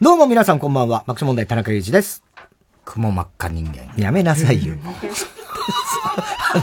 [0.00, 1.04] どうも皆さんこんばんは。
[1.06, 2.22] マクシ問題田中裕二です。
[2.86, 3.92] 雲真っ赤人間。
[4.02, 4.74] やめなさいよ。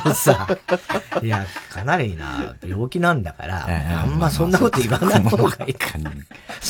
[0.04, 0.48] あのさ、
[1.22, 6.12] いや、かなりな、病気なんだから、あんまそんなこと言わない方がいいかな。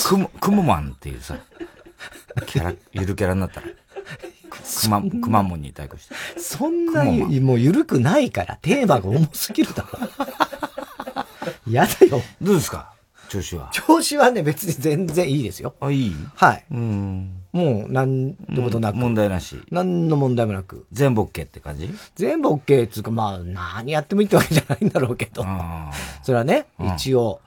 [0.08, 1.38] クモ、クモマンっていうさ、
[2.46, 3.68] キャラ、ゆるキャラになったら。
[4.50, 6.16] くま、くまモンに対抗して。
[6.40, 10.00] そんな、もうゆるくないから、テーマが重すぎるだろ。
[11.72, 12.22] やだよ。
[12.42, 12.92] どうですか？
[13.30, 13.70] 調子は。
[13.72, 15.76] 調子はね、別に全然いいですよ。
[15.80, 16.16] あ、いい？
[16.36, 16.66] はい。
[16.72, 17.42] うん。
[17.52, 19.62] もう、なんてことなく、問題なし。
[19.72, 20.86] 何の問題もなく。
[20.92, 21.90] 全部 OK って感じ？
[22.16, 25.46] 全部 OK っていうか、まあ、何やってもいいってわけじゃないんだろうけど。
[26.24, 27.42] それはね、一応。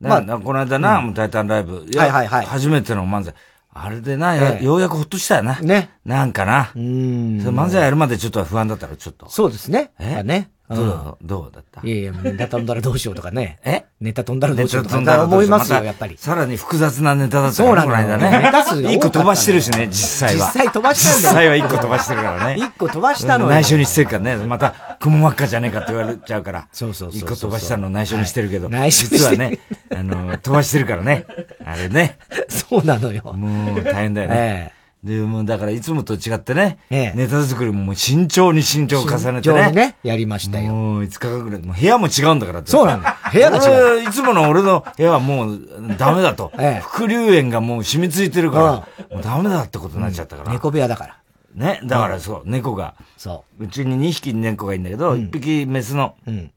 [0.00, 1.86] まあ、この間な、もうタイタンライブ。
[1.96, 2.46] はいはいはい。
[2.46, 3.34] 初めての漫才。
[3.70, 5.60] あれでな、ようやくほっとしたよな。
[5.60, 5.90] ね。
[6.04, 6.72] なんかな。
[6.74, 7.38] うん。
[7.40, 9.28] 漫才やるまでちょっと不安だったら、ちょっと。
[9.28, 9.92] そうですね。
[9.98, 10.22] え？
[10.22, 10.50] ね。
[10.70, 11.80] どう、どうだった？
[11.82, 13.58] いやいや、ネタ飛んだらどうしようとかね。
[13.64, 13.84] え？
[14.00, 16.16] ネタ飛んだらどうしようとか思いますよ、やっぱり。
[16.18, 18.30] さらに複雑なネタだったそうなんだね。
[18.42, 20.46] ネタ数一個飛ばしてるしね、実際は。
[20.46, 21.32] 実際飛ばしたんだよ。
[21.32, 22.56] 実際は一個飛ばしてるからね。
[22.58, 24.36] 一個飛ばしたの内緒にしてるからね。
[24.36, 26.68] また、雲真っ赤じゃねえかって言われちゃうから。
[26.72, 27.18] そうそうそう。
[27.18, 28.68] 一個飛ばしたの内緒にしてるけど。
[28.68, 29.58] 内緒実はね、
[29.90, 31.24] あの、飛ばしてるからね。
[31.64, 32.18] あれね。
[32.48, 33.22] そうなのよ。
[33.32, 34.72] もう大変だよね。
[35.04, 39.42] で、もうだからいつもと違ってね、ええ、ネタ作りももう慎重に慎重を重ねてね。
[39.42, 40.72] 慎重にね、やりましたよ。
[40.72, 43.16] もう5日間ぐらい、もう部屋も違うんだからそうなんだ。
[43.32, 44.08] 部屋が違う。
[44.08, 45.60] いつもの俺の部屋はもう
[45.96, 46.52] ダメだと。
[46.58, 48.72] ええ、副流炎がもう染みついてるから、
[49.14, 50.48] もうダメだってことになっちゃったから。
[50.48, 51.16] うん、猫部屋だから。
[51.54, 52.94] ね、だからそう、猫が。
[53.16, 53.64] そう。
[53.64, 56.50] うちに2匹猫がいるんだけど、うん、1匹メスの、うん、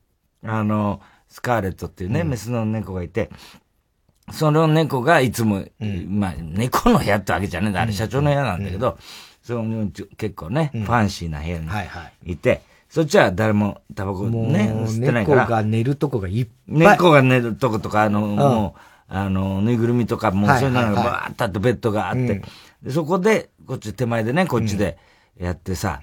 [0.45, 3.29] あの、スカーレットっていうね、うん、メスの猫がいて、
[4.31, 7.81] その猫がいつも、うん、まあ、猫の部屋ってわけじゃねえんだ。
[7.81, 8.97] あれ社長の部屋なんだけど、
[9.43, 11.69] その結構ね、ファンシーな部屋に
[12.31, 15.41] いて、そっちは誰もタバコね、吸ってないから。
[15.43, 16.77] 猫が寝るとこがいっぱい。
[16.77, 22.41] 猫が寝るとことか、あの、もう、あの、ぬいぐるみとか、もうそういうのがバーッとあって、ベッドがあって、
[22.83, 24.97] でそこで、こっち手前でね、こっちで
[25.39, 26.01] やってさ、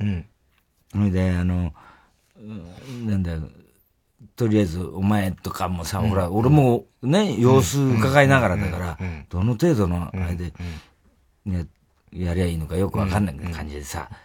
[0.92, 1.72] それで、あの、
[3.06, 3.42] なんだよ、
[4.38, 10.54] とりあえず、お前とかもさ、ほら、俺もね、様子伺いながらだから、どの程度のあれで、
[11.44, 11.66] ね、
[12.12, 14.16] やりゃいいのかよくわかんない感じでさ、で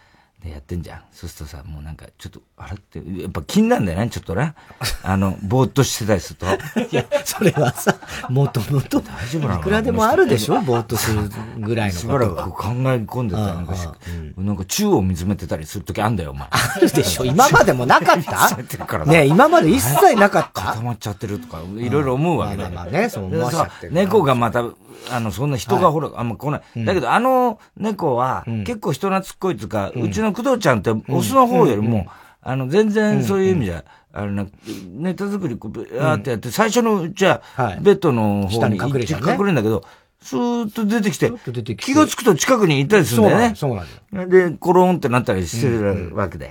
[0.50, 1.00] やってんじゃん。
[1.12, 4.54] そうするとさ、もうなんか、ちょっと、あれって、やっぱ気になんだよね、ちょっとね。
[5.02, 6.46] あの、ぼーっとしてたりすると。
[6.46, 7.94] いや、それはさ、
[8.28, 13.88] もともと、大丈夫なのいくらでもあるでしょぼーっとするぐらいのしばらく考え込んでたりなんかし、
[14.36, 16.48] なんか宙を見つめてたりするときあんだよ、お前。
[16.50, 18.56] あるでしょ今までもなかった？
[19.06, 20.62] ね今まで一切なかった？
[20.62, 22.70] 固まっちゃってるとか、いろいろ思うわけだよ。
[22.70, 24.64] まあね、そう思わしちゃって猫がまた、
[25.10, 26.84] あの、そんな人がほら、あんま来ない。
[26.84, 32.06] だけど、あの猫は、結構人懐っこいつか、うちの工藤ちゃんって、オスの方よりも、
[32.42, 34.46] あの、全然そういう意味じゃ、あの、
[34.92, 37.42] ネタ作り、こう、やってやって、最初のうちは、
[37.80, 39.84] ベッドの方に隠れるんだけど、
[40.20, 41.32] スーッと出てきて、
[41.76, 43.52] 気がつくと近くにいたりするんだよね。
[43.56, 46.50] そうなんで、コロンってなったりしてるわけで。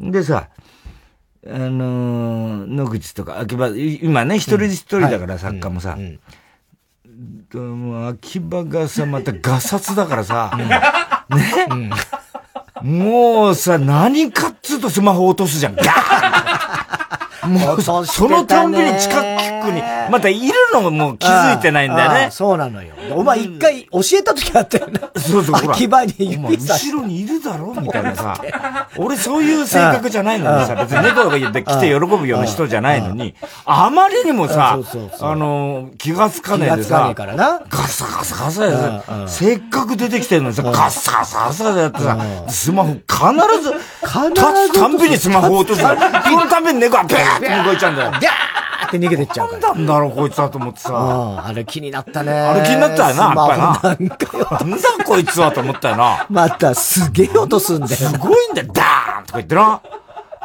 [0.00, 0.48] でさ、
[1.46, 3.68] あの野口とか、秋葉、
[4.02, 5.96] 今ね、一人一人だから、作家もさ、
[8.08, 10.50] 秋葉がさ、またガサツだからさ、
[11.30, 11.90] ね、
[12.84, 15.76] もうさ、何かつうとスマホ落とすじゃん。
[17.48, 22.28] もう、そのたんびに近くに、またいるのも気づいてないんだよね。
[22.30, 22.94] そうなのよ。
[23.12, 25.00] お前一回教えた時あったよね。
[25.16, 25.74] そうそう、
[26.16, 26.74] に指さ。
[26.74, 28.34] 後ろにいるだろみたいなさ。
[28.96, 33.34] 俺そういう性格じゃないのにさ、別に猫が言って来て喜ぶような人じゃないのに、
[33.66, 34.78] あまりにもさ、
[35.20, 37.26] あの、気がつかねえでさ、ガ
[37.88, 43.02] サガサガサやせっかく出てきてるのにさ、ガサガサガサやってさ、スマホ必
[43.62, 45.80] ず、立つたんびにスマホ落とす。
[45.80, 45.96] その
[46.48, 48.10] たびに猫がペーって動いちゃうんだよ。
[48.12, 49.74] ギャーって逃げてっちゃうから。
[49.74, 51.44] なんだろう、こいつはと思ってさ。
[51.46, 52.32] あれ気になったね。
[52.32, 54.06] あれ気になったよな、やっぱりな。
[54.06, 56.26] なんだこいつはと思ったよな。
[56.30, 57.96] また、すげえ音すんだよ。
[57.96, 59.80] すごいんだよ、ダーンとか言ってな。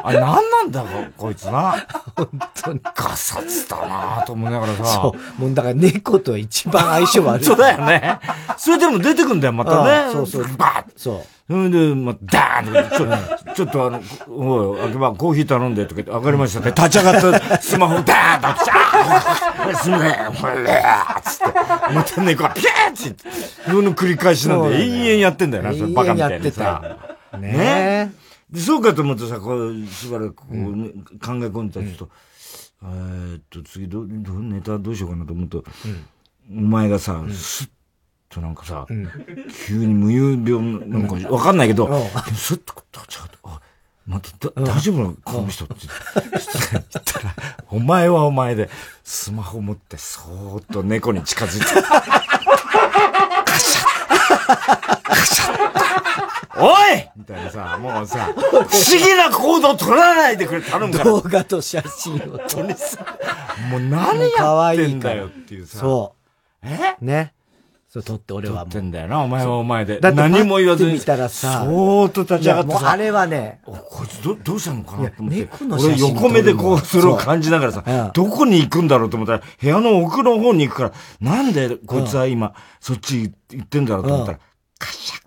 [0.02, 1.76] あれ、なんなんだろう、こいつな。
[2.16, 2.28] 本
[2.62, 2.80] 当に。
[2.94, 4.84] ガサツだなと思いながらさ。
[4.84, 5.40] そう。
[5.40, 7.44] もうだから猫と一番相性悪い。
[7.46, 8.18] そうだよね。
[8.56, 10.12] それでも出てくんだよ、またね。
[10.12, 10.44] そうそう。
[10.56, 11.22] バーそう。
[11.50, 21.44] それで、まあ、ダーンってちょ、ちょっとあの、おい、あけばコーヒー頼んでとか言って、わかりましたって、立ち上がったスマホダーンと、チャーすみません、ほれーつって、
[21.92, 23.24] また猫がピャーって、
[23.68, 26.96] その繰り返しなんで、延々やってんだよな、そのバカみたいなさ。
[27.36, 28.12] ね
[28.48, 32.10] で、そうかと思ってさ、こう、しばらくこう、考え込んでたら、ちょっと、
[32.84, 35.64] えっと、次ど、ど、ネタどうしようかなと思うと、
[36.48, 37.68] お前がさ、すっ
[38.30, 39.10] となんかさ、うん、
[39.66, 41.88] 急に無遊病なんかわかんないけど、
[42.32, 43.60] スッと立ち上がって、あ、
[44.06, 45.74] 待って、大丈夫なのこの人って。
[46.30, 47.34] 言ったら、
[47.70, 48.70] お前はお前で、
[49.02, 51.66] スマホ持ってそーっと猫に近づいて、
[53.44, 56.60] カシャッ。
[56.62, 57.10] おい！
[57.16, 58.64] みたいなさ、もうさ、不思
[58.96, 61.04] 議な行動取らないでくれ頼むから。
[61.04, 63.04] 動画と写真を撮りさ、
[63.70, 65.78] もう何やってんだよっていうさ。
[65.78, 66.14] そ
[66.62, 66.66] う。
[66.68, 66.96] え？
[67.00, 67.32] ね。
[67.92, 68.64] そう、撮って俺はもう。
[68.66, 69.98] 撮ってんだよな、お前はお前で。
[69.98, 70.92] だって何も言わずに。
[70.92, 72.90] 見たらさ、そーっと立ち上がってさ。
[72.92, 75.48] あれはね、こいつど、どうしたのかなと思って。
[75.68, 84.38] 俺横目でこう、それを感じながらさ、どこに行くんだろうと思ったら、部屋の奥の方に行くから、なんでこいつは今、そっち行ってんだろうと思ったら、
[84.78, 85.20] カシャッ。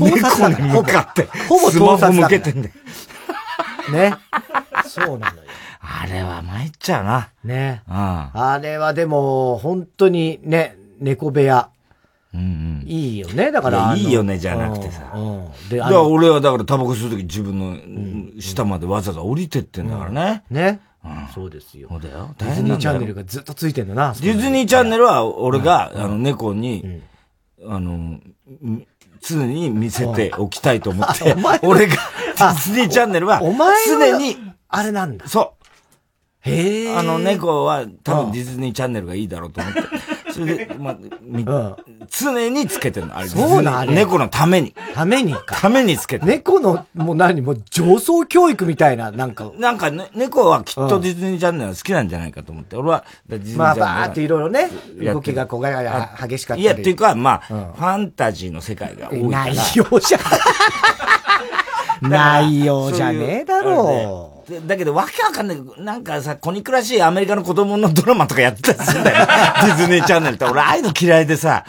[0.00, 2.74] 猫に向かって、ほぼスマホ向けてんだよ。
[3.92, 4.14] ね。
[4.84, 5.42] そうなのよ。
[5.80, 7.30] あれは参っちゃうな。
[7.44, 7.82] ね。
[7.88, 7.94] うん。
[7.94, 11.70] あれはでも、本当にね、猫部屋。
[12.34, 13.50] うんうん、いいよね。
[13.50, 13.96] だから。
[13.96, 15.12] いいよね、じゃなくてさ。
[15.14, 15.50] うん。
[15.70, 20.44] で、だから俺はだからタバコ吸うとき自分の下までわざわざ降りてってんだからね。
[20.50, 20.80] ね。
[21.04, 21.88] うん、そうですよ。
[21.90, 22.34] そうだよ。
[22.38, 24.14] ディズニーチャンネルがずっとついてんだな。
[24.20, 27.02] ディズニーチャンネルは俺が、あの、猫に、
[27.66, 28.20] あの、
[29.20, 31.96] 常に見せておきたいと思って、 俺が、
[32.36, 33.40] ディズニーチャンネルは、
[33.86, 34.36] 常に、
[34.68, 35.26] あれなんだ。
[35.28, 35.58] そう。
[36.40, 36.96] へえ。
[36.96, 39.80] あの猫は多分ディズニーチャンネルがいいだろうと思って。
[40.38, 41.76] それで、まあ、
[42.08, 43.16] 常につけてるの。
[43.16, 43.28] あれ。
[43.28, 44.72] そうなの猫のために。
[44.94, 45.56] ためにか。
[45.56, 49.50] ためにつけて猫の、もう何もう上層教育みたいな、なんか。
[49.58, 52.76] なんかね、猫はきっとディズニーチャンネルは好きなんじゃないかと思って。
[52.76, 53.80] 俺は、ディズニーチャンネル。
[53.80, 54.70] まあ、バーっていろいろね、
[55.02, 56.62] 動きがこうが激しかったり。
[56.62, 59.44] いや、っていうか、まあ、ファンタジーの世界が多いから。
[59.46, 60.18] 内容じゃ、
[62.00, 64.37] 内容じゃねえだろう。
[64.66, 65.58] だけど、わけわかんない。
[65.78, 69.26] なんかさ、コニクらしいアメリカの子供のドラマとかやってたりするんだよ。
[69.26, 70.44] ディズニーチャンネルって。
[70.44, 71.64] 俺、ああいうの嫌いでさ、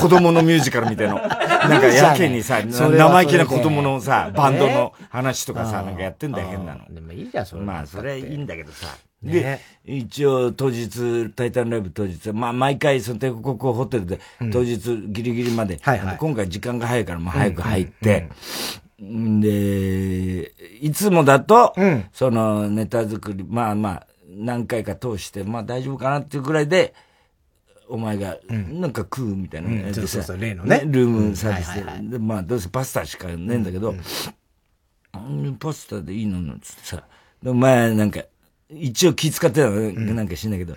[0.00, 1.14] 子供のミュージカルみたいな。
[1.68, 6.80] なんかやけにさ、生意気な子供のさ、バンドの話とかさ、なんかやってんだよ、変なの。
[6.92, 7.62] でもいいじゃん、それ。
[7.62, 8.88] まあ、それいいんだけどさ。
[9.22, 14.18] で、一応当日、タイタンライブ当日、まあ毎回その帝国ホテルで、
[14.52, 15.78] 当日ギリギリまで、
[16.18, 18.28] 今回時間が早いからもう早く入って、
[19.04, 26.94] で、いつもだと、うん、そのネタ作り、まあまあ、何回か通して、まあ大丈夫かなっていうぐらいで、
[27.88, 30.82] お前が、なんか食うみたいな、うん、そうそうそう、例のね。
[30.86, 32.10] ルームサービスで。
[32.10, 33.94] でまあ、どうせパスタしかねえんだけど、
[35.58, 36.58] パスタでいいの？
[36.60, 37.04] つってさ、
[37.44, 38.22] お前なんか、
[38.70, 40.74] 一応気使ってたの、なんか知んないけど、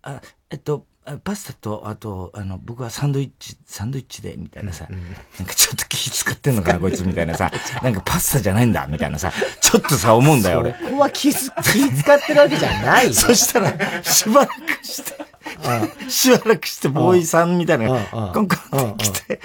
[0.00, 0.86] あ、えっと、
[1.24, 4.96] パスタと、あと、あの、僕はサンドイッチ、サンドイッチで、みたいなさ、うん、
[5.36, 7.50] なんかちょっと気使ってんのかな、こいつ、みたいなさ、
[7.82, 10.72] なんかパスタじゃないんだ、みたいなさ、ちょっとさ、思うんだよ、俺。
[10.74, 13.08] ここは気、気使ってるわけじゃない。
[13.08, 13.14] よ。
[13.14, 17.88] そしたら、しばらくして、しばらくして、ボーイさんみたいな、
[18.32, 19.40] コンコンって来て、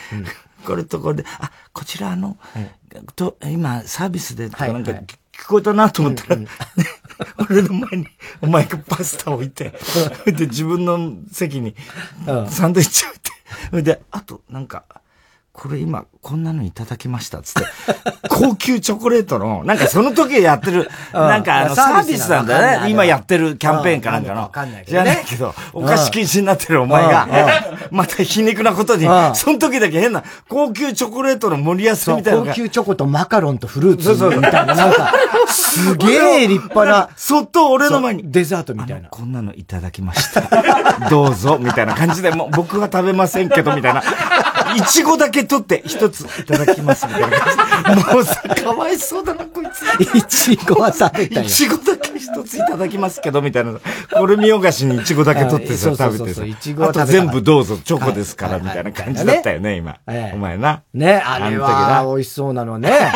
[0.63, 2.38] これとこれで、あ、こちらあの、
[3.15, 4.94] と、今、サービスで、なんか、
[5.39, 6.42] 聞こえたなと思ったら、
[7.50, 8.07] 俺の前に、
[8.42, 9.74] お前がパスタ置いて、
[10.25, 11.75] で、自分の席に、
[12.50, 14.86] サンドイッチ置いて、で、あと、なんか、
[15.57, 17.68] これ今、こんなのいただきました、つって。
[18.30, 22.92] 高級チョコレートの、なんかその時やってる、なんかあの、サービスなんだね。
[22.92, 24.51] 今やってるキャンペーンかなんかの。
[24.86, 27.27] じゃないけど、お菓子禁止になってるお前が、
[27.89, 32.39] また皮肉なことに、その時だけ変な、高級チョコレートの盛りやすみたいな。
[32.41, 35.12] 高級チョコとマカロンとフルーツみたいな、なんか、
[35.48, 37.10] すげえ立派な。
[37.15, 38.32] そっと俺の前に。
[38.32, 39.10] デザートみたいな。
[39.10, 41.10] こんなのいただきました。
[41.10, 44.03] どうぞ、みたいな感じで、もう僕は食べませんけど、みたいな。
[44.75, 48.13] いちごだけ取って一ついただきますみたいな。
[48.13, 50.16] もうさ、かわいそうだな、こいつ。
[50.16, 53.74] いちごは食べたいちごだけ一ついただきますけど、みたいな。
[54.13, 56.46] これ見よがしにいちごだけ取ってさ、食べてさ。
[56.46, 59.98] いちごあと全部どうぞ、チョコですから、みたいな感じだったよね、今。
[60.34, 60.84] お前な。
[60.94, 63.12] ね、あれは美味しそうなのね。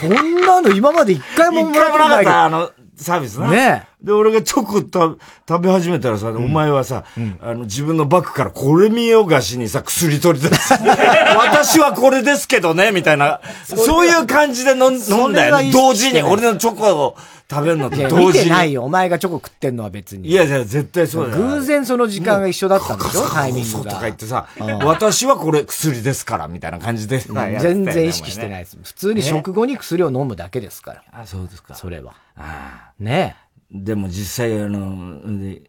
[0.00, 2.26] こんなの今まで一回ももらってない。
[2.26, 3.48] あの、サービスな。
[3.50, 7.04] ねで、俺がチョコ食べ始めたらさ、お前はさ、
[7.40, 10.74] あの、自分のバッグからこれ見ようがしにさ、薬取り出す。
[11.38, 13.40] 私はこれですけどね、みたいな。
[13.64, 15.72] そういう感じで飲んだよね。
[15.72, 17.16] 同時に、俺のチョコを
[17.50, 18.26] 食べるのと同時に。
[18.26, 18.84] 見てないよ。
[18.84, 20.28] お前がチョコ食ってんのは別に。
[20.28, 21.42] いやいや、絶対そうだよ。
[21.42, 23.22] 偶然その時間が一緒だったんでしょ？
[23.30, 23.90] タイミングが。
[23.90, 24.46] とか言ってさ、
[24.84, 27.20] 私はこれ薬ですから、みたいな感じで。
[27.20, 28.76] 全然意識してないです。
[28.82, 31.02] 普通に食後に薬を飲むだけですから。
[31.12, 31.74] あ、そうですか。
[31.74, 32.12] それは。
[32.36, 32.92] ああ。
[32.98, 33.43] ねえ。
[33.74, 35.62] でも実際、あの、で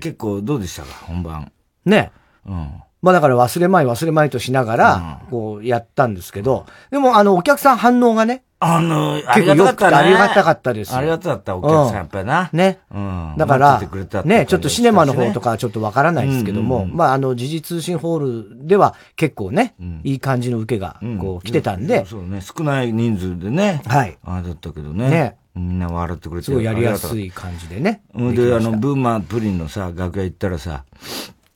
[0.00, 1.50] 結構どうでしたか、本番。
[1.86, 2.12] ね。
[2.46, 2.82] うん。
[3.00, 8.44] まあだから忘れまい忘れまいとしながら、こうやったんですけど、でもあの、お客さん反応がね。
[8.62, 9.96] あの、ありがたかったね。
[9.96, 12.50] ありがたかったですありがたかった、お客さん、やっぱりな。
[12.52, 12.78] ね。
[12.94, 13.34] うん。
[13.38, 13.80] だから、
[14.24, 19.74] ね、ちょっとシネマの方とかちょっとわからないですけども、まああの、時事通信ホールでは結構ね、
[20.04, 22.04] いい感じの受けが、こう来てたんで。
[22.04, 23.80] そうね、少ない人数でね。
[23.86, 24.18] はい。
[24.24, 25.08] ああだったけどね。
[25.08, 25.36] ね。
[25.54, 26.44] みんな笑ってくれて。
[26.44, 28.02] すごいやりやすい感じでね。
[28.14, 30.84] で、あの、ブーマープリンのさ、楽屋行ったらさ、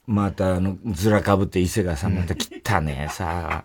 [0.06, 3.64] またあの、ずらかぶって伊勢がさ、また汚ねえさ、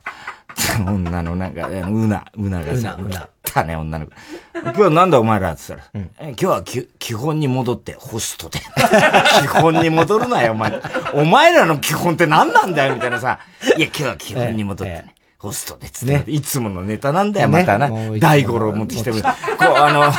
[0.85, 4.11] 女のなんか、うな、うながさ、うな、汚ねえ女の子。
[4.53, 8.59] 今日はなんだお前らって言ったら、うん、今日はき基本に戻ってホストで。
[9.41, 10.81] 基本に戻るなよ、お前。
[11.13, 13.39] お前らの基本って何なんだよ、みたいなさ。
[13.77, 15.15] いや、今日は基本に戻ってね。
[15.41, 17.89] ええホストでつって、ね、いつものネタなんだよ、またな。
[18.19, 20.11] 大五郎持ってきて、こう、あの、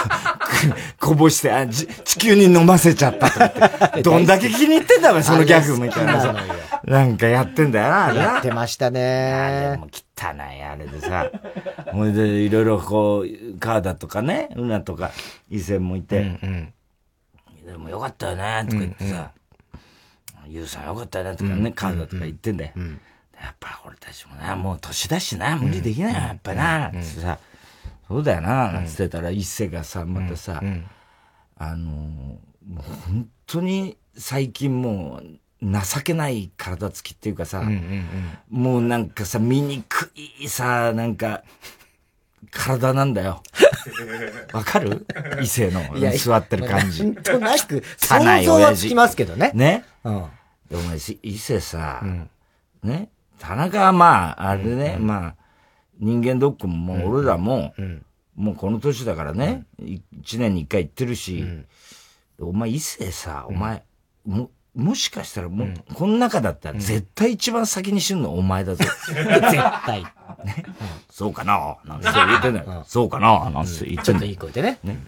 [0.98, 1.86] こぼしてあ地
[2.18, 4.00] 球に飲ませちゃったとかって。
[4.02, 6.34] どんだけ気に入ってんだよ、そのギャグみたいなさ。
[6.84, 9.72] なんかやってんだよな、やってましたね。
[9.72, 11.30] でも汚い、あれでさ。
[11.92, 15.10] ほいで、いろいろこう、カーダとかね、ウナとか、
[15.50, 16.38] 伊勢もいて。
[17.66, 19.32] でもよかったよね、とか言ってさ。
[20.46, 22.72] ユウさんよかったよね、とかね、カーダとか言ってんだよ。
[22.74, 23.00] うん
[23.40, 27.38] やっぱ俺たちもな、もう年だしな、無理できないよ、やっぱな、つってさ、
[28.08, 30.60] そうだよな、なんつってたら、一世がさ、またさ、
[31.56, 32.38] あの、も
[32.78, 35.24] う本当に最近もう、
[35.62, 37.60] 情けない体つきっていうかさ、
[38.50, 41.42] もうなんかさ、醜いさ、なんか、
[42.50, 43.42] 体なんだよ。
[44.52, 45.06] わかる？
[45.42, 45.82] 異性の
[46.18, 47.04] 座ってる感じ。
[47.04, 49.50] なんとなく、想像はつきますけどね。
[49.54, 49.84] ね。
[50.04, 50.14] うん。
[50.14, 50.28] お
[50.88, 52.02] 前、異性さ、
[52.82, 53.08] ね？
[53.40, 55.34] 田中はまあ、あれね、うん、まあ、
[55.98, 58.04] 人間ドックももう俺らも、うん、
[58.36, 61.44] もうこの年だからね、一、年に一回行ってるし、
[62.38, 63.82] お前異性さ、お前、
[64.26, 68.84] も、もしかしたらもう、この中だったら絶対一番先に死ぬのお前だぞ。
[69.08, 69.26] 絶
[69.86, 70.04] 対。
[70.44, 70.64] ね。
[71.10, 72.84] そうかななんて言ってんだよ。
[72.86, 74.02] そうかななんて言ってんだよ。
[74.04, 74.78] ちょっといい声でね。
[74.84, 74.98] ね。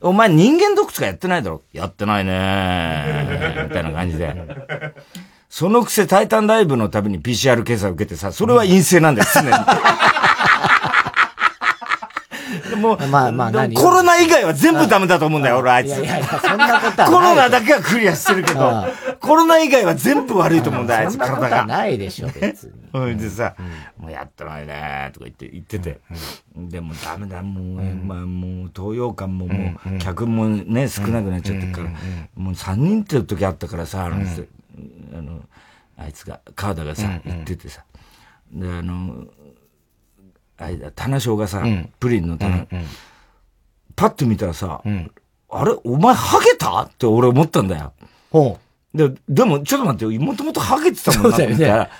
[0.00, 1.62] お前人間ドックとかやってないだろ。
[1.72, 4.34] やってないねみたいな感じで。
[5.48, 9.50] そのくせタイタンライブのたびに PCR 検査を受けてさ、それは陰性なんだよ、常に。
[12.78, 15.88] もう、まあまあコロナ以外は全部ダメだと思うんだよ、俺あいつ。
[15.88, 18.84] いやいやそんなことはコロナだけはクリアしてるけど、
[19.20, 21.66] コロナ以外は全部悪いと思うんだよ、あいつ体が。
[21.66, 22.72] ないでしょ、別に。
[22.92, 23.54] ほ いでさ、
[23.98, 25.98] もうやってないねとか言って、言ってて。
[26.56, 31.90] でもダメだ、もう、まあもう、東洋館ももう、客もね、少なくなっちゃってるから、
[32.36, 34.16] もう3人っていう時あったからさ、あの、
[35.16, 35.40] あの、
[35.96, 37.84] あいつが、川田がさ、言っててさ。
[38.52, 39.24] で、あの、
[40.58, 41.62] あれだ、棚章がさ、
[42.00, 42.66] プリンの棚、
[43.94, 44.82] パッと見たらさ、
[45.50, 46.82] あれお前ハゲた？
[46.82, 47.92] って俺思ったんだよ。
[48.30, 48.58] ほ
[48.94, 48.96] う。
[48.96, 50.20] で、でも、ちょっと待ってよ。
[50.20, 51.90] もともとハゲてたもんなと思ったら、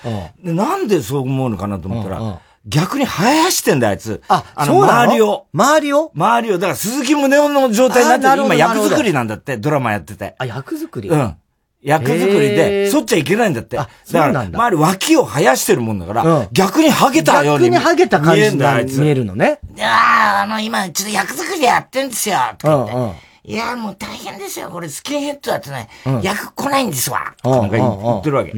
[0.41, 4.21] ね、なんでそう思うのかなと思ったら、逆に生やしてんだ、あいつ。
[4.27, 5.47] あ、あの、周りを。
[5.53, 6.11] 周りを？
[6.13, 6.57] 周りを。
[6.57, 8.45] だから、鈴木宗男の状態になってる。
[8.45, 10.35] 今、役作りなんだって、ドラマやってて。
[10.37, 11.09] あ、役作り？
[11.09, 11.35] うん。
[11.81, 13.77] 役作りで、そっちゃいけないんだって。
[13.77, 13.85] だ。
[13.85, 18.57] から、周り脇を生やしてるもんだから、逆にハゲたように逆にハゲた感じに
[19.01, 19.59] 見えるのね。
[19.75, 25.87] いやあの、今、ちょっと役作りでやってんですよ、とかいやもう大変ですよ、これスキンヘッドだとね、
[26.21, 28.53] 役来ないんですわ、とか言ってるわけ。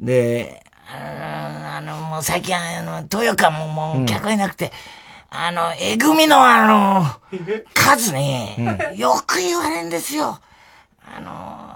[0.00, 4.72] で、あの、もう最近、あの、豊川ももう客いなくて、
[5.30, 7.04] あの、えぐみのあの、
[7.74, 8.56] 数に、
[8.96, 10.38] よく言われるんですよ。
[11.04, 11.73] あの、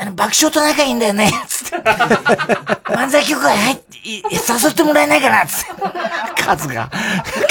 [0.00, 1.76] あの、爆笑と仲いいんだよね、つって。
[1.76, 6.42] 漫才協会入って、誘ってもらえないかな、つって。
[6.42, 6.88] カズが。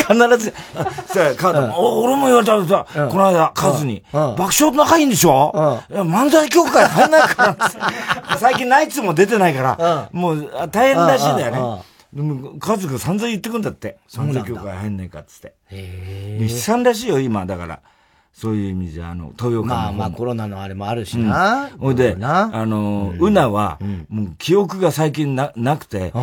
[0.08, 0.54] 必ず、
[1.08, 5.82] さあ、カズ、俺も言われたさ、この間、カズに、爆笑と仲いいんでしょ？
[5.89, 7.82] 漫才協会入んないかな、つって。
[8.39, 11.84] 最近ナイツも出てないから、もう大変らしいんだよね。
[12.13, 13.98] でも、カズが散々言ってくんだって。
[14.13, 15.48] 漫才協会入んないか、つって。
[15.70, 16.48] へえ。
[16.50, 17.82] 悲惨らしいよ、今、だから。
[18.39, 21.72] そういう意味じゃ、あの、東洋館まあまあコロナのあれもあるしな。
[21.79, 23.79] ほ、うんで、あの、うな、は、
[24.10, 26.13] もう記憶が最近な、なくて、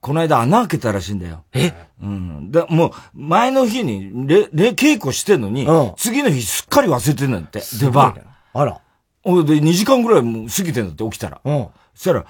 [0.00, 1.42] この間穴開けたらしいんだよ。
[1.52, 1.72] え？
[2.00, 2.52] うん。
[2.52, 5.66] だもう、前の日に、れ、れ、稽古してんのに、
[5.96, 8.14] 次の日すっかり忘れてんだって、出番。
[8.52, 8.80] あら。
[9.24, 11.40] ほいで、2時間ぐらいもう過ぎてんだって、起きたら。
[11.44, 11.66] うん。
[11.94, 12.24] そしたら、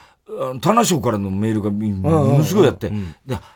[0.63, 2.91] 棚省からのメールがものすごいやって、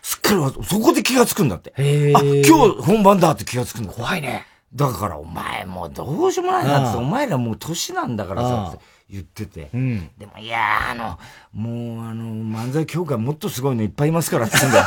[0.03, 1.73] すっかりそこで気がつくんだって。
[1.79, 4.45] へあ、今日本番だって気がつくんだ怖いね。
[4.75, 8.79] だからお前もうどうしようもないなって、お前らもう年なんだからさ、
[9.11, 9.71] 言ってて。
[9.73, 11.19] うん、でも、いやあの、
[11.53, 14.85] もうあの、漫才協会もっとすごいのいっぱいいますからって言うんだよ。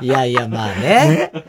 [0.02, 1.30] いやいや、まあね。
[1.32, 1.44] ね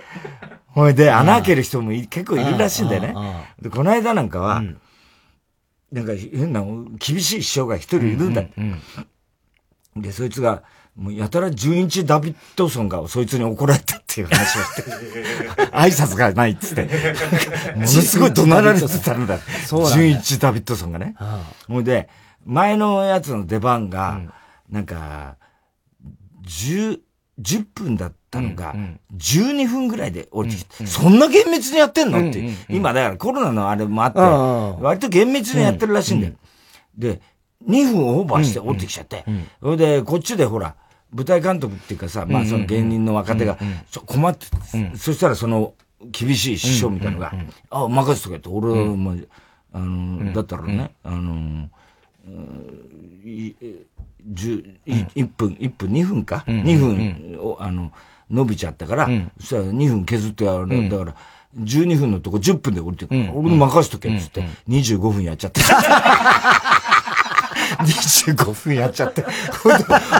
[0.68, 3.16] ほいで、穴開ける人も結構いるらしいんだよね。
[3.62, 4.80] で、この間なんかは、うん、
[5.92, 6.64] なんか変な
[6.98, 8.54] 厳しい師匠が一人いるんだって。
[9.96, 10.64] で、そいつが、
[10.96, 14.82] もうやたら純一ダビッドソンがそいつに怒られたっていう話をして、
[15.72, 16.90] 挨拶がないっつって、
[17.76, 19.40] ものすごい怒鳴られてたんだ。
[19.94, 21.16] 純一ダビッドソンがね。
[21.68, 22.10] ほいで、
[22.46, 24.22] 前のやつの出番が、
[24.70, 25.38] なんか、
[26.46, 27.00] 10、
[27.42, 28.76] 10分だったのが、
[29.16, 34.20] 12分ぐらいで降りてきて、そんな厳密にやってんのって、今だからコロナのあれもあって、
[34.84, 36.34] 割と厳密にやってるらしいんだよ。
[36.98, 37.22] で、
[37.68, 39.24] 2分オーバーして降りてきちゃって、
[39.62, 40.76] それで、こっちでほら、
[41.14, 43.58] 舞台監督っていうかさ、まあその芸人の若手が、
[44.06, 44.48] 困って、
[44.98, 45.74] そしたらその、
[46.12, 47.34] 厳しい師匠みたいなのが、
[47.70, 49.16] あ、任せとけって、俺は、まあ、
[49.74, 51.70] あの、だったらね、あの、
[54.26, 57.92] 十、1分、1分、2分か、2分を、あの、
[58.30, 59.08] 伸びちゃったから、
[59.40, 61.16] そしたら2分削ってやる、だから、
[61.60, 63.30] 12分のとこ10分で降りてくる。
[63.34, 65.62] 俺に任せとけっつって、25分やっちゃって。
[67.84, 69.26] 25分やっちゃって、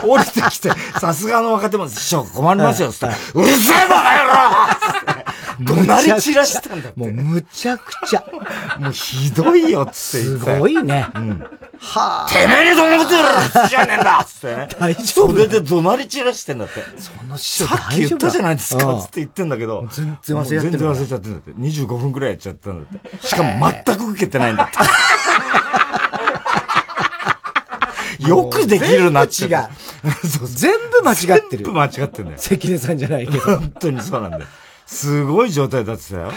[0.04, 8.24] 降りてきて、さすがの若手も、師匠困りますよ、つって、うるせえバカ野郎怒鳴り散らしたんだもうむちゃくちゃ。
[8.78, 11.06] もうひどいよ、つってすごいね。
[11.14, 11.46] うん。
[11.78, 12.28] はあ。
[12.30, 14.68] てめえにどんなことやるじゃねえんだつってね。
[14.78, 16.82] 大丈夫それで怒鳴り散らしてんだって。
[16.98, 19.86] その師匠さっき言ったじゃないですか、つって言ってんだけど。
[19.90, 21.50] 全然忘れちゃって全然忘れちゃってんだって。
[21.52, 23.26] 25分くらいやっちゃったんだって。
[23.26, 24.78] しかも全く受けてないんだって。
[28.28, 29.44] よくできるなって。
[29.44, 29.68] 違 う。
[30.46, 31.64] 全部間違ってる。
[31.64, 32.38] 全部間違ってんだよ。
[32.38, 33.40] 関根さんじゃないけど。
[33.58, 34.44] 本当にそうなんだよ。
[34.86, 36.30] すごい状態だってたよ。
[36.30, 36.34] へ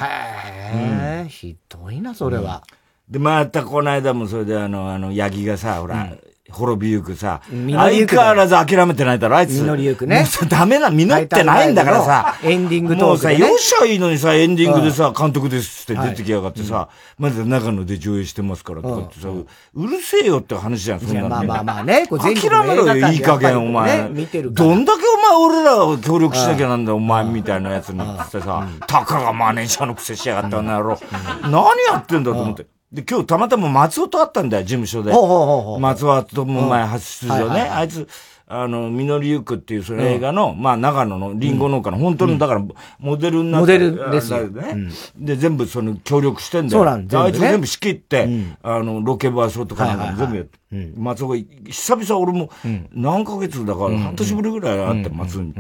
[0.74, 2.64] え、うん、ひどいな、それは。
[3.10, 6.10] で、またこの間もそれであの、あの、ヤギがさ、ほら、
[6.52, 9.60] 滅びゆくさ、相変わらず諦めてないだろ、あいつ。
[9.62, 10.18] 実りゆくね。
[10.20, 12.36] もうさ、ダメな、実ってないんだからさ。
[12.44, 21.30] エンディングともうさ、よっしゃいいのにさ、エンディングでさ、監督ですって出てきやがってさ、まだ長野で上映してますからとかってさ、うるせえよって話じゃん、そんなの。
[21.30, 24.08] まあまあまあね、これ諦めろよ、いい加減、お前。
[24.10, 31.00] 見てるどんだけお前俺らを協力しなきゃなんだよ、お前みたいなやつにってさ、たかがマネージャーのくせしやがったんだろ。
[31.42, 32.68] 何やってんだと思って。
[32.92, 35.12] で、今日たまたま松尾と会ったんだよ、事務所で。
[35.12, 37.62] ほうほうほうほう松尾とも前初出場ね。
[37.62, 38.08] あいつ、
[38.48, 42.64] あの、みのりゆくっていうその映画の、まあ長野のリンゴ農家の本当の、だから
[43.00, 44.48] モデルになってモデルですよ。
[44.48, 44.90] ね。
[45.18, 46.84] で、全部その協力してんだよ。
[46.84, 48.30] そうなんあいつ全部仕切って、
[48.62, 50.60] あの、ロケ場所とかなんか全部やって。
[50.96, 52.50] 松尾が、久々俺も、
[52.94, 55.54] 何ヶ月だから半年ぶりぐらい会って松尾に。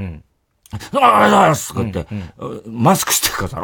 [0.71, 2.05] ありがとうございますとか言っ
[2.63, 3.55] て、マスクしてるからさ、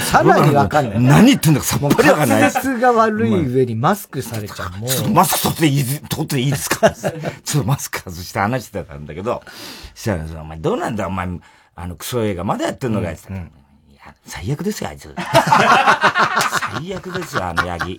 [0.00, 1.00] さらにわかんない。
[1.00, 2.40] 何言ってんだかさっぱりわかんない。
[2.40, 4.70] 滑舌が悪い上にマスクされちゃう。
[4.78, 4.90] もう。
[4.90, 6.90] ちょっとマスク取っていい、取っていいですか？
[6.90, 7.12] ちょっ
[7.62, 9.42] とマスク外して話してたんだけど、
[9.94, 11.28] したらお前どうなんだお前、
[11.76, 13.50] あのクソ映画まだやってんのかいって言ったら、
[13.92, 15.14] いや、最悪ですよ、あいつ。
[16.74, 17.98] 最悪ですよ、あのヤギ。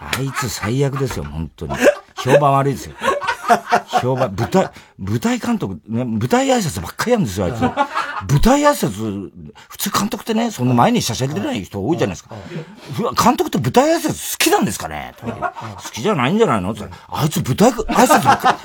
[0.00, 1.74] あいつ最悪ですよ、本当に。
[2.16, 2.94] 評判悪いですよ。
[4.02, 7.60] 評判、舞台、舞台監督、ね、舞台挨拶ばっかりやるんですよ、あいつ。
[7.60, 9.30] 舞台挨拶、
[9.68, 12.34] 普通監督ってね、その前にしゃしゃり出ない人多いじゃないですか。
[13.22, 15.14] 監督って舞台挨拶好きなんですかね？
[15.20, 16.72] 好きじゃないんじゃないの？
[16.72, 18.56] ってあいつ舞台挨拶ばっか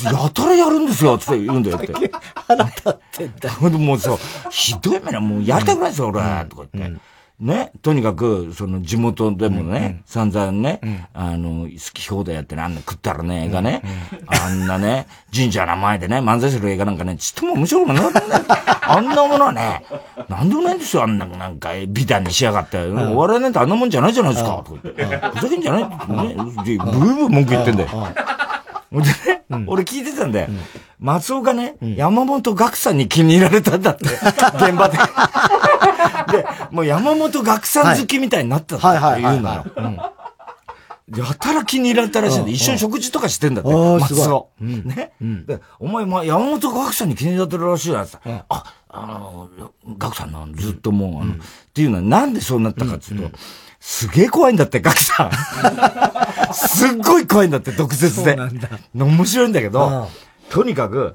[0.00, 1.92] り、やたらやるんですよ、って言うんだよって。
[2.46, 3.50] 腹立ってんだ。
[3.78, 4.16] もうさ、
[4.50, 7.00] ひどい目な、もうやりたくないですよ、俺、とか言って。
[7.40, 13.82] ね、とにかく、その地元でもね、散々ね、あの、好き放題やってね、あんな食ったらね、映画ね、
[14.26, 18.12] あんなね、神社の前でね、漫才する映画なんかね、ちっとも面白くない。
[18.82, 19.84] あんなものはね、
[20.28, 22.76] なんでもないんですよ、あんな、なんか、美談にしやがって。
[22.78, 25.04] お笑いなんてあんなもんじゃないじゃないですか、とか言って。
[25.38, 25.82] ふざけんじゃない。
[25.82, 27.88] ね、ブーブー文句言ってんだよ。
[28.92, 30.48] でね、俺聞いてたんだよ。
[30.98, 34.98] 松尾がね、山本岳さんに気に入られたんだって、現場で。
[36.30, 39.64] で、もう山本学さん好きみたいになったって言うのよ。
[41.16, 44.48] やたら気に入られたらしいんで、一緒に食事とかしてんだって、松尾。
[44.60, 45.12] ね。
[45.46, 48.16] で、お前、ま、山本学さんに気に入られてるらしいやつ。
[48.48, 49.50] あ、あの、
[49.98, 51.36] 学さんのずっともう、あの、っ
[51.74, 53.36] ていうのはなんでそうなったかっていうと、
[53.80, 55.30] すげえ怖いんだって、ガクさん。
[56.54, 58.36] すっごい怖いんだって、毒舌で。
[58.94, 60.08] 面白いんだけど、
[60.50, 61.12] とにかく、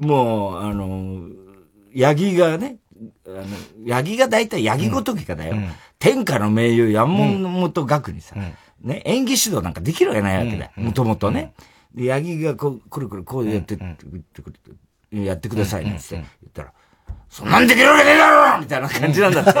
[0.00, 1.28] もう、あの、
[1.94, 2.78] ヤギがね、
[3.36, 3.46] あの、
[3.84, 5.56] ヤギが大体ヤギごときかだよ。
[5.56, 10.70] うん、天下の名優山本学にさ、うん、ね、演技指導なんかできるわけないわけだよ。
[10.76, 11.52] もともとね。
[11.94, 13.78] で、ヤギがこう、くるくるこうやって、
[15.12, 16.72] やってくださいねって言ったら、
[17.28, 19.52] そんなんできるわけねえだろみたいな感じなんだって。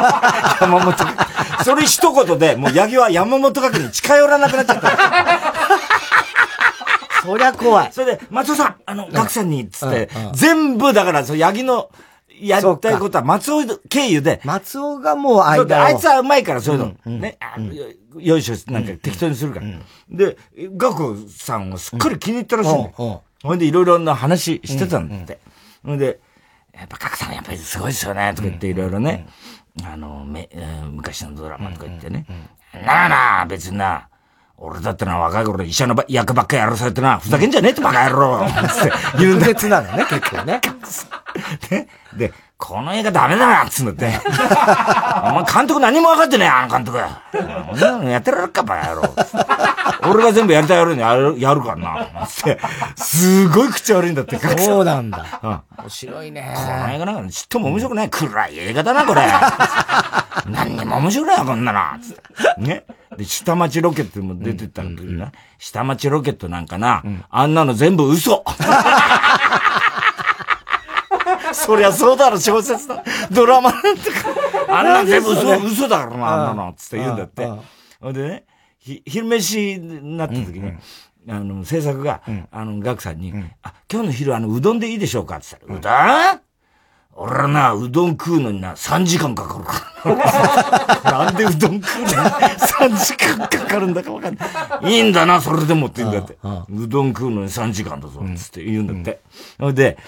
[0.60, 0.94] 山本。
[1.64, 4.90] それ一言で、もうヤギは山本学に近寄らなくなっちゃった。
[7.22, 7.92] そりゃ怖い。
[7.92, 11.90] それで、松尾さん、あの、学さんに、つって、全部、だから、その、ヤギの、
[12.40, 14.40] やりたいことは松尾経由で。
[14.44, 15.84] 松尾がもう間を。
[15.84, 16.94] あいつはうまいからそういうの。
[17.06, 19.66] うん、ね、うん、よいしょ、なんか適当にするから。
[19.66, 19.82] うん、
[20.16, 20.36] で、
[20.76, 23.22] ガクさんをすっかり気に入ったらしいんだよ。
[23.42, 25.38] ほんでいろいろな話してたんだって。
[25.84, 26.20] ほんで、
[26.72, 29.26] やっぱガクさんやっぱりすごいですよね、とか言っていろいろね。
[29.84, 30.48] あの、め、
[30.90, 32.26] 昔のドラマとか言ってね。
[32.84, 34.08] なあなあ、別にな。
[34.60, 39.46] 俺だってな、若い頃医者の役ばっかりやらされてな、ふざけんじゃねえってバカ野郎つって言うんだ。
[39.46, 40.60] 別なのね、結構ね。
[41.70, 41.88] ね。
[42.18, 44.06] で、この映画ダメだなっつうんだって。
[45.30, 46.98] お前監督何も分かってねえ、あの監督。
[46.98, 49.14] やってられるか、バカ野郎。
[50.10, 52.26] 俺が全部やりたいやるにやる、やるからな。
[52.26, 52.58] つって、
[52.96, 55.24] すごい口悪いんだって、そうなんだ。
[55.40, 55.50] うん。
[55.50, 56.52] 面白いね。
[56.56, 58.10] この映画なんかちっとも面白くない。
[58.10, 59.22] 暗い映画だな、これ。
[60.46, 61.80] 何にも面白くないよ、こんなの。
[62.02, 62.60] つって。
[62.60, 62.84] ね。
[63.16, 65.30] で、下町ロケットも出てたんだけどな。
[65.58, 68.44] 下町ロケットなんかな、あんなの全部嘘。
[71.52, 73.02] そりゃそうだろ、小説だ。
[73.30, 74.10] ドラマなんて
[74.68, 76.74] あんな全部嘘、嘘だからな、あんなの。
[76.76, 77.46] つって言うんだって。
[78.00, 78.44] ほんでね、
[78.78, 80.72] ひ、昼飯になった時に、
[81.28, 83.32] あの、制作が、あの、ガクさんに、
[83.62, 86.40] あ、今日の昼あの、うどんでいいでしょうかって言ったら、うどん？
[87.20, 90.22] 俺はな、うどん食うのにな、3時間かかるか
[91.04, 91.10] ら。
[91.24, 92.08] なんでうどん食うの？
[92.08, 94.46] に3時間かかるんだかわかんな
[94.88, 94.92] い。
[94.94, 96.38] いいんだな、それでもって言うんだって。
[96.70, 99.20] うどん食うのに3時間だぞ、つって言うんだって。
[99.58, 99.98] ほ、うんで、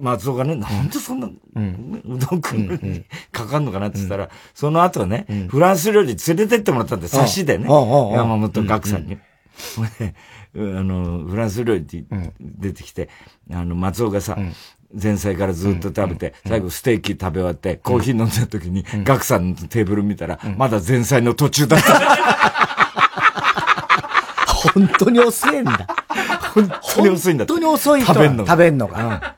[0.00, 9.18] 松尾がね、なんでそんな、うん、うどん食うのにかかんのかなって言ったら、その後ね、フランス料理連れてってもらったんで、差しでね、山本岳さんに。
[10.56, 12.04] あの、フランス料理って
[12.40, 13.08] 出てきて、
[13.52, 14.38] あの、松尾がさ、
[15.00, 22.54] 前菜からずっと食べて、最後ステーキ食べ終わって、コーヒー飲んだ時に、ガクさんのテーブル見たら、まだ前菜の途中だった。
[24.74, 25.86] 本当に遅いんだ。
[26.54, 27.46] 本当に遅いんだ。
[27.46, 28.46] 本当に遅い食べんの。
[28.46, 29.36] 食べんのか。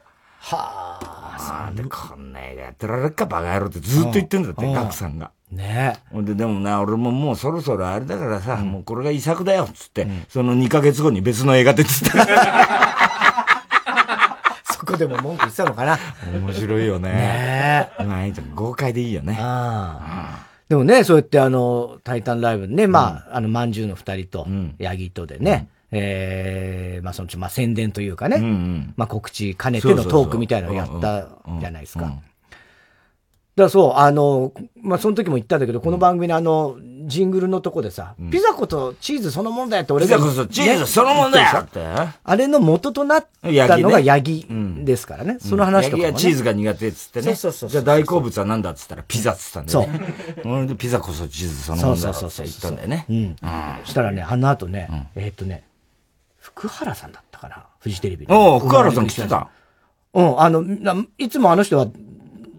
[0.54, 1.72] はあ。
[1.74, 5.32] で、こんな映画やってられるかバカ野郎ってずっと言ってんだって、ガクさんが。
[5.50, 6.22] ねえ。
[6.22, 12.26] で、でもな、俺ももうそろそろあれだからさ、もうこれが遺作だよ、つって、その2ヶ月後に別の映画出てた。
[14.72, 15.98] そこでも文句言ってたのかな。
[16.32, 17.10] 面白いよね。
[17.10, 18.04] ねえ。
[18.04, 18.26] まあ。
[18.54, 19.36] 豪快でいいよね。
[19.40, 20.46] ああ。
[20.68, 24.46] でもね、そうやってあの、タイタンライブね、まあ、あの、まんじゅうの二人と、
[24.78, 31.28] ヤギとでね、ええー、まあその、まあ宣伝というかね、うんうん、まあ告知兼ねてのトークみたいなのをやった
[31.60, 32.20] じゃないですか。
[33.56, 41.80] だからそう、あの、まあその時も言ったんだけど、この番組のあの、ジングルのとこでさ、うん、ピザ粉とチーズそのもんだよって俺が、ピザ粉とチーズそのもんだよって。
[42.22, 44.46] あれの元となったのがヤギ
[44.84, 45.34] ですからね。
[45.34, 47.24] ねその話とか、ね、ヤギはチーズが苦手っつってね。
[47.28, 50.14] そうそうそうじゃあ大好物は何だっつったらピザっつったんだよね。
[50.42, 50.66] そう。
[50.66, 53.06] でピザこそチーズそのもんだって言ったんだよね。
[53.08, 53.16] うん。
[53.16, 53.36] うん、
[53.84, 55.62] そしたらね、あの後ね、えー、っとね、
[56.46, 57.66] 福原さんだったかな？
[57.80, 59.48] フジテレビお福原さん来てた。
[60.14, 60.64] うん、あの、
[61.18, 61.88] いつもあの人は、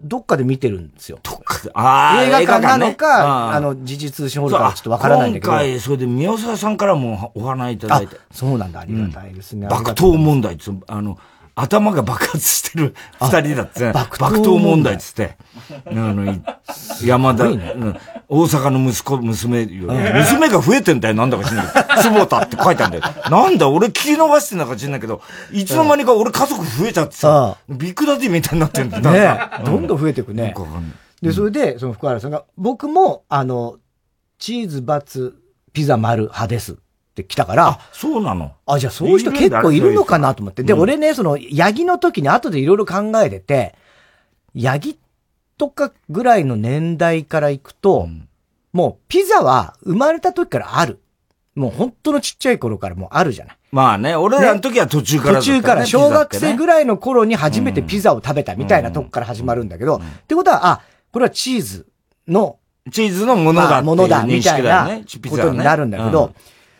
[0.04, 1.18] どっかで見てるんですよ。
[1.22, 1.70] どっかで？
[1.74, 5.50] ああ、映画館なのか、あの、時事通信ホールかちょっとわからないんだけど。
[5.50, 8.16] 今回、それで宮沢さんからもお花いただいて。
[8.30, 9.66] そうなんだ、ありがたいですね。
[9.66, 11.18] 爆闘問題って、あの、
[11.60, 14.94] 頭が爆発してる二人だって、爆闘問題。
[14.94, 15.36] っつって。
[15.86, 16.40] あの、
[17.04, 17.74] 山田、ね、
[18.28, 21.66] 大阪の息子、娘よ、娘が増えてんだよ、なんだか知んない。
[21.66, 22.02] けど。
[22.02, 23.14] 坪田って書いてあるんだよ。
[23.30, 25.20] なんだ、俺聞き逃してんだか知んないけど、
[25.52, 28.98] いつの間にか俺家族増えちゃってさ、ビッグダディみたいになってんだ。
[28.98, 29.02] よ。
[29.02, 30.54] ねどんどん増えていくね。
[31.20, 33.78] で、それで、その福原さんが、僕も、あの、
[34.38, 35.34] チーズバツ
[35.72, 36.76] ピザ丸派です
[37.22, 37.66] って来たから。
[37.68, 38.52] あ、そうなの？
[38.66, 40.62] あ、じゃあそういう人結構いるのかなと思って。
[40.62, 43.74] で、俺ね、その、ヤギの時に後でいろいろ考えてて、
[44.54, 44.98] ヤギ
[45.56, 48.28] とかぐらいの年代から行くと、うん、
[48.72, 51.00] もうピザは生まれた時からある。
[51.54, 53.56] もう本当のちっちゃい頃からもうあるじゃない。
[53.72, 60.80] まあね、俺らの時は途中から、ね、途中から、小学生ぐらいの頃に初めてピザを食べたみたいなとこから始まるんだけど、ってことは、あ、
[61.12, 61.86] これはチーズ
[62.28, 62.58] の、
[62.92, 64.88] チーズのものだ、ものだ、みたいな
[65.28, 66.32] ことになるんだけど、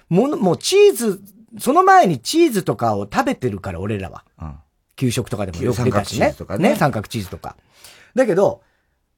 [0.09, 1.21] もの、もうチーズ、
[1.59, 4.25] その前にチーズとかを食べてるから、俺らは。
[4.40, 4.55] うん、
[4.97, 6.35] 給食とかでもよく出たしね。
[6.59, 6.77] ね。
[6.77, 7.57] 三角チーズとか。
[8.14, 8.62] だけど、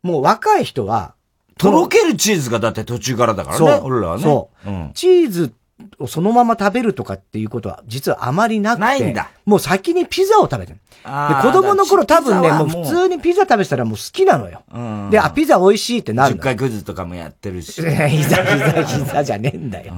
[0.02, 1.14] もう若い人は、
[1.58, 4.22] とろけるチーズがだって途中からだからね、俺らはね。
[4.22, 4.70] そう。
[4.70, 5.52] うん、チーズ
[5.98, 8.80] をそのまま食べるとかっていうことは実はあまりなくて。
[8.80, 9.30] ないんだ。
[9.44, 10.78] もう先にピザを食べてる。
[11.04, 11.08] で、
[11.42, 14.62] 子供の頃多分ね、もう普通にピザ食べてたらもう好きなのよ。
[15.10, 16.40] で、あ、ピザ美味しいってなるの。
[16.40, 17.76] 10回クイズとかもやってるし。
[17.82, 19.94] ピザ、ピザ、ピザじゃねえんだよ。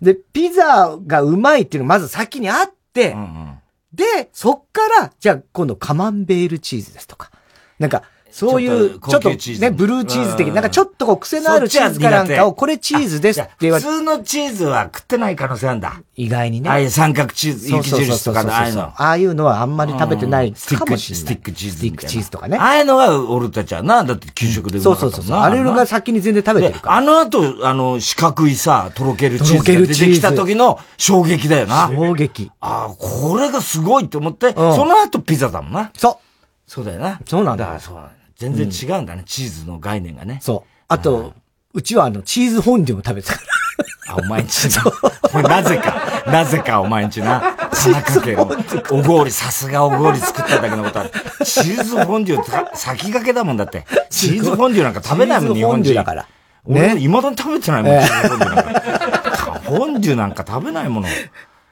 [0.00, 3.16] で、ピザがうまいっていうのがまず先にあって、
[3.92, 7.30] で、そっから、じゃあ今度カマンベールチーズですとか。
[7.78, 8.02] なんか、
[8.40, 13.90] そういう、ちょっとね、ブルーチーズ的、なんかちょっとこう癖のあるチーズかなんかを、これチーズですって言われて。
[13.90, 16.00] 普通のチーズは食ってない可能性あるんだ。
[16.16, 16.70] 意外にね。
[16.70, 18.82] ああいう三角チーズ、雪印とかのああいうの。
[18.82, 21.24] ああいうのはあんまり食べてないかもしれない。
[21.24, 21.76] スティックチーズ。
[21.76, 22.56] スティックチーズとかね。
[22.56, 25.36] ああいうのが俺たちはな、だって給食でそうそうそう。
[25.36, 26.96] あれが先に全然食べてるから。
[26.96, 31.90] あの後、あの、四角いさ、とろけるチーズが出てきた時の衝撃だよな。
[31.94, 32.50] 衝撃。
[32.60, 35.90] ああ、これがすごいって思って、その後ピザだもんな。
[35.94, 36.30] そう。
[36.70, 37.20] そうだよな。
[37.28, 37.64] そうなんだ。
[37.64, 40.38] だからそう全然違うんだね、チーズの概念がね。
[40.40, 40.70] そう。
[40.88, 41.34] あと、
[41.74, 43.42] うちはあの、チーズフォンデュも食べてたか
[44.08, 44.14] ら。
[44.14, 44.64] あ、お前んち
[45.34, 45.42] な。
[45.42, 47.54] なぜか、なぜかお前んちな。
[47.70, 48.50] 田中家の
[48.90, 51.10] お氷、さすがお氷作っただけのことある。
[51.44, 53.84] チーズフォンデュ先駆けだもんだって。
[54.08, 55.94] チーズフォンデュなんか食べないもん、日本人。
[55.94, 56.26] だから。
[56.64, 59.32] 俺、未だに食べてないもん、チーズフォンデュなんか。
[59.36, 61.08] 食フォンデュなんか食べないもの。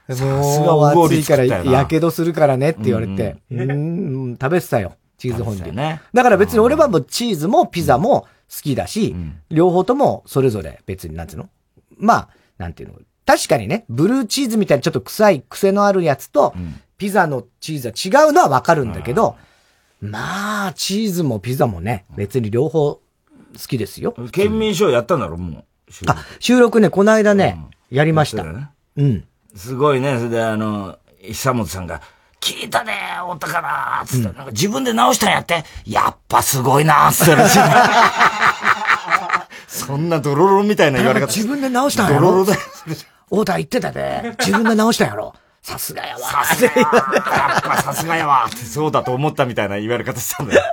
[0.07, 0.23] さす
[0.61, 4.93] が暑いからやけどするからねって言われて、うん、うん食べてたよ。
[5.19, 5.73] チーズフォンデュ。
[5.73, 11.49] ね、だから別に俺はもうチーズもピザも好きだし、うん、両方ともそれぞれ別になんていうの？
[11.97, 12.95] まあ、なんていうの？
[13.25, 19.35] 確かにね、ブルーチーズみたいにちょっと臭い癖のあるやつと、うん、ピザのチーズは違うのはわかるんだけど、
[20.01, 23.01] まあ、チーズもピザもね、別に両方好
[23.67, 24.15] きですよ。
[24.31, 25.63] 県民賞やったんだろ、もう。
[26.07, 28.43] あ、収録ね、この間ね、うん、やりました。
[28.43, 29.25] ね、うん。
[29.55, 32.01] すごいね、それであの、久本さんが、
[32.41, 32.93] 聞いたね、
[33.27, 37.35] お宝つって、うん、なんか自分で直したんやって、やっぱすごいなつって
[39.67, 41.27] そんなドロロみたいな言われ方。
[41.27, 42.27] 自分で直したんやろ？
[42.27, 42.59] ドロロだよ。
[43.25, 45.33] 太田言ってたで、自分で直したんやろ？
[45.61, 46.21] さすがやわ。
[46.21, 46.93] さすがやわ。
[47.13, 48.45] やっぱさすがやわ。
[48.47, 50.63] ってそうだと思ったみたいな言われ方したんだよ。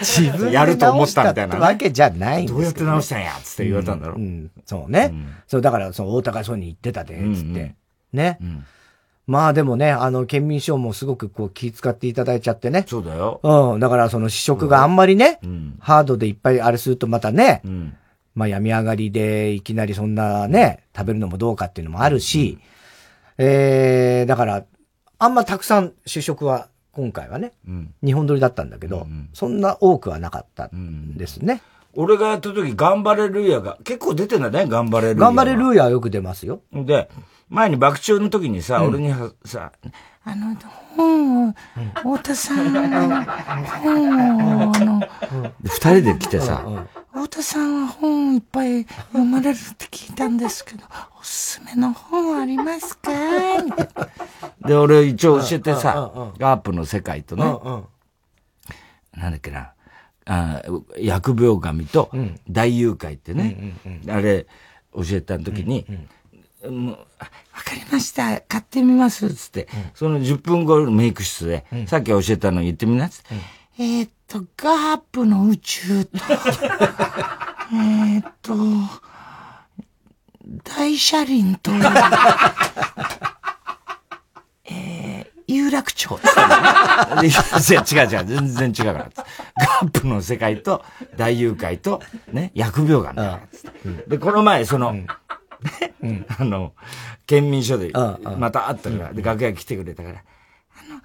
[0.00, 1.60] 自分でやると思ったみたいな、ね。
[1.60, 3.32] わけじゃないんです、ね、どうやって直したんや？
[3.42, 4.16] つって言われたんだろう。
[4.16, 5.10] うん、うん、そうね。
[5.12, 7.76] うん、そう、だから、その、大高そうに言ってたで、つって。
[8.12, 8.38] ね。
[8.42, 8.66] うん
[9.28, 12.86] まあでもね、あの、県民賞もすごくこう気遣っていただいちゃってね。
[12.88, 13.40] そうだよ。
[13.42, 13.80] うん。
[13.80, 17.96] だからその試食があんまりね、うん、ハードでいっぱいあれするとまたね、うん、
[18.34, 22.58] まあ病み上がりでいきなりそんなね、食べるのもどうかっていうのもあるし、
[23.36, 24.64] うん、えー、だから、
[25.18, 31.60] あんまたくさん試食は今回はね、うん、日本撮りだったんだけど、うんうん、そんな多くはなかったんですね。
[31.94, 35.26] 俺がやった時、頑張れルーヤが、結構出てんだね、頑張れルーヤ。
[35.26, 36.60] 頑張れルーヤはよく出ますよ。
[36.72, 37.10] で、
[37.48, 39.72] 前に爆笑の時にさ、俺にさ、
[40.24, 40.54] あの、
[40.96, 41.54] 本を、
[41.94, 45.00] 太田さんの本を、あの、
[45.62, 46.62] 二人で来てさ、
[47.12, 50.84] 太田さんは本いっぱい読まれるって聞いたんですけど、
[51.18, 53.10] おすすめの本ありますか？
[54.66, 57.44] で、俺一応教えてさ、ガープの世界とね、
[59.16, 59.72] なんだっけな、
[60.26, 60.62] あ
[60.96, 62.10] 疫病神と
[62.48, 63.74] 大誘拐ってね、
[64.08, 64.46] あれ
[64.94, 65.86] 教えた時に、
[66.70, 66.98] もう、わ
[67.64, 68.40] かりました。
[68.42, 69.32] 買ってみます。
[69.34, 73.08] つって、うん、その10分後のメイク室で、うん、さっき教えたの言ってみな。
[73.08, 76.18] つって、うん、えー、っと、ガープの宇宙と、
[77.74, 78.54] えっと、
[80.64, 81.72] 大車輪と、
[84.70, 86.18] えー、有楽町。
[87.22, 87.30] い
[87.74, 89.10] や、違う違う、全然違うから。
[89.56, 90.84] ガープの世界と、
[91.16, 92.02] 大誘拐と、
[92.32, 93.40] ね、疫病神だから。
[94.06, 94.94] で、この前、その、
[96.02, 96.72] うん、あの、
[97.26, 97.92] 県民所で、
[98.38, 101.00] また会ったから、で、楽屋来てくれたから、あの、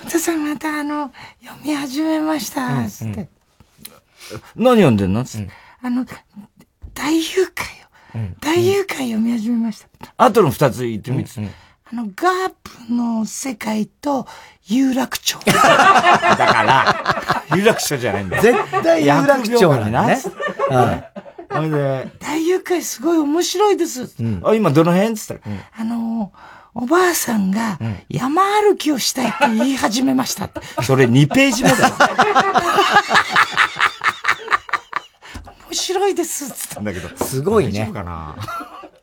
[0.00, 1.12] 太田さんまたあの、
[1.42, 3.28] 読み始めました、つって。
[4.56, 5.24] 何読んでんの？
[5.24, 5.50] つって。
[5.82, 6.06] あの、
[6.94, 8.30] 大誘拐よ。
[8.40, 10.14] 大誘拐読み始めました。
[10.16, 11.30] あとの二つ言ってみて。
[11.92, 14.26] あの、ガープの世界と
[14.66, 15.38] 有楽町。
[15.46, 18.42] だから、有楽町じゃないんだよ。
[18.42, 20.22] 絶対有楽町なんだね。
[21.52, 24.14] ほいで、大誘拐すごい面白いです。
[24.20, 25.14] うん、あ、今どの辺？
[25.16, 26.32] つったら、うん、あの
[26.74, 30.60] おばあさんが山歩きをしたいって言い始めましたって。
[30.82, 31.94] それ2ページ目だよ。
[35.68, 37.08] 面白いです、つったんだけど。
[37.24, 37.90] すごいね。
[37.92, 38.36] かな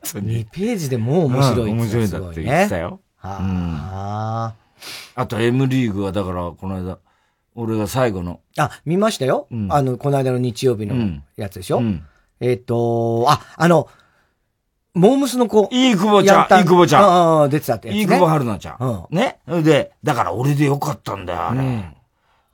[0.03, 2.99] ？2ページでもう面白い、うん、面白いんだって言ってたよ。
[3.17, 4.53] はあ、
[5.15, 6.99] うん、あと M リーグはだから、この間、
[7.55, 8.39] 俺が最後の。
[8.57, 9.47] あ、見ましたよ。
[9.51, 11.79] うん、あの、この間の日曜日のやつでしょ？
[11.79, 12.05] うん、
[12.39, 13.87] えっ、ー、と、あ、あの、
[14.93, 15.69] モームスの子。
[15.71, 16.59] いい久保ちゃん。
[16.59, 17.03] いい久保ちゃん。
[17.03, 17.95] ああ、出てたってね。
[17.95, 18.77] いい久保春菜ちゃん。
[18.79, 19.15] うん。
[19.15, 19.39] ね。
[19.63, 21.59] で、だから俺でよかったんだよ、あれ。
[21.59, 21.95] うん、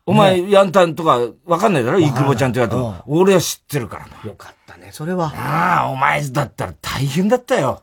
[0.06, 2.00] お前、ね、ヤンタンとかわかんないだろ？
[2.00, 3.04] いい久保ちゃんって言われても。
[3.08, 5.34] 俺は知ってるからよかったね、それは。
[5.36, 7.82] ああ、お前だったら大変だったよ。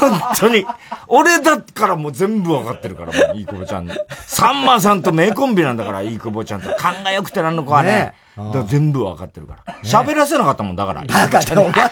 [0.00, 0.64] 本当に。
[1.08, 3.88] 俺だからもう全部わかってるから、もう、いい久保ちゃん。
[4.10, 6.72] さんまさんと名コンビなんだから、いい久保ちゃんと。
[6.76, 7.90] 勘が良くてなんの子はね。
[7.90, 9.74] ねだ全部わかってるから。
[9.82, 11.04] 喋、らせなかったもんだから。
[11.04, 11.90] だからお前が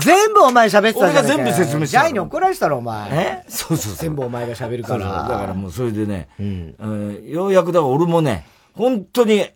[0.00, 1.24] 全部、お前喋ってたじゃん。
[1.24, 2.00] 俺が全部説明した。
[2.02, 3.08] ジャイに怒られたろ、お前。
[3.10, 3.44] え？
[3.48, 3.96] そうそうそう。
[3.96, 5.26] 全部お前が喋るから。
[5.28, 9.46] だからもうそれでね、うん、ようやくだから俺もね、本当に、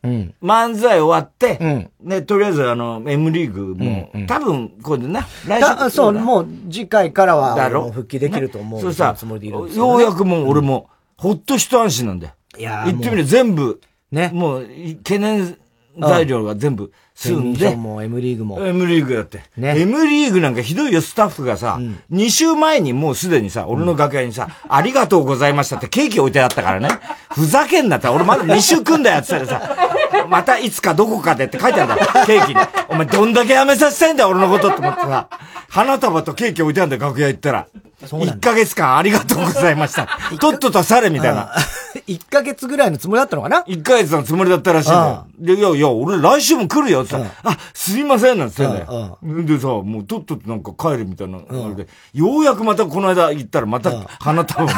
[0.42, 5.90] 漫才終わって、うん、ね、とりあえずあの、M リーグも、多分、これでな、来週。
[5.90, 7.90] そう、もう次回からは、だろ？
[7.90, 8.80] 復帰できると思う。
[8.80, 12.32] そうさ、ようやくもう俺も、ほっと一安心なんだよ。
[12.58, 13.80] いや言ってみる全部、
[14.12, 14.30] ね。
[14.32, 14.68] もう、
[15.04, 15.56] 懸念
[15.98, 17.74] 材料が全部済んで。
[17.74, 18.60] も M リーグも。
[18.64, 19.42] M リーグだって。
[19.56, 19.80] ね。
[19.80, 26.88] M リーグなんかひどいよ、スタッフがさ、うん、2週前にもうすでにさ、俺の楽屋にさ、ありがとうございましたってケーキ置いてあったからね。
[27.30, 29.76] ふざけんなって、俺まだ2週組んだやつったらさ、
[30.28, 32.60] またいつかどこかでって書いてあるんだよ、ケーキに。
[32.88, 35.28] お前どんだけやめさせたいんだよ、俺のことって思ってさ、
[35.68, 37.66] 花束とケーキ置いてあるんだよ、楽屋行ったら。
[38.02, 40.06] 1ヶ月間ありがとうございました。
[40.38, 41.50] とっととされみたいな。
[42.06, 45.26] 1ヶ月ぐらいのつもりだったのかな ?1 ヶ月のつもりだったらしいんだよ。
[45.38, 49.18] で、いやいや、俺来週も来るよって言ったら、あ、すいませんなんつってんだよ。
[49.22, 51.38] でさ、もうとっととなんか帰るみたいな、
[51.74, 53.90] で、ようやくまたこの間行ったらまた
[54.20, 54.76] 花束を持っ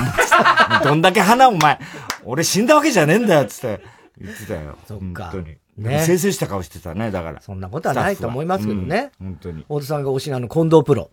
[0.81, 1.79] て どんだけ花お前、
[2.25, 3.81] 俺死んだわけじゃねえんだよつって
[4.21, 4.77] 言ってたよ。
[4.87, 5.31] そっか。
[5.31, 5.57] 本当に。
[5.77, 6.03] ね。
[6.05, 7.41] せいせいした顔してたね、だから。
[7.41, 9.13] そんなことはないと思いますけどね。
[9.19, 9.65] 本当に。
[9.69, 11.11] 大田さんが推しのの近藤プロ。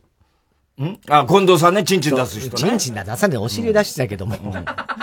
[0.83, 0.99] ん？
[1.09, 2.55] あ、近藤さんね、チンチン出す人ね。
[2.55, 4.35] チンチン出さねお尻出してたけども。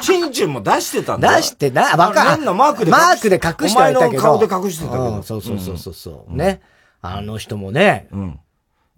[0.03, 2.45] チンチンも出してたんだ出してな、わかん。
[2.45, 4.23] マークでマークで隠してたけど。
[4.23, 5.23] 顔で隠してたけど。
[5.23, 6.37] そうそうそうそう。
[6.37, 6.61] ね。
[7.01, 8.09] あの人もね。
[8.13, 8.41] うん。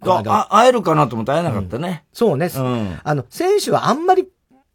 [0.07, 2.05] あ、会えるかなと思って会えなかったね。
[2.13, 2.51] そうね。
[3.05, 4.29] あの、選手はあんまり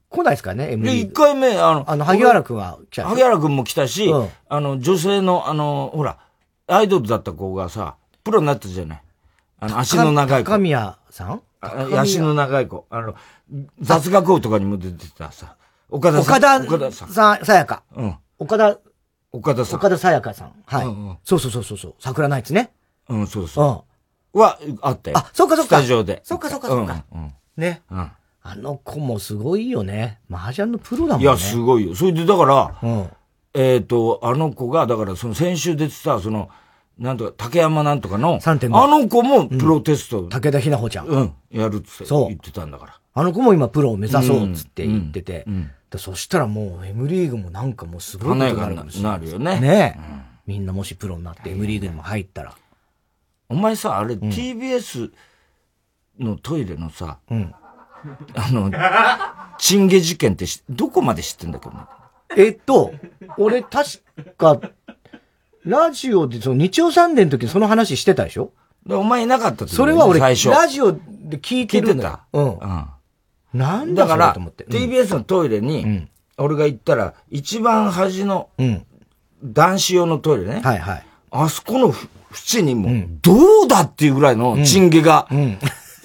[0.09, 3.07] 来ないですかね、M 一回目、あの、あの、萩原くんは来た。
[3.07, 4.11] 萩原くんも来たし、
[4.47, 6.17] あの、女性の、あの、ほら、
[6.65, 9.03] アイドルだった子がさ、プロになったじゃない。
[9.59, 10.49] あの、足の長い子。
[10.49, 11.41] 高宮さん？
[11.61, 12.85] 足の長い子。
[12.89, 13.15] あの、
[13.81, 15.55] 雑学王とかにも出てたさ。
[15.89, 16.65] 岡田さん。
[16.65, 17.09] 岡田さん。
[17.09, 17.83] さ、さやか。
[17.95, 18.15] うん。
[18.37, 18.79] 岡田、
[19.31, 19.79] 岡田さん。
[19.79, 20.53] 岡田さやかさん。
[20.65, 20.85] はい。
[20.85, 21.95] うんうん、そうそうそうそう。
[21.99, 22.71] 桜ナイツね。
[23.09, 23.85] うん、そうそ
[24.33, 24.37] う。
[24.37, 24.41] うん。
[24.41, 25.17] は、あったよ。
[25.17, 25.77] あ、そっかそっか。
[25.77, 26.21] スタジオで。
[26.23, 27.03] そっかそっかそっか。
[27.11, 27.33] うん。
[27.57, 27.81] ね。
[27.91, 28.11] うん。
[28.41, 30.19] あの子もすごいよね。
[30.31, 31.23] 麻雀のプロだもんね。
[31.23, 31.95] いや、すごいよ。
[31.95, 33.09] それでだから、うん、
[33.53, 36.49] えっ、と、あの子が、だからその先週出てた、その、
[36.99, 41.07] なんとか、竹山なんとかの、あの子もプロテスト、うん、武田ひなほちゃん。
[41.07, 42.99] うん、やるって言ってたんだから。
[43.13, 45.53] あの子も今プロを目指そうっつって言ってて、うん。
[45.53, 45.71] うん。
[45.93, 49.59] うん、そしたらもう M リーグもなんかもうすごいことになるなるよね。
[49.59, 49.97] ね。
[49.97, 50.01] え、
[50.45, 52.53] みんなもしプロになって M リーグにも入ったら。
[53.47, 55.11] お前さ、あれ、TBS
[56.19, 57.53] のトイレのさ、うん、
[58.35, 58.71] あの、
[59.57, 61.65] チンゲ事件ってどこまで知ってんだけ？
[61.69, 61.79] どね。
[62.37, 62.93] えっと、
[63.37, 64.03] 俺確
[64.37, 64.59] か、
[65.65, 68.51] ラジオで、その日曜サンデーの時にその話してたでしょ？
[68.89, 70.47] お前いなかったそれは俺、ラジ
[70.81, 72.53] オで聞いてるんだうん。
[72.53, 72.85] うん。
[73.53, 78.49] なんだから、TBS のトイレに、俺が行ったら、一番端の、
[79.43, 80.61] 男子用のトイレね。
[80.63, 81.05] はいはい。
[81.31, 81.93] あそこの
[82.31, 82.89] 縁にも、
[83.21, 83.33] ど
[83.65, 85.27] うだっていうぐらいのチンゲが、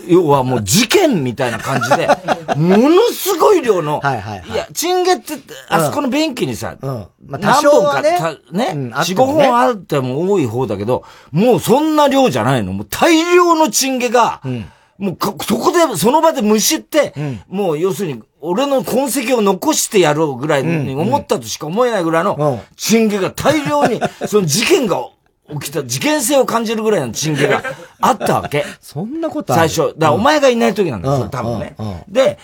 [0.08, 2.08] 要はもう事件みたいな感じで、
[2.56, 5.34] ものすごい量の、はいはいはい、いや、チンゲって、
[5.68, 8.18] あそこの便器にさ、うん、まあ、何本か、ね、
[8.52, 12.72] ね、うん、4、5本あっても多い方だけど、もうそんな量じゃないの。
[12.72, 14.66] もう大量のチンゲが、うん、
[14.98, 25.08] もうそこで、その場でむしって、うん、もう要するに、俺の痕跡を残してやろうぐらいに思ったとしか思えないぐらいの、チンゲが大量に、 その事件が
[25.52, 27.62] 起きた、事件性を感じるぐらいのチンゲが
[28.00, 28.64] あったわけ。
[28.80, 29.68] そんなことある？
[29.68, 29.94] 最初。
[29.98, 31.76] だからお前がいない時なんだよ、多分ね。
[32.08, 32.38] で、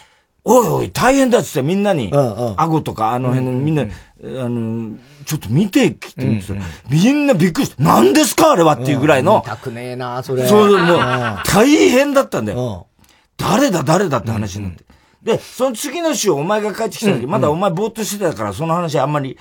[0.44, 2.10] おいおい、大変だっつってみんなに、
[2.56, 3.86] 顎とかあの辺のみんな、あ
[4.22, 6.52] の、ちょっと見てきてみて、
[6.88, 9.42] みんなびっくりして、何ですかあれはっていうぐらいの。
[9.46, 10.46] たくねえな、それ。
[10.46, 11.00] そう、もう、
[11.44, 12.86] 大変だったんだよ。
[13.36, 14.84] 誰だ誰だって話になって。
[15.22, 19.36] で、その次の週お前が帰ってきた時、まだお前ぼーっとしてたから、その話あんまり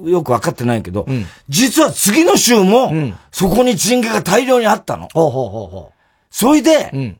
[0.00, 1.06] よくわかってないけど、
[1.48, 2.92] 実は次の週も、
[3.32, 5.08] そこにチンゲが大量にあったの。
[5.12, 5.92] ほうほうほうほう。
[6.30, 7.16] それで、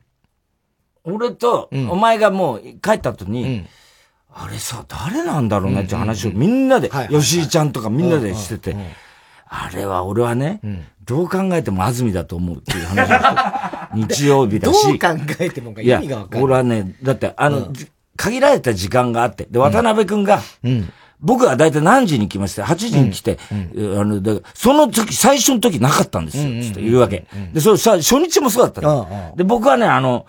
[1.03, 3.65] 俺と、お前がもう帰った後に、
[4.33, 8.75] あれさ、誰なんだろうねって話をみんなで、吉井ちゃんとかみんなでしてて、
[9.47, 10.61] あれは俺はね、
[11.03, 13.07] どう考えても安住だと思うっていう話
[13.95, 14.87] 日曜日だし。
[14.87, 15.07] どう考
[15.39, 16.43] えても意味がわかる。
[16.43, 17.73] 俺はね、だって、あの、うん、
[18.17, 23.39] 限られた時間があって、で、渡辺くんが、うん、僕はだいたい何時に来ました ?8 時に来て、
[23.75, 27.25] うん、あの、で、その時、最初の時なかったんですよ、つって言うわけ。
[27.53, 29.33] で、それさ、初日もそうだったの。
[29.35, 30.25] で、僕はね、あの、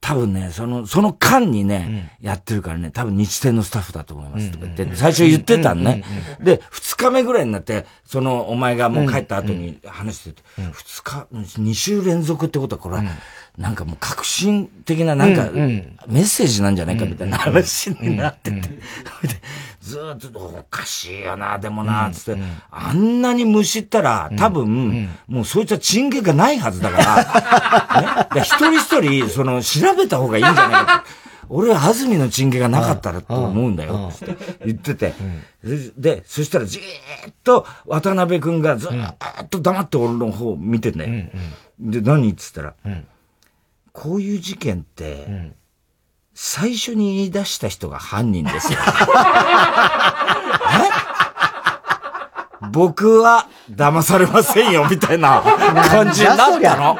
[0.00, 4.50] 多分ね、その、その間にね、うん、やってるからね、多分日天のスタッフだと思います。
[4.50, 6.02] とか言って、最初言ってたんね。
[6.40, 11.26] で、二日目ぐらいになって、その、お前がもう帰った後に話してて、二日、
[11.58, 13.04] 二週連続ってことは、これは、
[13.58, 18.68] なんかもう革新的ななんか、メッセージなんじゃないかみたいな話になってて、
[19.80, 31.04] ずっとおかしいよな、でもな、つって、あんなにむしったら、多分、もうそいつはチンゲがないはずだから、 ね、一人一人、その、調べた方がいいんじゃないか。
[31.48, 35.14] 俺は安住のチンゲがなかったらと思うんだよ、って言ってて。
[35.96, 41.32] で、そしたらじーっと渡辺くんがずーっと黙って俺の方を見てね。
[41.80, 42.30] で、何？
[42.30, 42.74] っつったら、
[43.92, 45.54] こういう事件って、うん、
[46.42, 48.78] 最初に言い出した人が犯人ですよ。
[52.72, 56.96] 僕は騙されませんよ、みたいな感じになったの。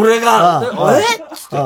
[0.00, 0.62] 俺が、
[0.96, 1.02] え？
[1.34, 1.56] つって。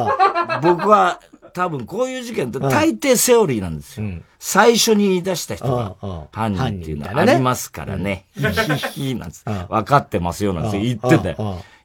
[0.63, 1.21] 僕は
[1.53, 4.09] 多分こういう事件って大抵セオリーなんですよ。
[4.39, 5.97] 最初に言い出した人が
[6.33, 8.25] 犯人っていうのはありますからね。
[8.35, 8.77] ヒヒ
[9.11, 9.33] ヒなん。
[9.69, 11.37] 分かってますよなんて言ってて。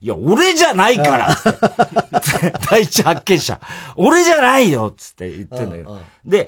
[0.02, 1.30] いや、俺じゃないから。
[2.70, 3.60] 第一発見者。
[3.96, 4.94] 俺じゃないよ。
[4.96, 6.00] つって言ってんだよ。
[6.24, 6.48] で、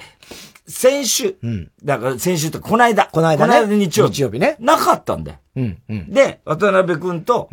[0.67, 3.09] 先週、うん、だから先週ってこの間。
[3.11, 3.53] この間ね。
[3.55, 4.13] この間日曜日。
[4.13, 4.55] 日曜日ね。
[4.59, 5.37] なかったんだよ。
[5.57, 7.23] うんうん、で、渡辺くん。
[7.23, 7.49] と、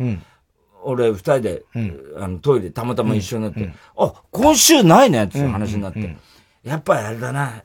[0.83, 5.25] 俺二人で、うん、あのトイレたまたま一緒になって、うん、あ、今週ないね。
[5.25, 6.15] って話になって、
[6.63, 7.63] やっぱりあれだな、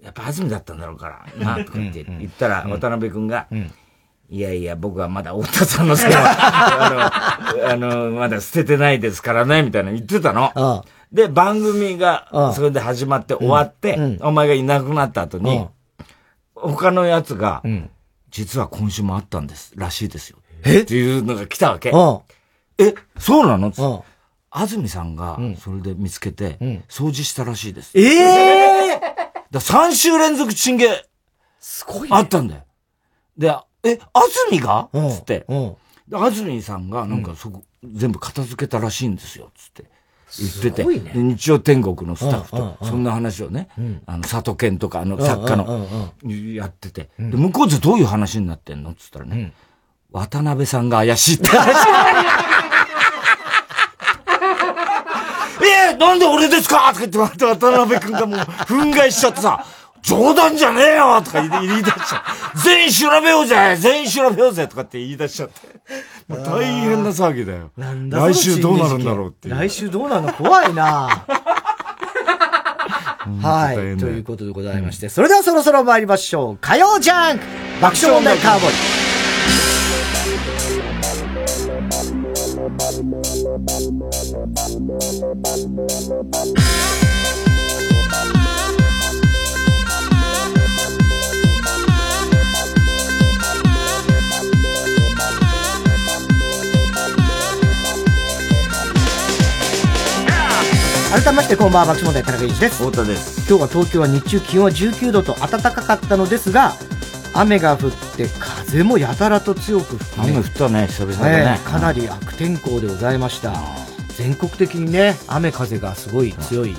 [0.00, 3.26] やっぱ安住だったんだろうから、な、とかって言ったら、渡辺くん。
[3.26, 3.48] が、
[4.30, 6.20] いやいや、僕はまだ太田さんのせいは、
[7.70, 10.84] あの、あの、まだ捨ててないですからね、みたいな言ってたの。
[11.12, 15.66] で、番組が、それで始まって終わって、お前がいなくなった後に、
[16.54, 17.62] 他のやつが、
[18.30, 20.36] 実は今週もあったんです、らしいですよ。
[20.64, 20.80] え？
[20.80, 21.90] っていうのが来たわけ。
[22.78, 23.72] え、そうなの？
[24.50, 26.58] 安住さんが、それで見つけて、
[26.90, 27.92] 掃除したらしいです。
[27.98, 29.00] ええ
[29.50, 31.02] だ3週連続チンゲ、
[31.58, 32.62] すごい、あったんだよ。
[33.38, 34.88] で、え、安住が？
[35.10, 35.46] つって。
[36.12, 39.84] 安住さんがなんかそこ、全部片付けたらしいんですよ、つって。
[40.38, 43.68] 言ってて、ね、日曜天国のスタッフと、そんな話をね、
[44.06, 46.10] あの、佐藤健とか、あの、作家の、
[46.54, 48.92] やってて、で、向こうでどういう話になってんの？
[48.94, 49.54] つったらね、
[50.12, 51.76] 渡辺さんが怪しいって話。
[55.90, 56.92] えー、なんで俺ですか？
[56.92, 59.64] とか言って渡辺くんがもう憤慨しちゃってさ、
[60.08, 61.20] 冗談じゃねえよ！
[61.22, 62.58] とか言い出しちゃう。
[62.58, 63.76] 全員調べようぜ！
[63.78, 64.66] 全員調べようぜ！
[64.66, 65.54] とかって言い出しちゃって。
[66.28, 67.70] もう大変な騒ぎだよ。
[67.76, 70.32] なんだ来週どうなるんだろうって来週どうなるの？
[70.32, 71.26] 怖いな。
[73.42, 73.76] はい。
[73.98, 76.58] ということでございまして、それではそろそろ参りましょう。
[76.58, 77.44] 火曜ジャンク。
[77.82, 78.70] 爆笑問題カーボー
[87.44, 87.47] イ
[101.10, 102.84] 改めましてこんばんは爆笑問題田中裕です。
[102.84, 103.48] 太田です。
[103.48, 106.74] 今日は東京は日中気温は19度と暖かかったのですが
[107.32, 113.54] 雨が降って風もやたらと強く吹き、ね、雨降ったね久々ね、ね、かなり悪天候でございました、
[114.18, 116.76] 全国的にね雨風がすごい強い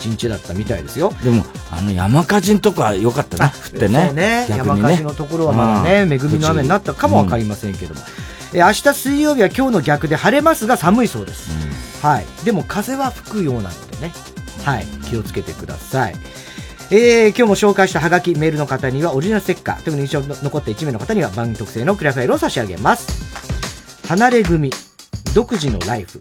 [0.00, 1.12] 一日だったみたいですよ。
[1.22, 4.12] でもあの山火事とか良かったね降ってね。
[4.12, 8.06] ね、ね、山火事のところはまだね恵みの雨になったかもわかりませんけども、うん、
[8.54, 11.68] え明日水曜日は今日の逆で晴れますが寒いそうです、うん
[12.02, 12.44] はい。
[12.44, 14.12] でも風は吹くようなのでね。
[14.64, 14.86] はい。
[15.08, 16.14] 気をつけてください。
[16.90, 24.06] えー、今日も紹介したハガキ、メールの方にはオリジナルステッカー、特に印象残った1名の方には番組特製のクラファイルを差し上げます。
[24.06, 24.70] 離れ組、
[25.34, 26.20] 独自のライフ。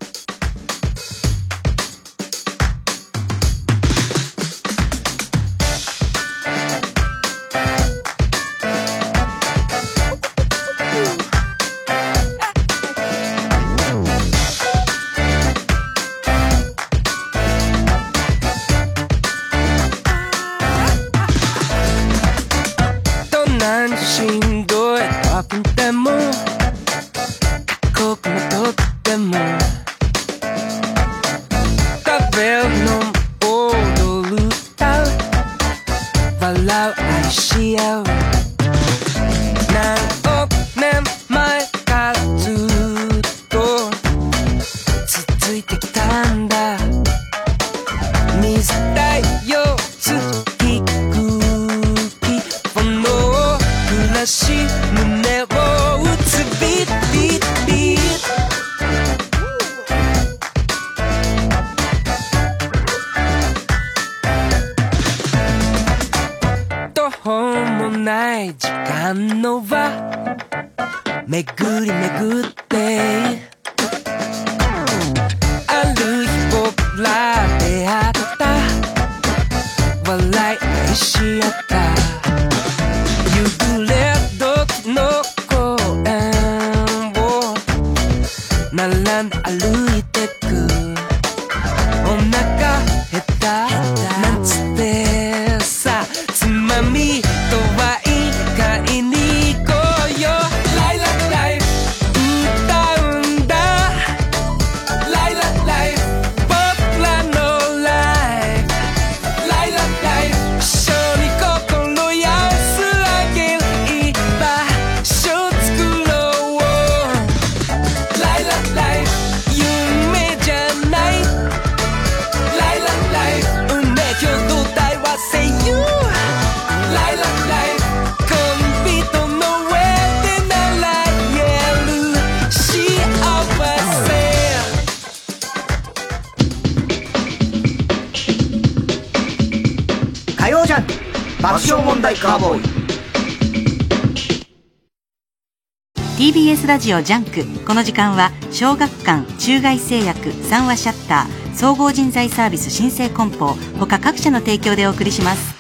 [146.77, 147.65] ラジオ JUNK。
[147.65, 155.55] この時間は小学館中外製薬三和シャッター総合人材サービス新生梱包他各社の提供でお送りします。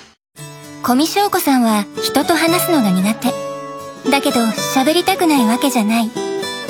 [0.83, 4.11] 古見硝子さんは人と話すのが苦手。
[4.11, 4.41] だけど
[4.75, 6.11] 喋りたくないわけじゃない。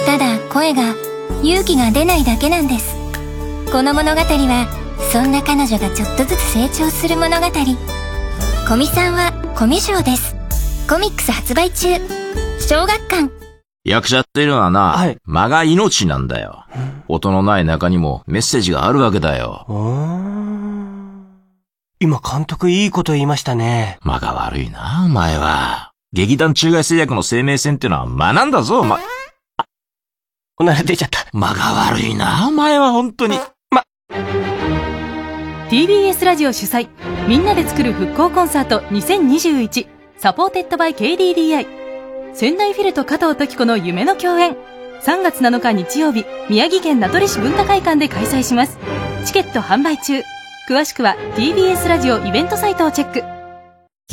[0.05, 0.95] ただ声かける
[1.43, 2.95] 勇気が出ないだけなんです。
[3.69, 7.47] この物語はそんな彼女がちょっとずつ成長する物語。
[8.65, 10.37] 古見さんはコミュ障です。
[10.89, 11.89] コミックス発売中。
[12.61, 13.36] 小学館。
[13.87, 16.65] 役者っていうのはな、はい、間が命なんだよ。
[17.07, 19.65] 音のない中にもメッセージがあるわけだよ。
[21.99, 23.97] 今監督いいこと言いましたね。
[24.01, 25.93] 間が悪いな、お前は。
[26.11, 28.99] 劇団中外製薬の生命線ってのは間なんだぞ、ま、
[30.59, 31.25] おなら出ちゃった。
[31.31, 33.39] 間が悪いな、お前は本当に。
[33.71, 33.83] ま、
[35.69, 36.89] TBS ラジオ主催、
[37.29, 41.86] みんなで作る復興コンサート2021、 supported by KDDI。
[42.39, 44.55] 仙台フィルと加藤登紀子の夢の共演。
[45.01, 48.77] 3月7日日曜日宮城県名取市文化会館で開催します。
[49.25, 50.21] チケット販売中。
[50.69, 53.23] 詳しくは TBS ラジオイベントサイトをチェック。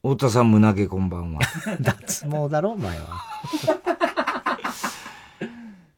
[0.05, 1.41] うん太田さん、胸毛こんばんは。
[1.81, 3.23] 脱毛だろ、お前は。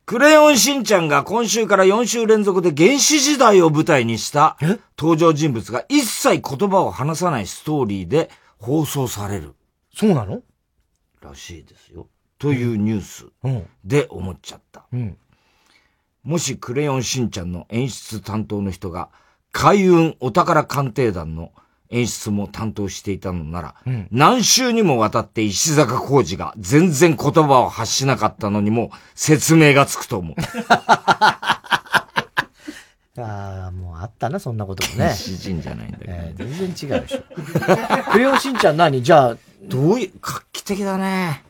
[0.07, 4.57] クレヨンしんちゃんが今週から4週連続で原始時代を舞台にした
[4.99, 8.29] 登場人物が一切言葉を話さないストーリーで
[8.59, 9.55] 放送される。
[9.95, 10.43] そうなの？
[11.21, 12.09] らしいですよ。
[12.39, 13.27] というニュース
[13.85, 14.87] で思っちゃった。
[14.93, 15.17] うん、
[16.25, 19.11] もしクレヨンしんちゃんの演出担当の人が
[19.53, 21.53] 海運お宝鑑定団の
[21.91, 30.37] 演出も担当していたのなら、うん、何週にもわたって石坂浩二が全然言葉を発しなかったのにも説明がつくと思う。
[33.21, 35.13] ああ、もうあったな、そんなこともね。
[35.15, 37.23] 詩人じゃないんだけど、えー、全然違うでしょ。
[38.13, 39.03] クレヨンしんちゃん何？
[39.03, 41.45] じゃあ、どういう、画期的だね。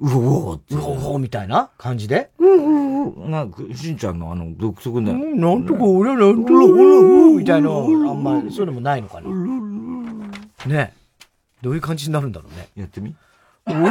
[0.00, 2.30] うおーうおーみたいな感じで？
[2.38, 5.18] うおーなんか、しんちゃんのあの、独特だよ。
[5.18, 9.30] なんとか俺はなんとか俺みたいな、あんまり、そういうのもないのかな。
[10.66, 10.94] ね
[11.62, 12.68] どういう感じになるんだろうね？
[12.76, 13.14] やってみ
[13.66, 13.88] おー、おー、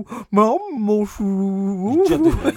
[0.00, 1.22] おー、マンモス。
[1.22, 2.36] 言っちゃってんだよ。
[2.42, 2.56] 言っ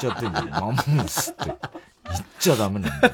[0.00, 0.46] ちゃってんだよ。
[0.50, 1.44] マンモスって。
[1.44, 3.12] 言っちゃダメなんだよ。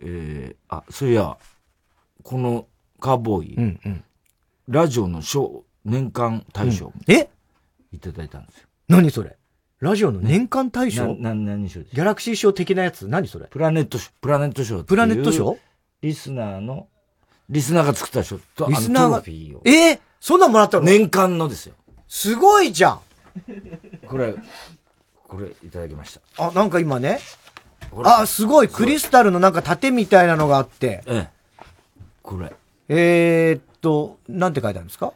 [0.00, 1.36] えー、あ、そういや、
[2.28, 2.66] この
[3.00, 4.04] カーボーイ、うんうん、
[4.68, 7.30] ラジオの賞、年間大賞、うん、え？
[7.90, 8.68] いただいたんですよ。
[8.86, 9.38] 何それ？
[9.80, 13.08] ラジオの年間大賞、な、な、何賞ギャラクシー賞的なやつ？
[13.08, 13.46] 何それ？
[13.46, 15.56] プラネット賞、プラネット賞プラネット賞？
[16.02, 16.88] リスナーの、
[17.48, 19.22] リスナーが作った賞と、リスナーが、
[19.64, 20.84] えー、そんなんもらったの？
[20.84, 21.76] 年間のですよ。
[22.08, 23.00] すごいじゃん！
[24.06, 24.34] これ、
[25.26, 26.46] これいただきました。
[26.46, 27.20] あ、なんか今ね。
[28.04, 28.68] あ、すごい。
[28.68, 31.02] クリスタルのなんか盾みたいなのがあって。
[31.06, 31.37] ええ。
[32.28, 32.52] これ。
[32.90, 35.14] えー、っと、なんて書いてあるんですか？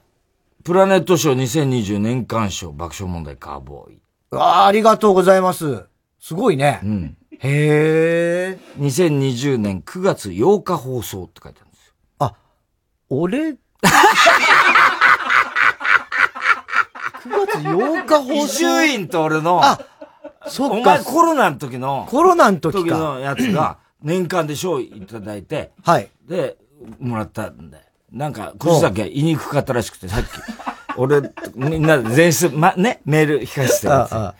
[0.65, 3.99] プラネット賞2020年間賞爆笑問題カーボーイ。
[4.31, 5.85] ああ、ありがとうございます。
[6.21, 6.81] すごいね。
[6.83, 7.17] うん。
[7.33, 8.59] へえ。
[8.79, 11.93] 2020年9月8日放送って書いてあるんですよ。
[12.21, 12.35] あ、
[13.11, 13.57] 俺、9
[17.25, 18.33] 月8日放送？
[18.33, 19.81] 伊集院と俺の、あ、
[20.47, 20.77] そっか。
[20.77, 22.97] お前コロナの時の、コロナの時か。
[22.97, 26.09] のやつが、年間で賞いただいて、はい。
[26.29, 26.57] で、
[27.01, 27.79] もらったんで。
[28.13, 30.27] なんか、口だけ言いにくかったらしくて、さっき、
[30.97, 31.23] 俺、
[31.55, 34.35] みんなで前室、ま、ね、メール控室で。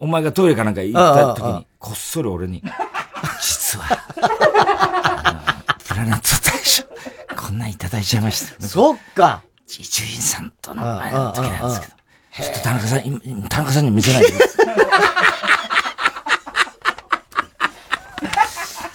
[0.00, 2.62] お前がトイレかなんか行った時に、こっそり俺に、
[3.42, 3.98] 実は、
[5.86, 6.84] プラネット大賞、
[7.36, 8.66] こんなんいただいちゃいました。
[8.66, 9.42] そっか。
[9.78, 11.92] 伊集院さんとの前の時なんですけど、
[12.32, 14.66] ちょっと田中さん、田中さんに見せないでください。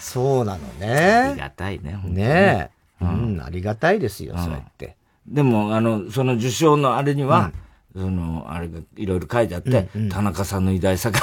[0.00, 0.96] そうなのね。
[1.30, 2.70] ありがたいね、ねえ。
[3.00, 4.96] うん、ありがたいですよ、そうやって。
[5.26, 7.52] でも、あの、その受賞のあれには、
[7.94, 11.20] その、あれがいろいろ書いてあって、うんうん、田中さんの偉大さが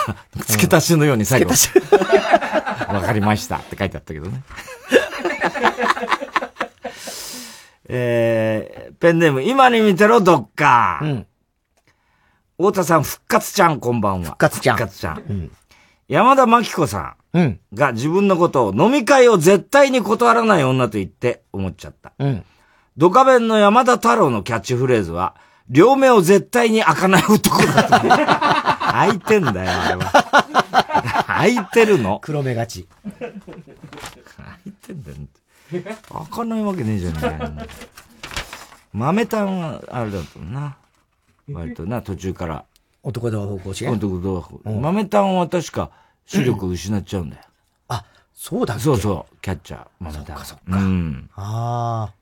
[0.48, 1.54] 付け足しのように最後、
[2.88, 4.44] わかりましたって書いてあったけどね。
[7.94, 11.00] えー、ペンネーム、今に見てろ、どっか。
[11.02, 11.28] うん。
[12.58, 14.26] 太田さん、復活ちゃん、こんばんは。
[14.28, 14.78] 復活ちゃん。
[14.78, 15.18] 復活ちゃん。
[15.18, 15.52] うん、
[16.08, 17.16] 山田真紀子さん。
[17.34, 17.60] うん。
[17.74, 22.14] が自分のことを飲み会を絶対に断らない女と言って思っちゃった。
[22.20, 22.44] うん。
[22.98, 25.36] ドカベンの山田太郎のキャッチフレーズは、
[25.70, 28.92] 両目を絶対に開かない男だと。
[28.92, 31.26] 開いてんだよ、あれは。
[31.26, 32.20] 開いてるの。
[32.22, 32.88] 黒目がち。
[33.18, 33.30] 開
[34.68, 35.18] いてんだよ。
[35.72, 37.68] 開かないわけねえじゃねえ
[38.92, 40.76] 豆炭は、あれだとな。
[41.50, 42.66] 割とな、途中から。
[43.04, 44.70] 男同方向し男同方向。
[44.70, 45.92] 豆炭は確か
[46.26, 47.44] 視力失っちゃうんだよ。
[47.90, 50.26] あ、そうだそうそう、キャッチャー、豆炭。
[50.26, 50.64] そっかそっか。
[50.78, 51.30] うん。
[51.36, 52.14] ああ。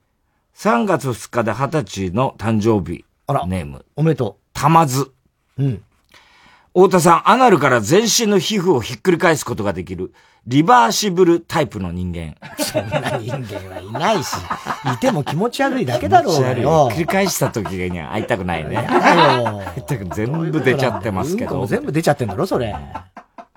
[0.56, 3.06] 3月2日で20歳の誕生日。
[3.28, 3.45] あら。
[3.45, 3.86] ネーム。
[3.95, 4.43] おめでとう。
[4.54, 5.12] たまず。
[5.58, 5.84] うん。
[6.74, 10.14] 太田さん、アナルから全身の皮膚をひっくり返すことができる、
[10.45, 12.36] リバーシブルタイプの人間。
[12.58, 14.34] そんな人間はいないし、
[14.93, 16.89] いても気持ち悪いだけだろうよ。
[16.89, 18.76] ひっくり返した時には会いたくないね。
[18.78, 21.62] 会いたく全部出ちゃってますけど。
[21.62, 22.76] うん全部出ちゃってんだろ、それ。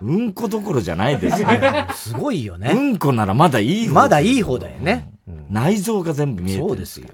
[0.03, 1.87] うんこどころじゃないですね。
[1.95, 2.73] すごいよね。
[2.73, 3.95] うんこならまだいい方。
[3.95, 5.09] まだいい方だよね。
[5.49, 6.69] 内臓が全部見えてる。
[6.69, 7.07] そうですよ。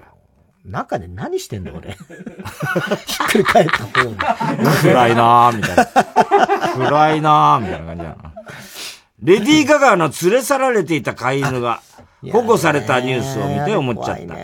[0.65, 1.93] 中で何してんの俺。
[1.93, 4.17] ひっくり返った方に。
[4.83, 6.87] 暗いなーみたいな。
[6.87, 8.17] 暗いなーみたいな感じだな。
[9.23, 11.81] レディー・ガガの連れ去られていた飼い犬が
[12.33, 14.35] 保護されたニュースを見て思っちゃった。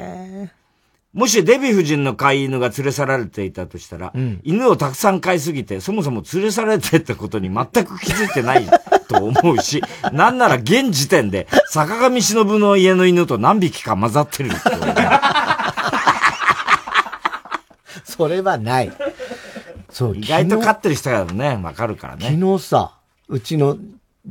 [1.14, 8.66] もしデヴィ夫人の飼い犬が連れ去られていたとしたら、うん、犬をたくさん飼いすぎて、そもそも連れ去られてったことに全く気づいてない
[9.06, 9.80] と思うし、
[10.12, 14.56] なんなら現時点で坂上忍の家の犬と何匹か混ざってるって
[18.04, 18.92] それはない。
[19.90, 22.26] そう、意外と飼ってる人がね、わかるからね。
[22.26, 22.96] 昨日さ、
[23.28, 23.78] うちの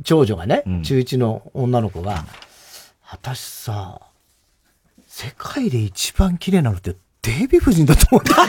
[0.02, 2.26] 長女がね、うん、中1の女の子が、
[3.10, 4.02] 私さ、
[5.16, 8.48] 世界で一番綺麗なのってデヴィ夫人だと思った。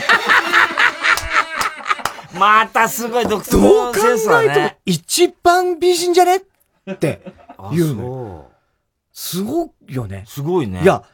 [2.36, 4.46] またすごい独特のセンスだね。
[4.46, 6.38] どう考えても一番美人じゃね
[6.90, 7.22] って
[7.70, 8.46] 言うの。
[9.12, 10.24] すごいよね。
[10.26, 10.82] すごいね。
[10.82, 11.04] いや、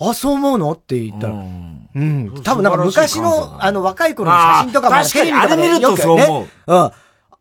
[0.00, 1.34] あ、そう思うのって言ったら。
[1.34, 1.90] うん。
[1.94, 2.42] うん。
[2.42, 6.46] 多分なんか昔の、あの、若い頃の写真とかもテレビとかで見るとそう思う。
[6.66, 6.90] うん。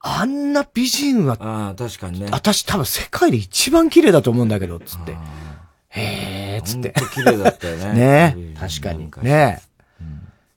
[0.02, 2.28] あんな美人は、ああ、確かにね。
[2.30, 5.16] 私多分世界で一番綺麗だと思うんだけど、つって。
[5.96, 6.94] へえ、つって。
[7.14, 7.94] 綺麗だったよね。
[8.36, 9.10] ね確かに。
[9.22, 9.62] ね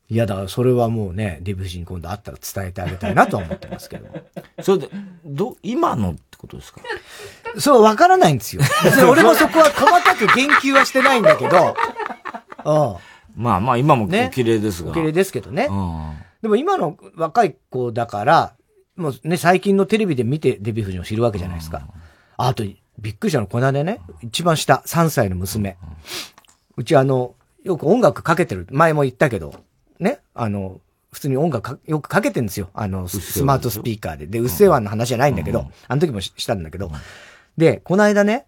[0.09, 4.07] いや、だからそれはもうね、ディブシに今度会ったら伝えてあげたいなとは思ってますけど。
[4.63, 4.89] それで、
[5.25, 6.81] ど、今のってことですか？
[7.59, 8.63] そう、わからないんですよ。
[9.11, 11.77] 俺もそこは細かく言及はしてないんだけど、
[12.65, 13.43] うん。
[13.43, 14.91] まあまあ今もお綺麗ですが。
[14.91, 15.67] お綺麗ですけどね。
[15.69, 18.55] うん、でも今の若い子だから、
[18.97, 21.83] もうね、最近のテレビで見てデヴィ夫人を知るわけじゃないですか。
[22.37, 22.65] あと、
[22.99, 25.77] びっくりしたの、この間ね、一番下、3歳の娘。
[26.77, 28.67] うちあの、よく音楽かけてる。
[28.71, 29.55] 前も言ったけど、
[29.99, 30.81] ね、あの、
[31.13, 32.71] 普通に音楽よくかけてるんですよ。
[32.75, 34.27] あの、スマートスピーカーで。
[34.27, 36.91] で、うっせぇわんの話じゃないんだけど、あの時もしたんだけど、
[37.57, 38.47] で、この間ね、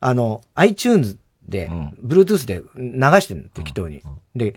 [0.00, 1.68] あの、iTunes で、
[2.04, 4.02] Bluetooth で流してるの、適当に。
[4.36, 4.54] で、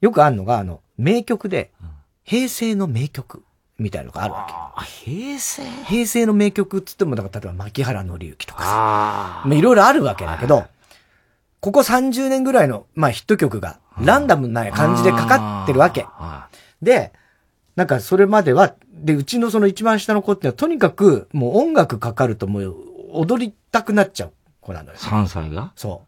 [0.00, 1.72] よくあるのが、あの、名曲で、
[2.22, 3.44] 平成の名曲
[3.78, 4.46] みたいなのがあるわ
[4.76, 4.84] け。
[4.84, 5.62] 平成？
[5.86, 10.64] 平成の名曲っつっても、だから例えば牧原紀之とかさ、いろいろあるわけだけど、
[11.60, 16.06] ここ30年ぐらいの、まあヒット曲が、ランダムな感じでかかってるわけ。
[16.82, 17.12] で、
[17.74, 22.76] なんかそれまでは、で、うちのその一番下の子ってのは、とにかく、もう音楽かかるともう
[23.12, 24.98] 踊りたくなっちゃう子なのよ。
[24.98, 25.72] 3歳が？
[25.74, 26.02] そ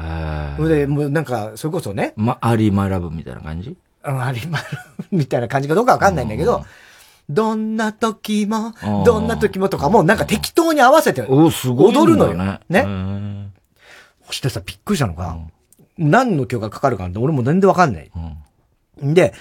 [0.00, 2.14] れで、もうなんか、それこそね。
[2.16, 3.76] ま、アリーマイラブみたいな感じ？
[4.04, 4.68] うん、アリーマイラ
[5.10, 6.64] ブみたいな感じかどうかわかんないんだけど、
[7.28, 12.34] どんな時も、どんな時もとかもなんか適当に合わせておすごい踊るのよ。
[12.34, 12.60] ね。
[12.68, 13.50] ね。
[14.26, 15.38] そしてさ、びっくりしたのが、
[15.96, 18.10] 何の曲がかかるかって俺も全然わかんない。
[19.00, 19.32] で、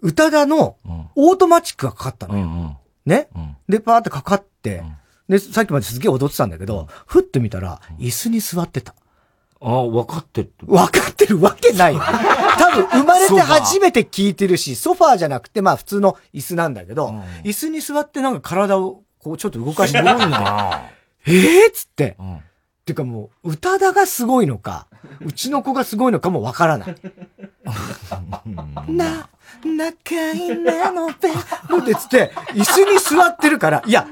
[0.00, 0.76] 宇多田の
[1.14, 2.80] オートマチックがかかったのよ。
[3.04, 3.28] ね、
[3.68, 4.82] で、パーってかかって、
[5.28, 8.94] で、さっきまですげえ踊ってたんだけど、ふって見たら、椅子に座ってた。
[9.64, 10.52] ああ、分かってる。
[10.66, 12.00] 分かってるわけないよ。
[12.58, 20.82] 多分生まれて初めて聞いてるし、ソファーじゃなくて、まあ普通の椅子なんだけど、うん、椅子に座ってなんか体をこうちょっと動かしてるんだ。
[21.26, 22.16] ええっつって。
[22.18, 22.40] うん、っ
[22.84, 24.88] ていうかもう、歌田がすごいのか、
[25.24, 26.96] うちの子がすごいのかもわからない。
[28.90, 29.28] な、
[29.64, 31.14] 仲いいなのべ、っ
[31.84, 34.08] てつって、椅子に座ってるから、いや、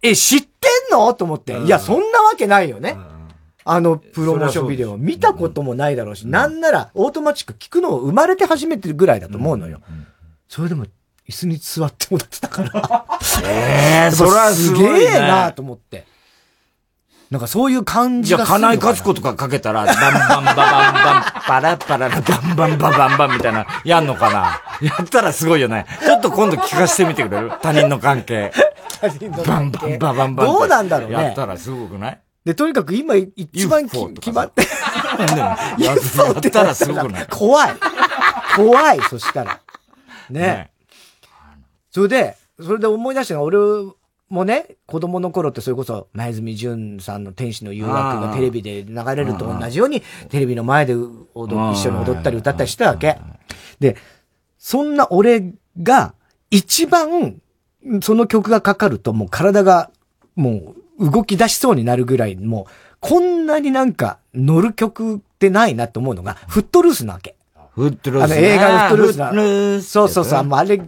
[0.00, 1.12] え、知ってんの？
[1.12, 1.58] と思って。
[1.60, 2.96] いや、そんなわけないよね。
[3.66, 9.80] あのプロモーションビデオ見たこともないだろうし、なんならオートマチック聞くのを生まれて初めてぐらいだと思うのよ。
[10.48, 10.84] それでも
[11.28, 13.06] 椅子に座って踊ってたから。
[13.42, 16.06] え えー、 それはすげえなと思って。
[17.30, 18.58] なんかそういう感じがする。
[18.58, 24.60] じゃあ、金井克子とかかけたら、 バンバンババンバン、パラパラバンバンババンバンみたいな、やんのかな？
[24.86, 25.86] やったらすごいよね。
[26.04, 27.50] ちょっと今度聞かせてみてくれる？
[27.62, 28.52] 他人の関係。
[29.00, 29.96] 他人の関係。
[29.98, 30.46] バンバンババンバン。
[30.46, 31.14] どうなんだろうね。
[31.14, 32.20] やったらすごくない？
[32.44, 34.62] で、とにかく今一番決ま って。
[35.82, 35.98] やっ
[36.50, 37.26] たらすごくない？
[37.30, 37.74] 怖い。
[38.56, 39.60] 怖い、そしたら。
[40.30, 40.40] ね。
[40.40, 40.70] ね
[41.90, 43.58] それで、それで思い出したのが、俺
[44.28, 53.18] もね、子供の頃ってそれこそ、前住淳さんの天使の誘惑がテレビで流れると同じように、テレビの前で踊一緒に踊ったり歌ったりしたわけ。
[53.80, 53.96] で、
[54.58, 56.14] そんな俺が、
[56.50, 57.40] 一番、
[58.02, 59.90] その曲がかかるともう体が、
[60.36, 67.36] もう動き出しそうになるぐらい、もう、こんなになんか乗る曲ってないなって思うのが、フットルースなわけ。
[67.74, 69.30] フットルース、あの映画のフットルースな。
[69.32, 70.48] ースそうそうそう。
[70.52, 70.80] あれ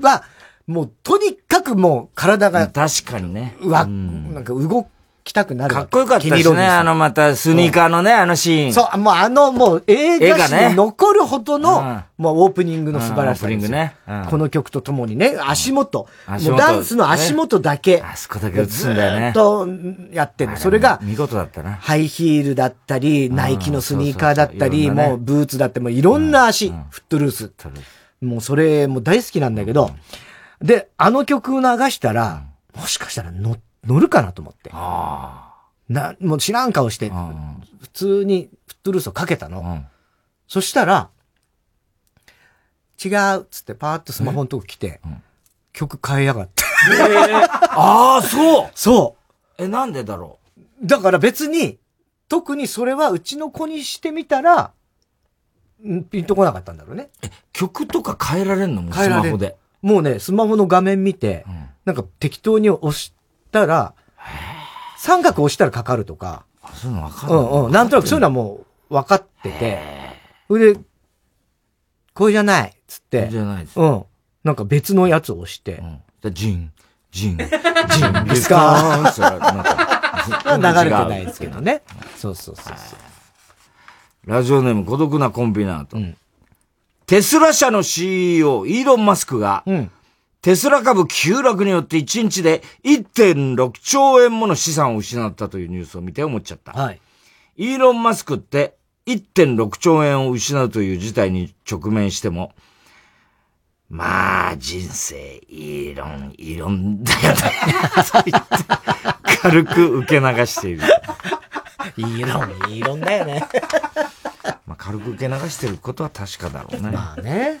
[0.00, 0.24] は、
[0.66, 2.68] もうとにかくもう体が。
[2.68, 3.56] 確かにね。
[3.60, 4.88] うわ、なんか動
[5.24, 5.74] きたくなる。
[5.74, 6.66] かっこよかったですね。
[6.66, 8.72] あの、また、スニーカーのね、あのシーン。
[8.74, 13.46] そう、もうあの、もう映画史に残るほどの、もうオープニングの素晴らしさ。
[13.46, 13.96] オープニングね。
[14.28, 16.06] この曲とともにね、足元。
[16.28, 18.02] もうダンスの足元だけ。
[18.02, 19.32] あそこだけ映すんだよね。
[19.32, 19.66] と、
[20.12, 21.72] やってるそれが、見事だったな。
[21.80, 27.52] ハイヒールだったり、ナイキのスニーカーだったり、もうブーツだって、もういろんな足、フットルース。
[28.20, 29.90] もうそれ、もう大好きなんだけど、
[30.60, 32.42] で、あの曲を流したら、
[32.76, 33.56] もしかしたら乗、
[33.86, 34.70] 乗るかなと思って。
[35.88, 37.10] な、もう知らん顔して、
[37.80, 39.60] 普通にフットルースをかけたの。
[39.60, 39.86] うん、
[40.48, 41.10] そしたら、
[43.04, 43.08] 違
[43.38, 45.22] うっつってパーッとスマホのとこ来て、うん、
[45.72, 46.62] 曲変えやがって。
[46.86, 47.44] えー、
[47.78, 49.16] ああ、そうそ
[49.58, 49.62] う。
[49.62, 50.38] え、なんでだろ
[50.82, 50.86] う？
[50.86, 51.78] だから別に、
[52.28, 54.72] 特にそれはうちの子にしてみたら、
[56.10, 57.10] ピンとこなかったんだろうね。
[57.22, 58.82] え、曲とか変えられんの？
[58.82, 59.56] もスマホで。
[59.82, 63.12] もうね、スマホの画面見て、うん、なんか適当に押し
[63.54, 63.94] たら、
[64.98, 66.44] 三角押したらかかるとか。
[66.62, 67.72] あ、そういうの分かるうんうん。
[67.72, 69.80] なんとなくそういうのはもう分かってて。
[70.48, 70.80] それで、
[72.14, 72.76] これじゃない。
[72.86, 73.28] つって。
[73.30, 73.78] じゃないです。
[73.80, 74.04] うん。
[74.42, 75.74] なんか別のやつを押して。
[76.24, 76.34] うん。
[76.34, 76.72] ジン、
[77.12, 79.12] ジン、 ジンですか？
[80.56, 81.82] 流れてないですけどね。
[82.16, 84.30] そうそうそうそう。
[84.30, 85.98] ラジオネーム孤独なコンビナート。
[85.98, 86.16] うん、
[87.06, 89.90] テスラ社の CEO、イーロン・マスクが、うん、
[90.44, 96.72] テスラ株急落によって1日で1.6兆円もの資産を失ったというニュースを見て思っちゃった。
[96.72, 97.00] はい。
[97.56, 98.76] イーロン・マスクって
[99.06, 102.52] 1.6兆円を失うという事態に直面しても、
[103.88, 107.38] まあ、人生、イーロン、イーロンだよね。
[109.40, 110.82] 軽く受け流している。
[111.96, 113.48] イーロン、イーロンだよね。
[114.66, 116.90] まあ、軽く受け流してることは確かだろうね。
[116.90, 117.60] まあね。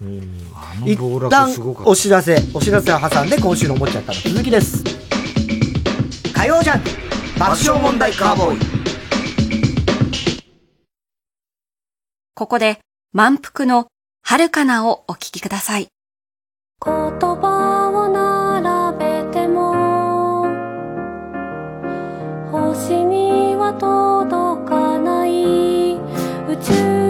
[0.00, 0.96] 一
[1.28, 1.52] 旦
[1.84, 4.84] お知らせ、お知らせを挟んで今週の思っちゃったの続きです。
[6.32, 6.82] 火曜ジャン
[7.36, 8.58] 爆笑問題カーボーイ。
[12.34, 12.78] ここで
[13.12, 13.88] 満腹の
[14.22, 15.88] 遥かなをお聞きください。
[16.84, 20.44] 言葉を並べても
[22.52, 25.94] 星には届かない
[26.46, 27.07] 宇宙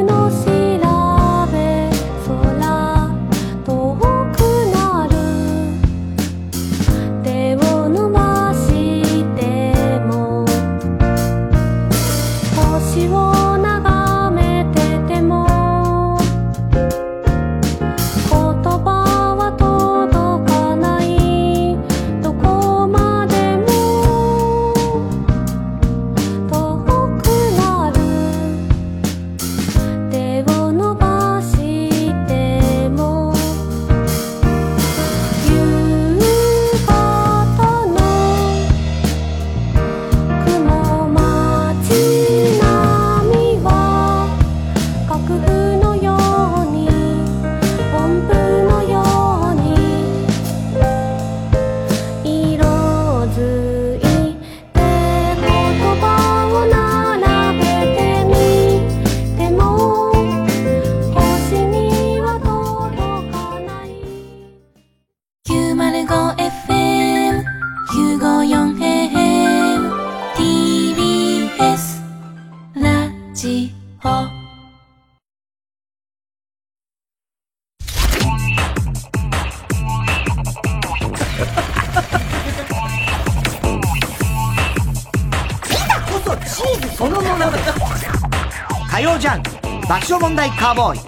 [88.99, 89.43] 火曜ジャン
[89.83, 91.01] 爆笑問題カーボーイ。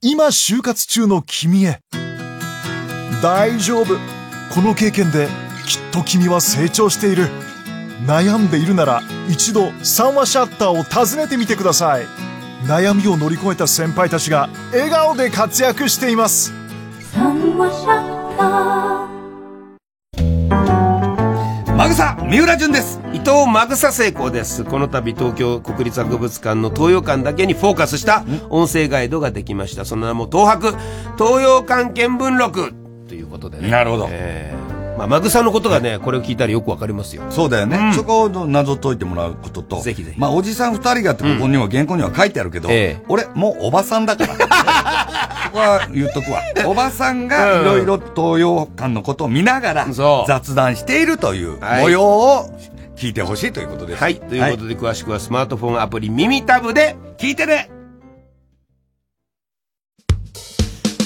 [0.00, 1.78] 今就活中の君へ。
[3.22, 3.94] 大丈夫。
[4.52, 5.28] この経験で
[5.68, 7.28] きっと君は成長している。
[8.08, 12.06] 悩んでいるなら一度三話シャッターを訪ねてみてください。
[12.66, 16.52] 悩みを乗り越えた先輩たちが笑顔で活躍しています。
[17.12, 19.07] 三話シャッター
[21.88, 23.00] マグサ三浦淳です。
[23.14, 24.62] 伊藤マグサ成功です。
[24.62, 29.86] この度東京国立博物館の東洋館だけにフォーカスした音声ガイドができました。
[29.86, 30.76] その名も東博
[31.16, 32.74] 東洋館見聞録
[33.08, 33.70] ということでね。
[33.70, 34.57] なるほど、えー
[34.98, 37.22] まあ、マグサのことがね、これを聞いたらよくわかりますよ。
[37.30, 37.78] そうだよね。
[37.78, 39.80] うん、そこを謎解いてもらうことと。
[39.80, 40.18] ぜひぜひ。
[40.18, 44.34] まあ、おじさん二人がってここには、原稿には書いてあるけど、ええ、俺、もうおばさんだから。
[45.48, 46.40] ここは言っとくわ。
[46.66, 49.86] おばさんがいろいろ東洋館のことを見ながら、
[50.26, 52.50] 雑談しているという模様を
[52.96, 54.02] 聞いてほしいということです。
[54.02, 54.16] はい。
[54.16, 57.70] ということで、詳しくはスマートフォンアプリ耳タブで聞いてね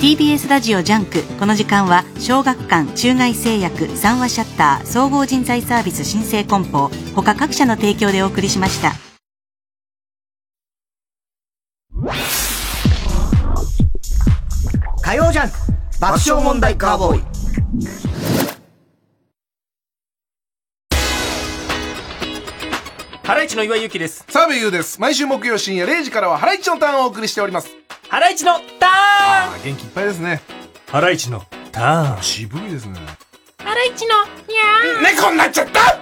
[0.00, 1.22] TBS ラジオ JUNK。
[1.40, 8.92] この時間は小学館中外製薬三和シャッター総合人材サービス新生梱包他各社の提供でお送りしました。
[15.02, 15.56] 火曜ジャンク
[16.00, 18.05] 爆笑問題カーボーイ
[23.26, 24.24] ハライチの岩井ゆきです。
[24.28, 25.00] 澤部優です。
[25.00, 27.68] 毎週木曜深夜0時からはハライチのターンをお送りしております。
[28.08, 30.40] ハライチのターン元気いっぱいですね。
[30.86, 33.00] ハライチのターン渋いですね。
[33.58, 35.98] ハライチのにゃー猫になっちゃった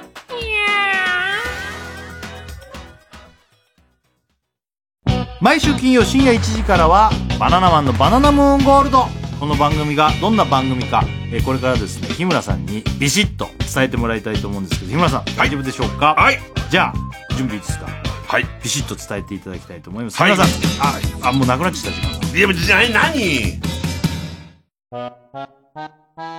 [5.41, 7.11] 毎週金曜深夜1時からは
[7.41, 9.07] バナナマンのバナナムーンゴールド
[9.45, 16.15] この番組がどんな番組か、えー、これからですね日村さんにビシッと伝えてもらいたいと思うんですけど日村さん大丈夫でしょうか？
[16.15, 16.39] はい。
[16.71, 16.95] じゃあ
[17.37, 17.85] 準備いいですか？
[18.27, 18.47] はい。
[18.63, 20.17] ビシッと伝えていただきたいと思います。
[20.17, 20.33] はい。
[20.33, 20.83] 日村さ
[21.23, 21.27] ん。
[21.27, 22.39] ああもうなくなっちゃった時間。
[22.39, 23.61] いやじゃあ何？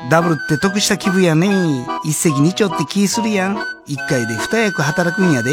[0.10, 3.60] ダブルって得した気分やね一石二鳥って気するやん。
[3.86, 5.52] 一回で二役働くんやで。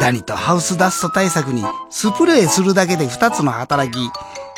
[0.00, 3.96] ダニとハウスダスト対策にスプレーするだけで二つの働き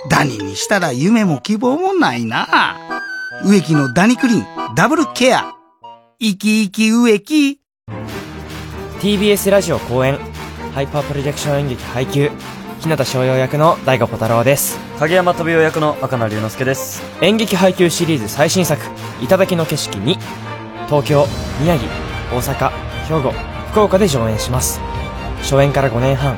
[0.07, 2.76] ダニにしたら夢も希望もないな。
[3.44, 5.53] 植木のダニクリーンダブルケア。
[6.20, 7.61] 生き生き植木。
[9.01, 10.18] TBS ラジオ公演
[10.72, 12.30] ハイパープロジェクション演劇配給。
[12.80, 14.78] 日向翔陽役の大悟小太郎です。
[15.01, 17.03] 影山飛雄役の赤名龍之介です。
[17.20, 18.80] 演劇配給シリーズ最新作
[19.20, 20.16] 「頂の景色に」
[20.86, 21.26] 東京
[21.61, 21.90] 宮城
[22.32, 22.70] 大阪
[23.09, 23.32] 兵庫
[23.72, 24.80] 福岡で上演します。
[25.42, 26.36] 初演から5年半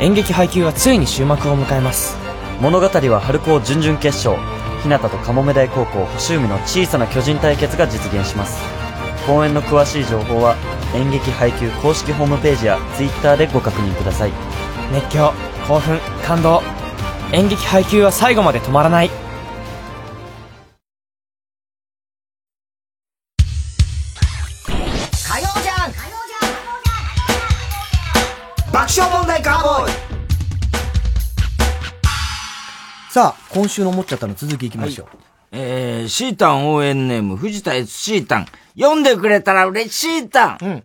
[0.00, 2.16] 演劇配給はついに終幕を迎えます
[2.60, 4.36] 物語は春高準々決勝。
[4.82, 8.60] 日向とかもめ大高校星海の小さな巨人対決が実現します。
[9.26, 10.56] 公演の詳しい情報は
[10.94, 14.32] 演劇配給公式ホームページや Twitter でご確認ください。
[14.92, 15.32] 熱狂
[15.68, 16.62] 興奮感動。
[17.32, 19.21] 演劇配給は最後まで止まらない。
[33.12, 35.08] さあ、今週の思っちゃったの続きいきましょう。
[35.50, 38.46] えー、シータン応援ネーム、藤田 S シータン。
[38.74, 40.58] 読んでくれたら嬉しいたん。
[40.62, 40.84] うん。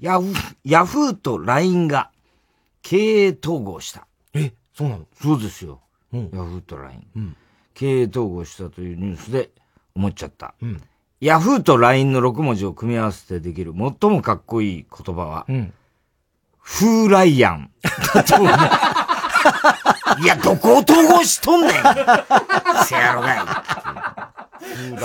[0.00, 2.10] ヤフー、ヤフーと LINE が
[2.82, 4.08] 経営統合した。
[4.34, 5.06] え、そうなの？
[5.22, 5.80] そうですよ。
[6.12, 6.30] うん。
[6.34, 7.06] ヤフーと LINE。
[7.14, 7.36] うん。
[7.74, 9.50] 経営統合したというニュースで
[9.94, 10.56] 思っちゃった。
[10.60, 10.82] うん。
[11.20, 15.72] ヤフーと LINE の6文字を組み合わせてできる最もかっこいい言葉は、うん。
[16.58, 17.70] フーライアン。
[18.12, 18.56] だと思う。
[20.22, 23.38] いや、どこを統合しとんねんせやろがい。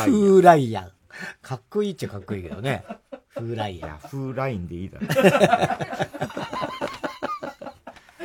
[0.10, 0.92] フーライアン。
[1.42, 2.86] かっこいいっちゃかっこいいけどね。
[3.30, 3.98] フーライアン。
[3.98, 5.08] フーラインでいいだろ。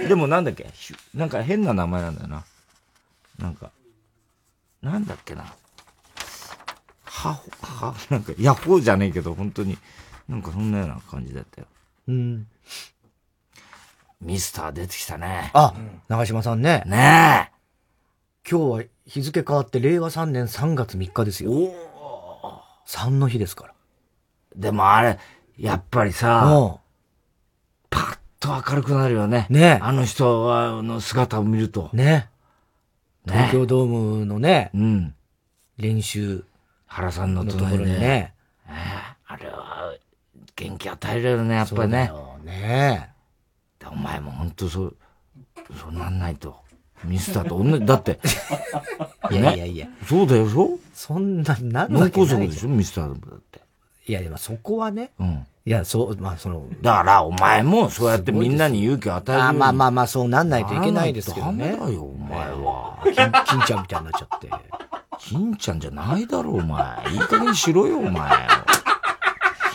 [0.08, 0.66] でもなんだっけ？
[1.14, 2.44] なんか変な名前なんだよな。
[3.38, 3.70] なんか、
[4.82, 5.42] なんだっけな。
[7.04, 9.76] はほ、は、なんか、ヤホーじゃねえけど、本当に、
[10.28, 11.66] なんかそんなような感じだったよ。
[12.08, 12.46] うん。
[14.26, 15.50] ミスター出てきたね。
[15.54, 15.74] あ、
[16.08, 16.82] 長島さんね。
[16.84, 18.50] ねえ。
[18.50, 21.52] 今日は日付変わって令和3年3月3日ですよ。
[22.86, 23.74] 3の日ですから。
[24.56, 25.18] でもあれ、
[25.56, 26.78] やっぱりさ、
[27.88, 29.46] パッとと明るくなるよね。
[29.50, 31.90] ねあの人は、の姿を見ると。
[31.92, 32.28] ね
[33.26, 35.14] 東京ドームのね、うん。
[35.78, 36.44] 練習。
[36.86, 38.34] 原さんのところにね。
[38.68, 39.92] あれは、
[40.54, 42.12] 元気与えるよね、やっぱりね。
[42.44, 43.10] ね
[43.92, 44.96] お前も本当そう、
[45.80, 46.56] そうなんないと。
[47.04, 48.18] ミスターと同じ、 だって。
[49.30, 49.86] いやいやいや。
[50.08, 50.80] そうだよ、そう？
[50.94, 53.60] そんな、なる脳わけない梗塞でしょ、ミスターだって。
[54.06, 55.10] いや、でもそこはね。
[55.18, 55.46] うん。
[55.66, 56.64] いや、そう、まあその。
[56.80, 59.58] だから、お前もそうやってみんなに勇気を与えるあに。
[59.58, 61.70] まあまあまあ、そうなんないといけないですけどね。
[61.72, 62.98] ダメだよ、お前は。
[63.04, 64.50] 金金ちゃんみたいになっちゃって。
[65.18, 66.82] 金ちゃんじゃないだろ、お前。
[67.12, 68.30] いい加減にしろよ、お前。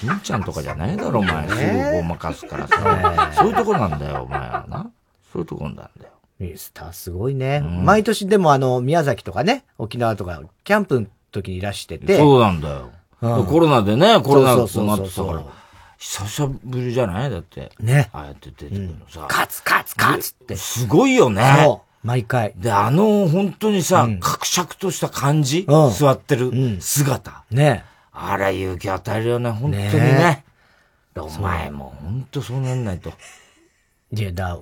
[0.01, 1.47] 金ちゃんとかじゃないだろ、お前。
[1.47, 3.31] すぐごまかすからさ。
[3.37, 4.89] そういうとこなんだよ、お前はな。
[5.31, 5.89] そういうとこなんだよ。
[6.39, 7.61] ミスターすごいね。
[7.61, 12.17] 毎年でもあの、宮崎とかね、沖縄とか、キャンプの時にいらしてて。
[12.17, 12.89] そうなんだよ。
[13.21, 15.43] うんコロナでね、コロナそうとなってたから。
[15.99, 17.29] 久しぶりじゃない？
[17.29, 17.71] だって。
[17.79, 18.09] ね。
[18.11, 19.27] ああやって出てくるのさ。
[19.29, 20.55] カツカツカツって。
[20.55, 21.43] すごいよね。
[21.63, 22.07] そう。
[22.07, 22.53] 毎回。
[22.57, 27.43] で、あの、本当にさ、格尺とした感じ、うん座ってる姿。
[27.51, 29.91] ねあれ勇気与えるよね、本当にね。
[29.91, 30.45] ね
[31.13, 33.11] でお前も本当そうなんないと。
[34.13, 34.59] いや、だ、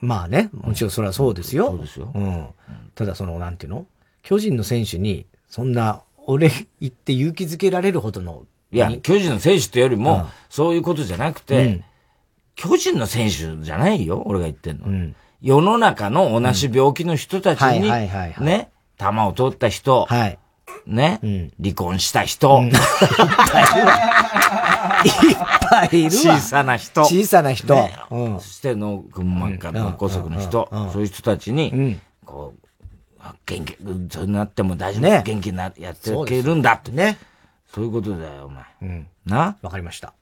[0.00, 1.68] まあね、もちろんそれはそうですよ。
[1.68, 2.10] そうですよ。
[2.14, 2.46] うん。
[2.94, 3.86] ただその、なんていうの？
[4.22, 6.50] 巨人の選手に、そんな、俺
[6.80, 8.44] 言って勇気づけられるほどの。
[8.72, 11.84] いや、巨人の選手ってよりも、うんそういうことじゃなくて、うん
[12.56, 15.14] 巨人の選手じゃないよ、俺が言ってんの。
[15.40, 17.88] 世の中の同じ病気の人たちに、
[18.44, 20.38] ね、弾を取った人、はい。
[20.90, 22.78] ね、離婚した人、いっぱ
[25.90, 26.30] いいるわ。
[26.36, 27.04] 小さな人。
[27.04, 27.74] 小さな人。
[27.74, 32.60] ねうんそして脳くん膜下脳梗塞の人、そういう人たちに、こう、
[33.46, 33.76] 元気、
[34.10, 36.90] そうなっても大丈夫、ね元気になやっていけるんだって。
[36.90, 37.18] ね。
[37.72, 38.64] そういうことだよ、お前。
[38.82, 39.06] うん。
[39.26, 39.56] な？
[39.62, 40.12] わかりました。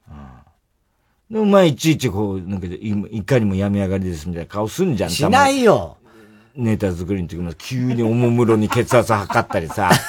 [1.31, 5.11] で、お前いちいちこう、なんか、いいかにも病み上がりですみたいな顔すんじゃん。
[5.11, 5.98] しないよ。
[6.59, 9.91] ネタ作りの時も急におもむろに血圧測ったりさ。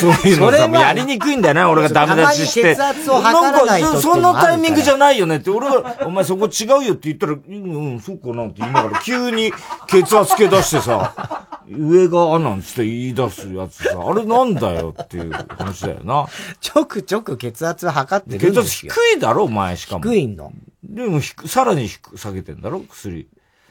[0.00, 2.74] そういうのさ、やりにくいんだよね、俺がダメ出しして。
[2.74, 9.52] なんかそのタイミングじゃないよねって、俺が、お前そこ違うよって言ったら、うん、うん、そうかなって言いながら、急に
[9.86, 11.14] 血圧計出してさ、
[11.70, 16.26] 上が、なんつって言い出すやつさ、あれなんだよっていう話だよな。
[16.60, 18.92] ちょくちょく血圧測ってるん血圧ですよ。
[18.92, 20.04] 低いだろ、お前しかも。
[20.04, 20.52] 低いの。
[20.82, 23.28] でも低、さらに下げてんだろ、薬。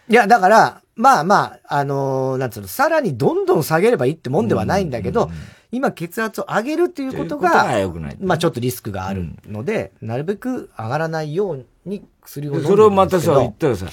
[0.09, 5.31] いや、だから、まあまあ、あのーなんつうの、さらにどんどん下げればいいってもんではないんだけど、
[5.71, 13.87] 今血圧を上げるっていうことがが、良くないまあちょっとリスクがあるので、なるべく上がらないように薬を飲んででそれをまたさ、言ったらさ、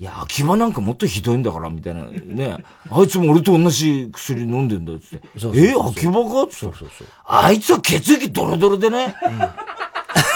[0.00, 2.02] いや、秋葉なんかもっとひどいんだから、みたいな。
[2.06, 2.56] ね。
[2.90, 5.20] あいつも俺と同じ薬飲んでんだって。
[5.38, 6.12] そうそうそうえ、秋葉
[6.48, 6.52] か？
[6.52, 7.06] そうそうそう。
[7.28, 9.14] あいつは血液ドロドロでね。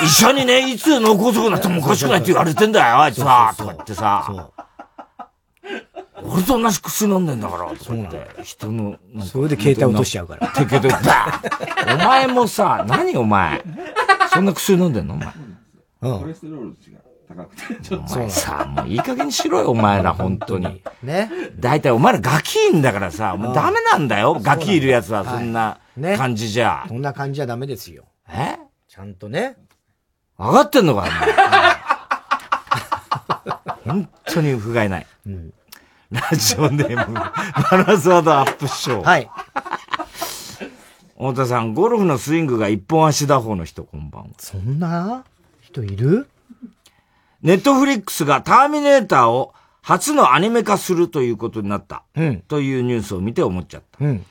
[0.05, 3.53] 医者にね、いつ脳梗塞になってもおかしくないって言われてんだよ、あいつは。
[3.59, 4.49] とか言ってさ。
[6.39, 8.43] 俺と同じ薬飲んでんだから、とか言って。
[8.43, 13.63] 人の、それで携帯落としちゃうから手携帯、バーンお前もさ、 何お前？
[14.33, 15.15] そんな薬飲んでんの？
[15.15, 15.29] お前。
[16.03, 16.21] うん。
[16.21, 17.95] コレステロール値が高くて。
[17.95, 20.83] お前さ、もういい加減にしろよ、お前ら、本当に。
[21.03, 21.31] ね。
[21.59, 26.85] 大体お前らガキいんだからさ、もうダメなんだよ、ガキいるやつは、そんなね感じじゃ。
[26.89, 28.05] そんな感じじゃダメですよ。
[28.29, 28.57] え？
[28.89, 29.57] ちゃんとね。
[30.39, 31.11] 上がってんのか、お前。
[33.89, 35.07] 本当に不甲斐ない。
[36.11, 37.33] ラジオネーム、バ
[37.85, 39.05] ラザードアップショー。
[39.05, 39.31] はい。
[41.19, 44.29] 太田さん、ゴルフのスイングが一本足打法の人、こんばんは。
[44.39, 45.25] そんな？
[45.61, 46.29] 人いる？
[47.43, 49.53] ネットフリックスがターミネーターを
[49.83, 52.05] 初のアニメ化するということになった。
[52.17, 52.41] うん。
[52.41, 54.05] というニュースを見て思っちゃった。
[54.05, 54.25] うん。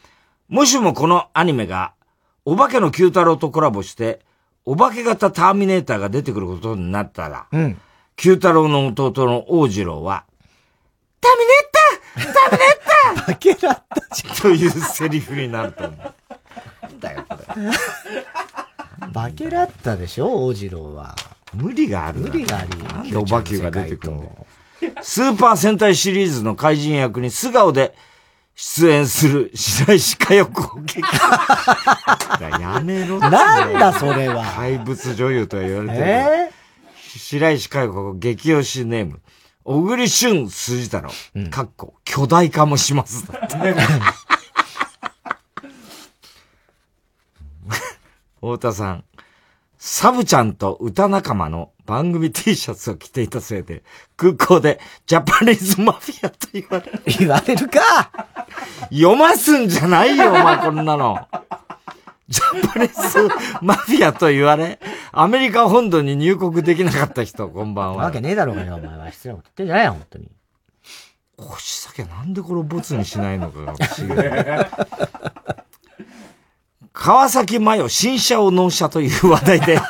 [0.49, 1.93] もしもこのアニメが、
[2.43, 4.21] お化けの九太郎とコラボして、
[4.65, 7.77] お化け型ターミネーターが出てくることになったら、うん。
[8.15, 10.25] 九太郎の弟の王次郎は、
[11.21, 11.66] ターミネー
[12.23, 14.35] ターターミネーター化けだったじゃん。
[14.35, 15.97] というセリフになると思う。
[16.81, 17.45] なんだよ、これ。
[19.13, 21.15] 化けだったでしょ、大次郎は。
[21.53, 22.85] 無理がある無理があるよ。
[22.85, 24.45] なんでお化けが出てくるんだよ。
[25.01, 27.95] スーパー戦隊シリーズの怪人役に素顔で
[28.53, 31.01] 出演する白石佳代子を激
[32.61, 36.03] やめろなんだそれは怪物女優とは言われてる。
[36.05, 36.51] え？
[37.17, 39.19] 白石佳代子激推しネーム。
[39.69, 41.11] 小栗旬筋太郎。
[41.49, 43.27] かっこ、巨大化もします。
[43.27, 43.57] だって
[48.37, 49.03] 太田さん。
[49.77, 53.83] サブちゃんと歌仲間の番組 T シャツを着ていたせいで、
[54.15, 57.01] 空港でジャパニーズマフィアと言われる。
[57.19, 58.09] 言われるか
[58.89, 61.27] 読ますんじゃないよ、お前こんなの。
[62.29, 63.29] ジャパニーズ
[63.61, 64.79] マフィアと言われ、
[65.11, 68.03] アメリカ本土に入国できなかった人、こんばんは。
[68.05, 69.11] わけねえだろうがよ、お前は。
[69.11, 70.29] 失礼なこと言ってんじゃないよ、本当に。
[71.37, 74.67] 腰酒なんでこれボツにしないのかが不思議だ
[76.91, 79.75] 川崎麻世新車を納車という話題で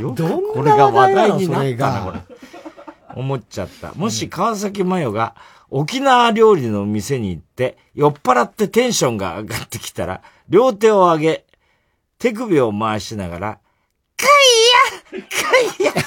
[0.00, 2.20] よくこれが話題になったな、これ。
[3.14, 3.92] 思っちゃった。
[3.94, 5.34] もし川崎麻世が
[5.70, 11.46] 沖縄料理の店に行って酔っ払ってテンションが上がってきたら両手を上げ
[12.18, 13.58] 手首を回しながら
[14.16, 14.26] か
[15.12, 15.98] いやかいやか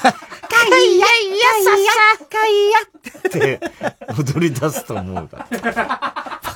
[0.78, 1.76] いやいやさ
[2.18, 2.78] さかいや
[3.18, 3.60] って
[4.18, 5.46] 踊り出すと思うだ。
[5.50, 5.60] バ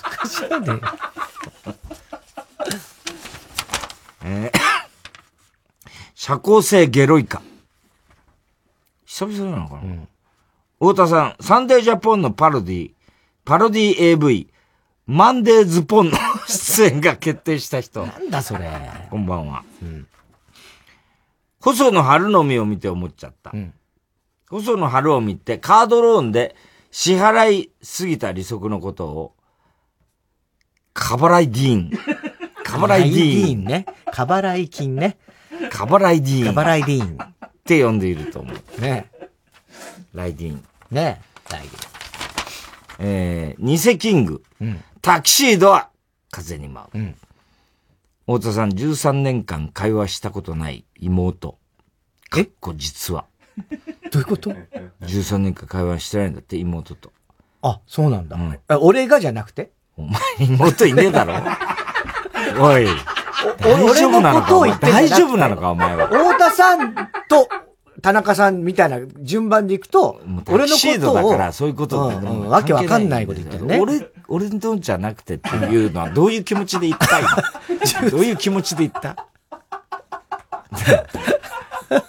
[0.01, 1.75] カじゃねえ。
[4.27, 4.59] えー、
[6.15, 7.43] 社交性ゲロイカ。
[9.05, 10.09] 久々なのかな、うん
[10.81, 12.94] 太田さん、サンデージャポンのパロディ、
[13.45, 14.49] パロディ AV、
[15.07, 16.19] マンデーズポンの
[16.49, 18.07] 出演が決定した人。
[18.07, 18.71] なんだそれ。
[19.11, 19.65] こんばんは。
[19.83, 20.07] うん。
[21.61, 23.51] 細野晴臣を見て思っちゃった。
[23.53, 23.75] うん、
[24.49, 26.57] 細野晴臣ってカードローンで
[26.91, 29.35] 支払いすぎた利息のことを、
[30.95, 31.91] カバライディーン。
[32.65, 33.87] カバライディーンね。
[34.11, 35.19] カバライ金ね。
[35.71, 36.47] カバライディーン。
[36.47, 37.19] カバライディーン。
[37.23, 38.81] って呼んでいると思う。
[38.81, 39.11] ね。
[40.15, 40.65] ライディーン。
[40.91, 41.21] ね
[41.51, 41.94] ライディーン。
[42.99, 44.43] えー、偽キング。
[44.61, 45.91] うん、タキシードは
[46.31, 46.99] 風に舞う。
[46.99, 47.15] うん、
[48.27, 51.59] 太田さん、13年間会話したことない妹。
[52.31, 53.27] かっこ実は。
[54.11, 54.51] どういうこと
[55.03, 57.13] ?13 年間会話してないんだって、妹と。
[57.63, 58.37] あ、そうなんだ。
[58.37, 59.71] うん、俺がじゃなくて？
[59.97, 61.35] お前、妹いねえだろ
[62.59, 62.87] おい。
[63.59, 66.09] 大丈夫なのか大丈夫なのかお前は。
[66.09, 66.95] 太田さん
[67.29, 67.49] と
[68.05, 71.15] 田中さんみたいな順番でいくと、俺のことを。
[71.31, 73.81] だから、そういうことだ、うん、わけわかんないこと言ってるね。
[73.81, 77.23] 俺、俺のじゃなくてっていうのは、どういう気持ちで言ったい
[78.13, 79.17] どういう気持ちで言った？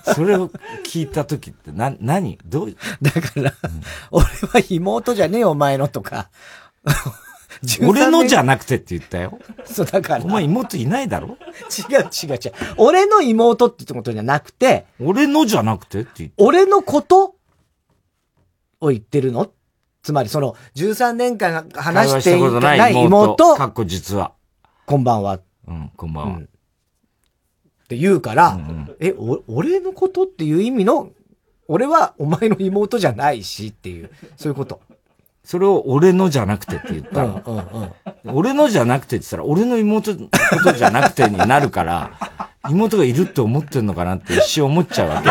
[0.13, 0.49] それを
[0.85, 2.37] 聞いた時って、な、何？
[2.45, 2.75] どう？
[3.01, 3.81] だから、うん、
[4.11, 6.27] 俺は妹じゃねえよ、お前のとか。
[7.87, 9.39] 俺のじゃなくてって言ったよ。
[9.65, 10.25] そう、だから。
[10.25, 11.37] お前妹いないだろ？
[11.89, 12.53] 違う違う違う。
[12.77, 14.85] 俺の妹ってことじゃなくて。
[14.99, 16.43] 俺のじゃなくてって言った。
[16.43, 17.35] 俺のこと？
[18.81, 19.51] を言ってるの？
[20.03, 23.55] つまりその、13年間話していない妹。
[23.55, 24.33] かっこ実は。
[24.85, 25.39] こんばんは。
[25.67, 26.37] うん、こんばんは。
[26.37, 26.47] うん、っ
[27.87, 31.09] て言うから、うんうん、え、お、俺のことっていう意味の、
[31.67, 34.79] 俺はお前の妹じゃないしっていう、そういうこと。
[35.45, 37.41] それを俺のじゃなくてって言ったの。
[37.45, 40.29] うんうんうん、俺のじゃなくてって言ったら、俺の妹のこ
[40.63, 42.11] とじゃなくてになるから、
[42.69, 45.21] 妹がいるって思ってんのかなって一瞬思っちゃうわ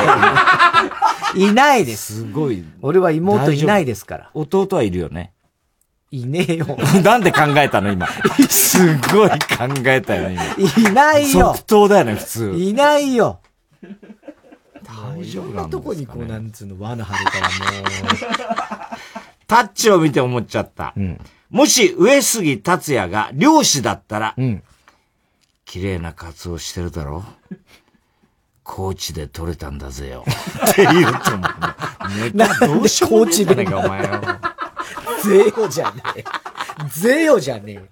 [1.35, 1.41] け。
[1.41, 2.19] いないです。
[2.25, 2.65] すごい。
[2.81, 4.31] 俺は妹いないですから。
[4.35, 5.33] 弟はいるよね。
[6.13, 6.79] いねえよ。
[7.03, 8.07] なんで考えたの今。
[8.49, 9.37] すごい考
[9.87, 10.91] えたよね今。
[10.91, 11.55] いないよ。
[11.57, 12.55] 即答だよね、普通。
[12.57, 13.41] いないよ。
[14.85, 18.65] 大丈夫なんとこにこう、なんつうの、罠張るからもう。
[19.55, 20.93] タッチを見て思っちゃった。
[20.97, 24.63] うん、もし上杉達也が漁師だったら、うん、
[25.65, 27.23] 綺麗なカツオしてるだろ？
[28.65, 30.25] 高知で取れたんだぜよ。
[30.73, 32.37] って言うと思う。
[32.37, 34.09] などうしようもねえじゃねえか、お前よ。
[35.23, 36.25] ぜよじゃねえ。
[36.89, 37.89] ぜよじゃねえ。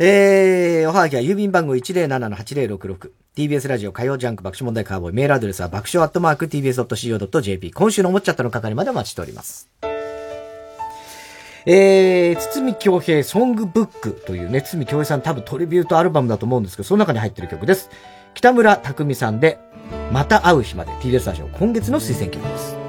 [0.00, 1.76] えー、おはがきは郵便番号
[3.36, 9.70] TBS ラジオ火曜ジャンク爆笑問題カーボーイメールアドレスは爆笑アットマーク TBS.CO.JP 今週の思っちゃったの係までお待ちしております。
[11.64, 17.90] えー、堤京平ソングブックというね、堤京平さん多分トリビュートアルバムだと思うんですけど、その中に入ってる曲です。
[18.34, 19.60] 北村匠海さんで、
[20.10, 22.79] また会う日まで TBS ラジオ今月の推薦曲です。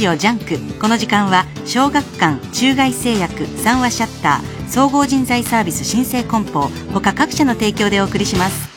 [0.00, 0.78] ジオ JUNK。
[0.80, 8.70] この時間は小学館中外製薬三和シャッター総合人材サービス新生梱包他各社の提供でお送りします。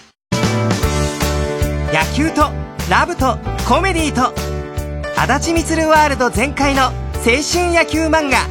[1.93, 2.51] 野球と
[2.89, 4.33] ラブとコメディと
[5.15, 6.91] あだち充ワールド全開の青
[7.23, 8.45] 春野球漫画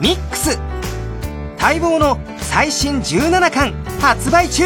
[0.00, 0.58] MIX。
[1.60, 4.64] 待望の最新17巻発売中。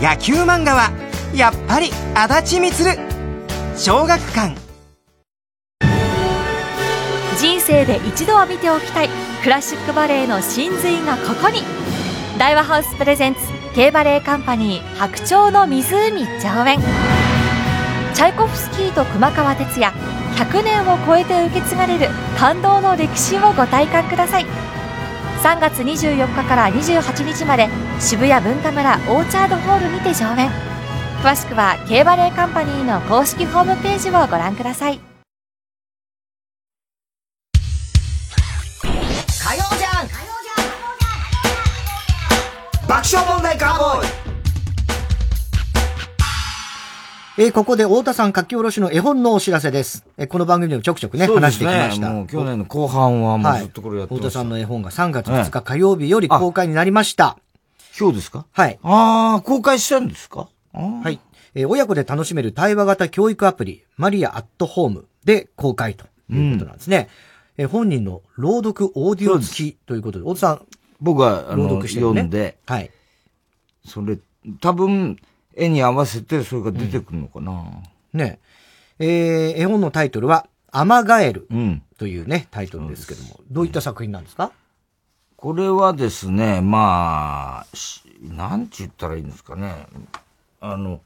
[0.00, 0.92] 野球漫画は
[1.34, 3.00] やっぱり足立みつる。
[3.76, 4.63] 小学館。
[7.66, 9.08] 生で一度は見ておきたい。
[9.42, 11.62] クラシックバレエの真髄がここに。
[12.38, 13.40] 大和ハウスプレゼンツ
[13.74, 16.80] K バレエカンパニー白鳥の湖上演。
[18.14, 19.92] チャイコフスキーと熊川哲也
[20.36, 22.08] 100年を超えて受け継がれる
[22.38, 24.46] 感動の歴史をご体感ください。
[25.42, 27.68] 3月24日から28日まで
[28.00, 30.50] 渋谷文化村オーチャードホールにて上演。
[31.22, 35.13] 詳しくは K バレエカンパニーの公式ホームページをご覧ください。
[47.36, 50.06] えー、ここで太田さん書き下ろしの絵本のお知らせです。
[50.16, 52.10] えー、この番組でもちょくちょくね、そうです話してきました。
[52.10, 54.28] もう去年の後半はもうずっとこれやってました。
[54.28, 57.36] 太田さんの絵本が3月2日火曜日より公開になりました。
[57.98, 58.46] 今日ですか？
[58.52, 58.78] はい。
[58.84, 60.48] ああ、公開したんですか？
[60.72, 61.18] はい。
[61.56, 67.08] えー親子で楽しめる対話型教育アプリ、マリアアットホームで公開ということなんですね。
[67.58, 70.62] えー本人の朗読オーディオ付きということで、太田さん。
[71.00, 72.90] 僕は、あの、朗読してるね読んで、はい。
[73.84, 74.18] それ、
[74.60, 75.18] 多分、
[75.56, 77.64] 絵に合わせてそれが出てくるのかな。
[78.12, 78.38] ね
[78.98, 81.48] えー絵本のタイトルは、アマガエル
[81.98, 84.52] というね、タイトルですけども、どういった作品なんですか？
[85.36, 89.86] これはですね、まあ、しなんて言ったらいいんですかね。
[90.60, 91.00] あの、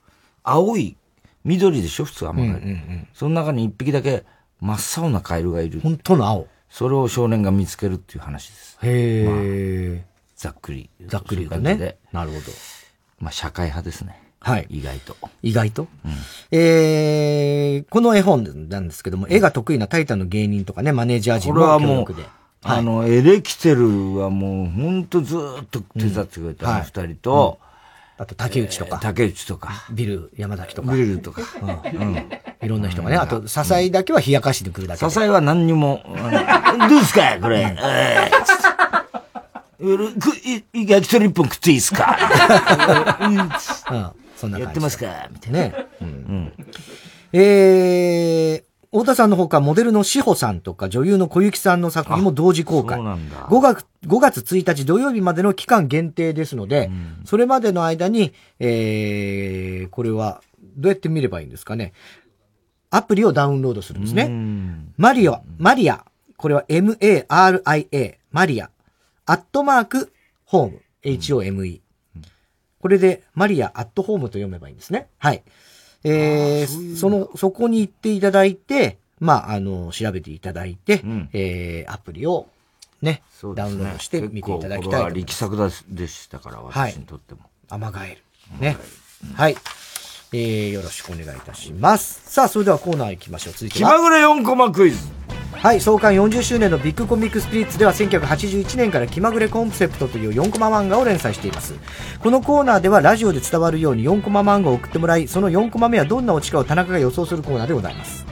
[0.45, 0.97] 青い、
[1.45, 4.25] 緑でしょ普通は、うんうんうんその中に一匹だけ
[4.61, 5.81] 真っ青なカエルがいる。
[5.81, 6.47] 本当の青？
[6.71, 8.79] それを少年が見つけるっていう話です。
[8.83, 10.05] へえ、
[10.37, 10.91] ざっくり。
[11.07, 11.97] ざっくりとね。
[12.13, 12.43] なるほど。
[13.21, 14.23] まあ、社会派ですね。
[14.41, 14.67] はい。
[14.71, 15.17] 意外と。
[15.43, 15.89] 意外と、
[16.51, 22.23] えー、この絵本なんですけども、絵が得意なタイタンの芸人とかね、マネージャー陣も協力で。、
[22.63, 26.75] あの、エレキテルはもう、ほんとずーっと手伝ってくれた、うん。
[26.75, 27.59] あの二人と、
[28.17, 30.93] あと竹内とか、竹内とか、ビル山崎とか。
[30.93, 31.43] ビルとか、
[31.93, 32.29] うん。
[32.63, 35.11] いろんな人がね、あと、支えだけは冷やかしで来るだけで。
[35.11, 36.03] 支えは何にも、
[36.89, 37.77] どうですかこれ？
[37.81, 39.09] えー。
[40.19, 40.37] く
[40.77, 42.17] い焼き鳥一本食っていいですか？
[43.21, 43.49] うんうん
[44.39, 45.59] そんな感じやってますかみたいな。
[45.59, 45.87] ね。
[46.01, 46.53] うん。
[47.33, 52.99] えー、太田さんのほか、モデルの志保さんとか、女優の小雪さんの作品も同時公開。
[52.99, 53.49] そうなんだ。
[53.49, 56.89] 5月、5月1日土曜日までの期間限定ですので、
[57.25, 60.41] それまでの間に、えー、これは、
[60.77, 61.93] どうやって見ればいいんですかね。
[62.91, 64.31] アプリをダウンロードするんですね。
[64.97, 66.05] マリオ、マリア、
[66.37, 68.71] これは M-A-R-I-A、マリア、
[69.27, 70.13] アットマーク、
[70.45, 71.83] ホーム、H-O-M-E。
[72.81, 75.09] これで、マリア、アットホームと読めばいいんですね。
[75.19, 75.43] はい。
[76.05, 81.03] えー、その、そこに行っていただいて、まあ、あの、調べていただいて、
[81.33, 82.49] えー、アプリを、
[83.03, 83.23] ね、
[83.55, 87.41] ダウンロードして見ていただきたいと結構これは力作だでしたから、はい私にとっても。
[87.69, 88.61] アマガエル。
[88.61, 88.77] ね。
[89.35, 89.57] はい。
[90.33, 92.21] えー、よろしくお願いいたします。
[92.31, 93.53] さあ、それではコーナー行きましょう。
[93.55, 93.91] 続いては。
[93.91, 94.99] 気まぐれ4コマクイズ。
[95.53, 101.75] はい、創刊40周年のビッグコミックスピリッツでは1981年から気まぐれコンセプトという4コマ漫画を連載しています。
[102.21, 108.25] このコーナーではラジオで伝わるように4コマ漫画を送ってもらい、その4コマ目はどんなオチかを田中が予想するコーナーでございます。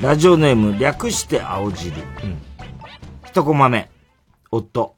[0.00, 1.96] ラジオネーム、略して青汁。
[3.24, 3.90] 一コマ目。
[4.52, 4.94] 夫。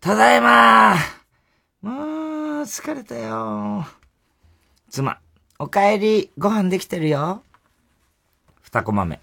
[0.00, 0.96] ただいま
[1.80, 1.94] もう、
[2.62, 4.01] 疲れたよ。
[4.92, 5.18] 妻。
[5.58, 7.42] お帰り、ご飯できてるよ。
[8.60, 9.22] 二コマ目。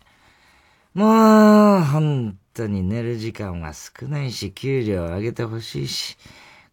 [0.96, 6.18] もう、本当に寝る時間は少ないし、給料上げてほしいし、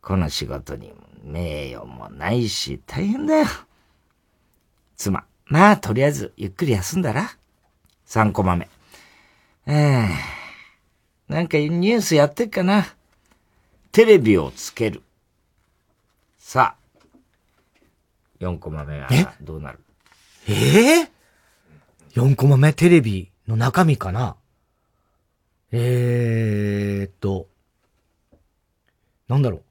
[0.01, 3.47] この仕事に名誉もないし、大変だよ。
[4.97, 5.27] 妻。
[5.45, 7.37] まあ、とりあえず、ゆっくり休んだら。
[8.07, 8.67] 3コマ目。
[9.67, 10.09] ええ
[11.29, 12.87] なんかニュースやってっかな。
[13.93, 15.03] テレビをつける。
[16.39, 16.86] さあ、
[18.41, 19.09] 4コマ目は
[19.41, 19.79] どうなる？
[20.49, 24.37] ええー、?4 コマ目テレビの中身かな？
[25.73, 27.49] えーっと、
[29.29, 29.63] なんだろう？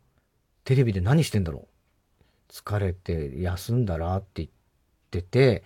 [0.64, 2.52] テレビで何してんだろう？
[2.52, 4.50] 疲れて休んだらって言っ
[5.12, 5.64] てて、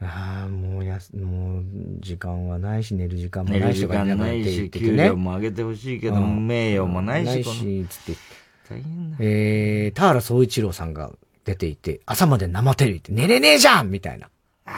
[0.00, 1.64] ああ、もうやす、もう
[2.00, 8.20] 時間はないし、寝る時間も寝る時ないしとか間ないし、給料も上げてほしいけど、うん名誉もないし、ないし、つって。
[8.68, 9.16] 大変だ。
[9.20, 11.12] えー、田原総一郎さんが
[11.46, 14.26] 出ていて、朝まで生テレビって寝れねえじゃんみたいな。
[14.66, 14.72] あ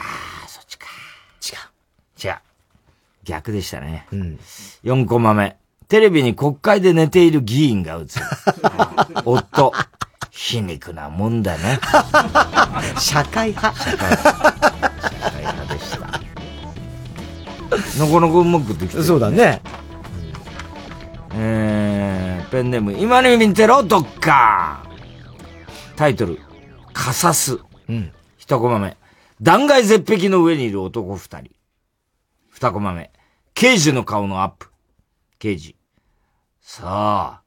[0.45, 0.85] あ、そっちか。
[1.41, 1.69] 違う。
[2.15, 2.41] じゃあ、
[3.23, 4.07] 逆でしたね。
[4.11, 4.39] うん。
[4.83, 5.57] 4コマ目。
[5.87, 8.07] テレビに国会で寝ている議員が映る。
[9.25, 9.73] 夫。
[10.29, 11.79] 皮肉なもんだね。
[12.99, 13.77] 社会派。
[13.77, 14.43] 社会派。
[15.09, 15.97] 社会派でした。
[18.05, 19.59] なかなかうまくできてる、そうだね。
[21.33, 24.83] えー、ペンネーム、今の見てろ、どっか
[25.95, 26.39] タイトル、
[26.99, 27.59] カサス。
[27.87, 28.11] うん。
[28.37, 28.97] 一コマ目。
[29.41, 31.51] 断崖絶壁の上にいる男二人。
[32.49, 33.09] 二コマ目。
[33.53, 34.69] 刑事の顔のアップ。
[35.39, 35.77] 刑事。
[36.59, 37.41] さあ、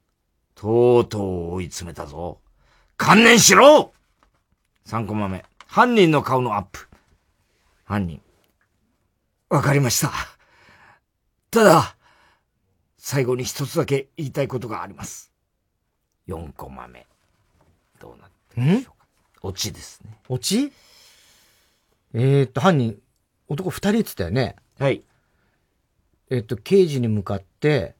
[0.55, 2.39] とうとう追い詰めたぞ。
[2.97, 3.93] 観念しろ
[4.85, 5.45] 三コマ目。
[5.67, 6.89] 犯人の顔のアップ。
[7.85, 8.21] 犯人。
[9.49, 10.11] わかりました。
[11.51, 11.95] ただ、
[12.97, 15.31] 最後に一つだけ言いたいことがあります。
[16.25, 17.05] 四コマ目。
[17.99, 18.92] どうなってるでしょうか。
[19.43, 20.17] オチですね。
[20.29, 20.71] オチ？
[22.13, 22.97] えー、っと、犯人、
[23.49, 24.55] 男二人って言ったよね？
[24.79, 25.03] はい。
[26.29, 27.95] えーっと、刑事に向かって、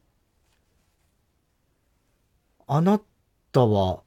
[2.65, 3.01] あな
[3.51, 4.01] たは、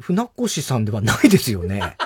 [0.00, 1.96] 船越さんではないですよね？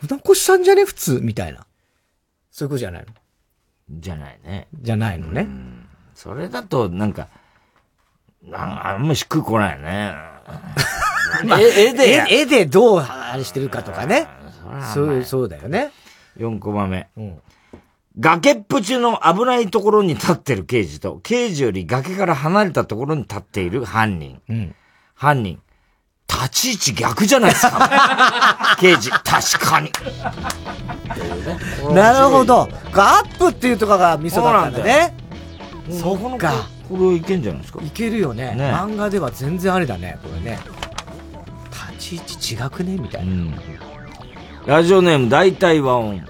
[0.00, 0.84] 船越さんじゃね？
[0.84, 1.66] 普通みたいな。
[2.50, 3.14] そういうことじゃないの？
[3.90, 4.68] じゃないね。
[4.74, 5.48] じゃないのね。
[6.14, 7.28] それだと、なんか、
[8.42, 10.14] なんあんましっくりこないね。
[11.44, 14.28] まあ絵絵でや絵絵でどうあれしてるかとかね。
[14.70, 15.90] らそう、そうだよね。
[16.38, 17.08] 4コマ目。
[18.18, 24.40] 崖っぷちの危ないところに立ってる刑事と、刑事より崖から離れたところに立っている犯人。
[24.48, 24.74] うん。
[25.14, 25.60] 犯人。
[26.28, 28.76] 立ち位置逆じゃないですか。
[28.80, 29.92] 刑事、確かに。
[31.94, 32.68] なるほど。
[32.94, 35.14] アップっていうとこがミソだったんだね。
[35.90, 36.79] そっか。
[36.90, 37.80] これいけんじゃないですか？
[37.82, 38.54] いけるよね。
[38.56, 40.58] ね漫画では全然ありだね、これね。
[41.96, 42.98] 立ち位置違くね？
[42.98, 43.56] みたいな。
[44.66, 46.26] ラジオネーム大体和音。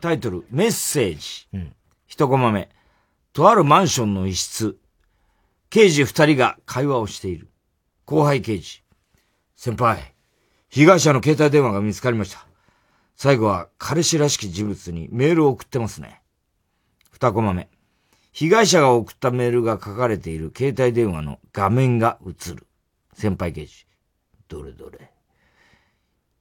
[0.00, 1.48] タイトル、メッセージ。
[2.06, 2.68] 一コマ目。
[3.32, 4.76] とあるマンションの一室。
[5.70, 7.48] 刑事二人が会話をしている。
[8.04, 8.82] 後輩刑事。
[9.56, 10.14] 先輩、
[10.68, 12.46] 被害者の携帯電話が見つかりました。
[13.16, 16.20] 最後は彼氏らしき人物にメールを送ってますね。
[17.12, 17.68] 二コマ目。
[18.34, 22.66] 被害者が送ったメールが書かれている携帯電話の画面が映る。
[23.12, 23.86] 先輩刑事。
[24.48, 25.12] どれどれ。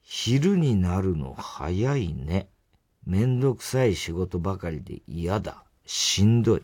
[0.02, 2.48] 昼になるの早いね。
[3.06, 5.64] めんどくさい仕事ばかりで嫌だ。
[5.86, 6.64] しんどい。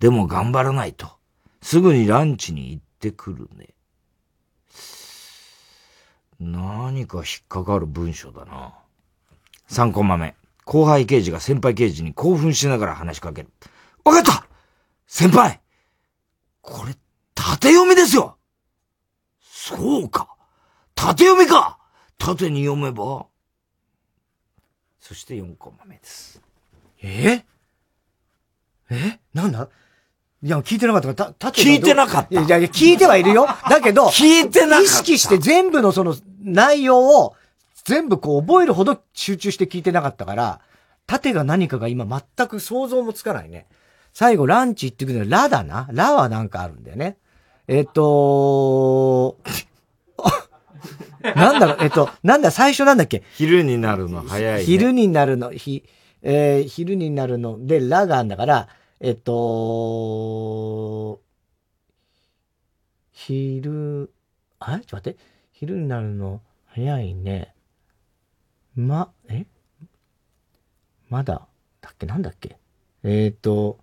[0.00, 1.08] でも頑張らないと。
[1.62, 3.68] すぐにランチに行ってくるね。
[6.40, 8.74] 何か引っかかる文章だな。
[9.70, 10.34] 3コマ目。
[10.64, 13.50] 後輩刑事が先輩刑事に興奮しながら話しかける。
[14.04, 14.47] わかった
[15.08, 15.60] 先輩
[16.60, 16.94] これ、
[17.34, 18.36] 縦読みですよ。
[19.40, 20.28] そうか。
[20.94, 21.78] 縦読みか。
[22.18, 23.26] 縦に読めば。
[25.00, 26.42] そして4コマ目です。
[27.02, 27.42] え？
[28.90, 29.18] え？
[29.32, 29.70] なんだ？
[30.42, 32.40] いや、聞いてなかったから、た、た聞いてなかった。
[32.42, 33.46] いやいや、聞いてはいるよ。
[33.70, 34.80] だけど、聞いてなかった。
[34.82, 37.34] 意識して全部のその内容を
[37.84, 40.60] 全部こう覚えるほど集中して聞いてなかったから、
[41.06, 42.04] 縦が何かが今
[42.36, 43.66] 全く想像もつかないね。
[44.12, 45.88] 最後ランチ行ってくるのラだな。
[45.92, 47.16] ラはなんかあるんだよね。
[47.68, 49.38] えっと、
[51.36, 53.22] なんだろう、えっと、なんだ、最初なんだっけ？
[53.34, 54.64] 昼になるの早い、ね。
[54.64, 55.84] 昼になるの、ひ、
[56.22, 58.68] えー昼になるので、ラがあんだから、
[59.00, 61.20] えっと、
[63.12, 64.12] 昼、
[64.60, 65.18] あちょっと待って。
[65.52, 67.54] 昼になるの早いね。
[68.76, 69.44] ま、え？
[71.10, 71.46] まだ、
[71.80, 72.06] だっけ？
[72.06, 72.56] なんだっけ？
[73.02, 73.78] えっ、と、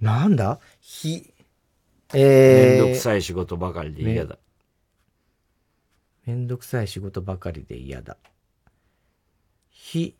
[0.00, 0.58] なんだ？
[0.80, 1.32] ひ、
[2.14, 4.38] えー、めんどくさい仕事ばかりで嫌だ。
[6.26, 8.16] めんどくさい仕事ばかりで嫌だ。
[9.70, 10.14] ひ、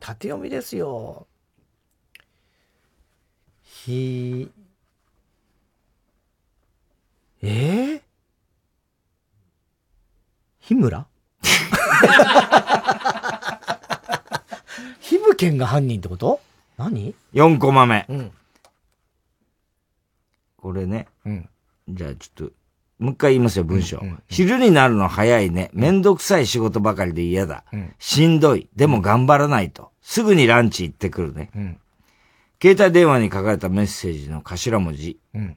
[0.00, 1.26] 縦読みですよ。
[3.62, 4.50] ひ、
[7.42, 8.00] えー、
[10.60, 11.06] 日村？
[15.00, 16.40] ひぶけんが犯人ってこと？
[16.76, 18.06] 何？4コマ目。
[18.08, 18.32] うん。
[20.68, 21.08] これね。
[21.24, 21.48] うん。
[21.88, 22.52] じゃあちょっと、
[22.98, 24.02] もう一回言いますよ、文章。
[24.28, 25.70] 昼になるの早いね。
[25.72, 27.64] めんどくさい仕事ばかりで嫌だ。
[27.72, 28.68] うんしんどい。
[28.76, 29.92] でも頑張らないと。
[30.02, 31.50] すぐにランチ行ってくるね。
[31.56, 31.80] うん。
[32.60, 35.18] 携帯電話に書かれたメッセージの頭文字。
[35.32, 35.56] うん。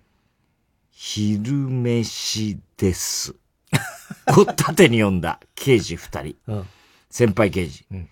[0.91, 3.35] 昼飯です。
[4.37, 6.35] を縦に読んだ刑事二人。
[6.47, 6.65] うん
[7.09, 7.85] 先輩刑事。
[7.91, 8.07] うん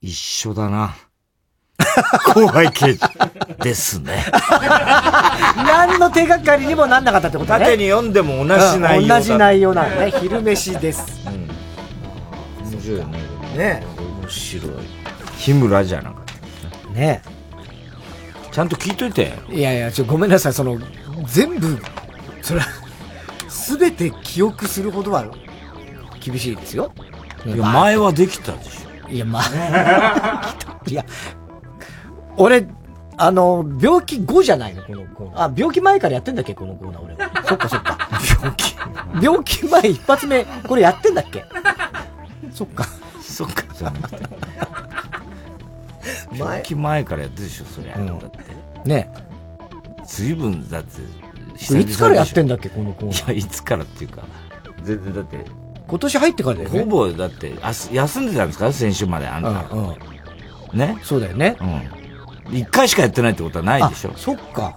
[0.00, 0.94] 一緒だな。
[2.32, 3.00] 怖い刑事。
[3.62, 4.24] ですね。
[5.56, 7.58] 何の手がかりにもなんなかったってことね。
[7.60, 10.10] 縦に読んでも同じ内容同じ内容なのね。
[10.20, 11.20] 昼飯です。
[12.64, 13.18] 面白いよね。
[13.56, 13.86] ね
[14.22, 14.72] 面白い。
[15.36, 16.24] 日村じゃなかっ
[16.86, 16.90] た。
[16.92, 17.22] ね
[18.50, 19.32] ちゃんと聞いといて。
[19.48, 20.52] いやいや、ちょ、ごめんなさい。
[20.52, 20.78] その、
[21.26, 21.78] 全部、
[22.42, 22.66] それは、
[23.48, 25.24] すべて記憶するほどは、
[26.20, 26.92] 厳しいですよ。
[27.46, 29.10] いや、前はできたでしょ。
[29.10, 30.56] いや、まあ、
[30.86, 31.04] いや、
[32.40, 32.66] 俺、
[33.18, 35.42] あの、病気後じゃないの、このコーナー。
[35.50, 37.16] あ、病気前からやってんだっけ、このコーナー、俺。
[37.46, 37.98] そっかそっか。
[38.40, 38.74] 病気。
[39.22, 41.44] 病気前一発目、これやってんだっけ？
[42.52, 42.86] そっか。
[43.20, 43.64] そっか。
[46.32, 47.96] 病気前からやってるでしょ、そりゃ。
[47.98, 48.88] だって。
[48.88, 49.10] ね
[50.06, 51.00] 随分、だって、
[51.78, 53.34] いつからやってんだっけ、このコーナー？
[53.34, 54.22] いや、いつからっていうか、
[54.82, 55.44] 全然だって、
[55.86, 56.80] 今年入ってからだよね。
[56.80, 58.72] ほぼ、だって、あ休んでたんですか？
[58.72, 59.48] 先週まで、あんた。
[59.50, 60.78] うん、うん。
[60.78, 60.96] ね？
[61.02, 61.56] そうだよね。
[61.60, 61.99] うん。
[62.52, 64.12] 一回しかやってないってことはないでしょ。
[64.16, 64.74] そっか。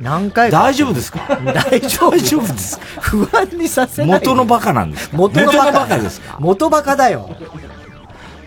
[0.00, 1.20] 何回大丈夫ですか？
[1.70, 2.84] 大丈夫ですか？
[3.00, 4.20] 不安にさせない。
[4.20, 5.16] 元のバカなんですか？
[5.16, 5.98] 元のバカ。
[5.98, 6.36] ですか？
[6.38, 7.30] 元バカだよ。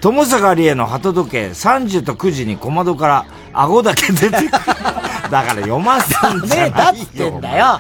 [0.02, 4.50] 友坂理恵の鳩時計30と9時に小窓から顎だけ出てくる。
[5.30, 6.70] だから読ませんじゃないよ。
[6.70, 7.80] ねだってんだよ。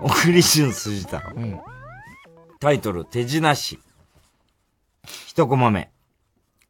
[0.00, 1.22] 小栗旬筋太郎。
[1.36, 1.60] うん、
[2.60, 3.78] タイトル、手品師。
[5.06, 5.90] 一コマ目。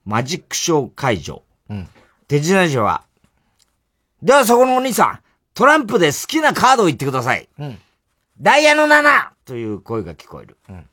[0.05, 1.43] マジックショー会場。
[1.69, 1.89] うん、
[2.29, 3.05] 手品師は、
[4.23, 5.21] ではそこのお兄さん、
[5.55, 7.49] トランプで好きなカードを言ってください。
[7.59, 7.79] うん、
[8.41, 9.31] ダイヤの 7!
[9.45, 10.57] という声が聞こえる。
[10.69, 10.87] うん、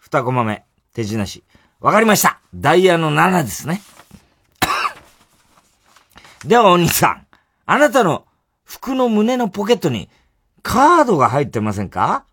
[0.00, 0.64] 二コマ目。
[0.94, 1.42] 手品師。
[1.80, 2.40] わかりました。
[2.54, 3.82] ダイヤの7ですね。
[6.44, 7.26] ではお兄さん、
[7.66, 8.26] あなたの
[8.64, 10.08] 服の胸のポケットに
[10.62, 12.24] カードが入ってませんか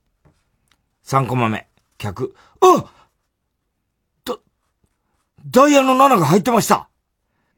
[1.06, 1.68] ?3 コマ目。
[1.98, 2.36] 客。
[2.62, 2.99] あだ、
[5.52, 6.90] ダイヤの7が入ってました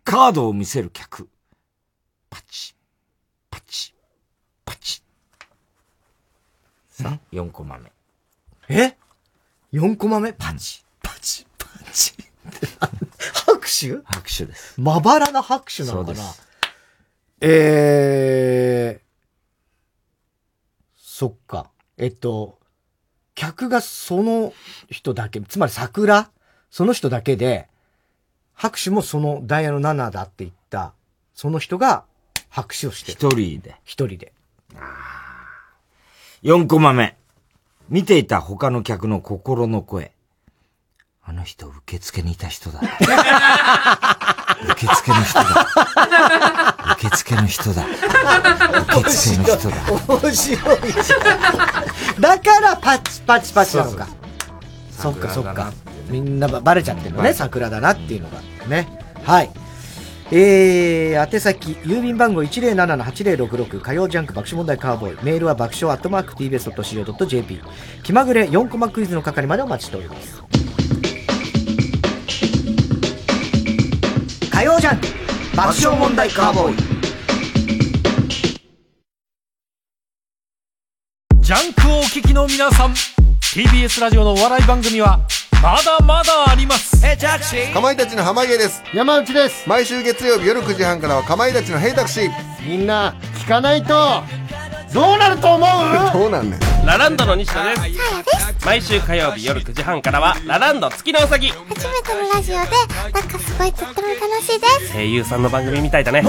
[0.06, 1.28] カードを見せる客。
[2.30, 2.74] パチ、
[3.50, 3.94] パチ、
[4.64, 5.04] パチ。
[6.90, 7.92] さあ、4コマ目。
[8.70, 8.96] え
[9.74, 10.32] ?4 コマ目？
[10.32, 12.14] パチ、パチ、パチ。
[13.46, 13.98] 拍手？
[14.06, 14.80] 拍手です。
[14.80, 16.24] まばらな拍手なのかな？
[17.42, 19.06] えー、
[20.96, 21.70] そっか。
[21.98, 22.58] えっと、
[23.36, 24.54] 客がその
[24.90, 26.32] 人だけ、つまり桜？
[26.70, 27.68] その人だけで、
[28.54, 30.94] 拍手もそのダイヤの7だって言った、
[31.34, 32.04] その人が
[32.50, 33.18] 拍手をしてる。
[33.18, 33.76] 一人で。
[33.84, 34.34] 一人で。
[36.44, 37.18] 4コマ目。
[37.90, 40.12] 見ていた他の客の心の声。
[41.24, 42.82] あの人、受付にいた人だ。
[44.72, 45.68] 受付の人だ。
[46.98, 47.86] 受付の人だ。
[48.98, 49.76] 受付の人だ。
[50.08, 50.80] 面白い。
[52.20, 54.08] だからパチパチパチなのか。
[54.92, 55.72] そっかそっか。
[56.12, 58.42] みんなバレちゃってるのね、桜だなっていうのが。
[58.68, 58.88] ね。
[59.24, 59.50] はい。
[60.34, 65.26] えー、宛先、郵便番号107-8066火曜ジャンク爆笑問題カーボーイ。
[65.26, 67.62] メールは爆笑アットマーク tbs.co.jp。
[68.04, 70.42] 気まぐれ4コマクイズの係までお待ちしております。
[74.52, 75.08] 火曜ジャンク
[75.56, 77.02] 爆笑問題カーボーイ。
[81.42, 82.94] ジャンクをお聞きの皆さん
[83.54, 85.20] TBS ラジオのお笑い番組は
[85.62, 87.06] まだまだあります。
[87.06, 88.82] えジャクシーかまいたちの濱家です。
[88.96, 89.70] 山内です。
[89.70, 92.30] 毎週月曜日夜9時半からはかまいたちのヘイタクシー。
[92.68, 94.24] みんな聞かないと。
[94.92, 95.70] どうなると思う？
[96.20, 96.60] どうなんねん。
[96.86, 98.66] ラランドの西田です。
[98.66, 101.50] 毎週火曜日夜9時半からはラランド月のうさぎ。
[101.50, 102.60] 初めてのラジオで
[103.14, 104.94] なんかすごいとっても楽しいです。
[104.94, 106.24] 声優さんの番組みたいだね。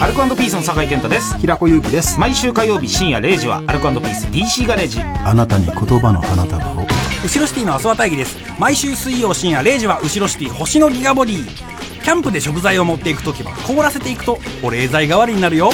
[0.00, 1.38] アルコピースの酒井健太です。
[1.38, 2.18] 平子祐希です。
[2.18, 5.00] 毎週火曜日深夜0時はアルコピース DC ガレージ。
[5.24, 6.91] あなたに言葉の花束を
[7.24, 11.44] 後ろシティの阿諏訪大義です毎週水曜深夜0時は後ろシティ星のギガボディ
[12.02, 15.70] キャンプで食材を持っていく時は凍らせていくと保冷剤代わりになるよ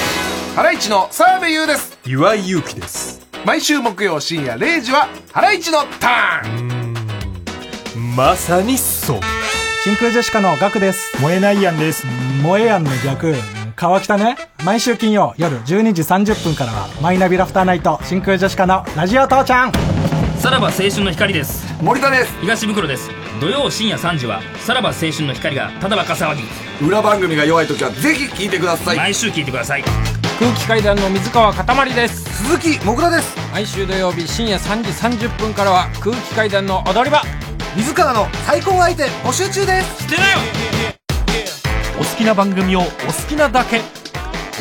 [0.55, 9.21] ハライチの澤部優です岩井祐希です毎週木曜深夜0時はハライチのターンまさにそう
[9.85, 11.17] 真空ジェシカのガクです。
[11.23, 12.05] 燃えないやんです。
[12.43, 13.33] 燃えやんの逆。
[13.77, 14.37] 川北ね。
[14.65, 19.98] 毎週金曜夜12時30分からは、マイナビラフターナイト、真空ジェシカのラジオ父ちゃん。
[20.49, 21.63] さらば青春の光です。
[21.83, 22.33] 森田です。
[22.41, 23.11] 東袋です。
[23.39, 26.43] 土曜深夜3時はさらば青春の光がただバカ騒ぎ。
[26.87, 28.97] 裏番組が弱い時はぜひ聞いてください。
[28.97, 29.85] 毎週聞いてください。
[30.39, 32.25] 空気階段の水川かたまりです。
[32.47, 33.37] 鈴木もぐらです。
[33.53, 37.21] 毎週土曜日深夜3時30分からは空気階段の踊り場。
[37.77, 40.05] 水川の最高相手募集中です。
[40.05, 40.39] してなよ。
[42.01, 42.89] お好きな番組をお好
[43.29, 43.83] きなだけ。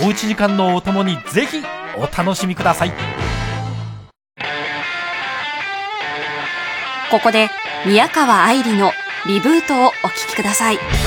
[0.03, 1.64] おうち時間のお供にぜひ
[1.95, 2.93] お楽しみください
[7.10, 7.50] ここで
[7.86, 8.92] 宮川愛理の
[9.28, 11.07] リブートをお聴きください。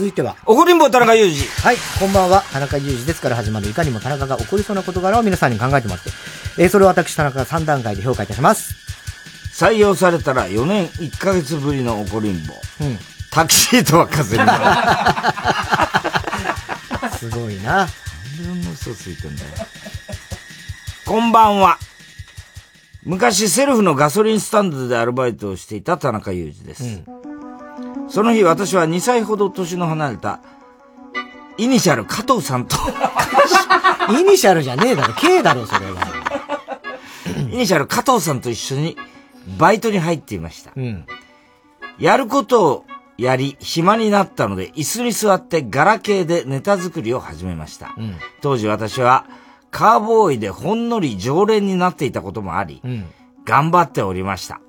[0.00, 0.34] 続いては。
[0.46, 1.46] 怒りんぼ田中裕二。
[1.62, 2.42] はい、こんばんは。
[2.54, 6.08] 田中裕二ですから始まるいかにも田中が起こりそうな事柄を皆さんに考えてもらって、
[6.56, 8.74] えー、それを私田中が3段階で評価いたします。
[9.52, 12.54] 採用されたら4年1ヶ月ぶりの怒りんぼ。
[12.80, 12.96] うん。
[13.30, 14.44] タキシードは風に
[17.18, 17.76] すごいな。
[17.76, 17.88] なん
[18.62, 19.50] で嘘ついてんだよ。
[21.04, 21.76] こんばんは。
[23.04, 26.84] 昔セルフのガソリンスタンドでアルバイトをしていた田中裕二です。
[26.84, 27.29] うん
[28.10, 30.40] その日私は2歳ほど年の離れた、
[31.56, 32.76] イニシャル加藤さんと
[34.10, 36.02] イニシャルじゃねえだろ、K だろ、それは。
[37.52, 38.96] イニシャル加藤さんと一緒に
[39.58, 40.72] バイトに入っていました。
[40.76, 41.06] うん、
[41.98, 42.84] やることを
[43.16, 47.94] やり、暇になったので、椅子に座ってガラケーでネタ作りを始めました。
[47.96, 49.26] うん、当時私は、
[49.70, 53.04] カーボーイでほんのり常連になっていたこともあり、うん、
[53.44, 54.60] 頑張っておりました。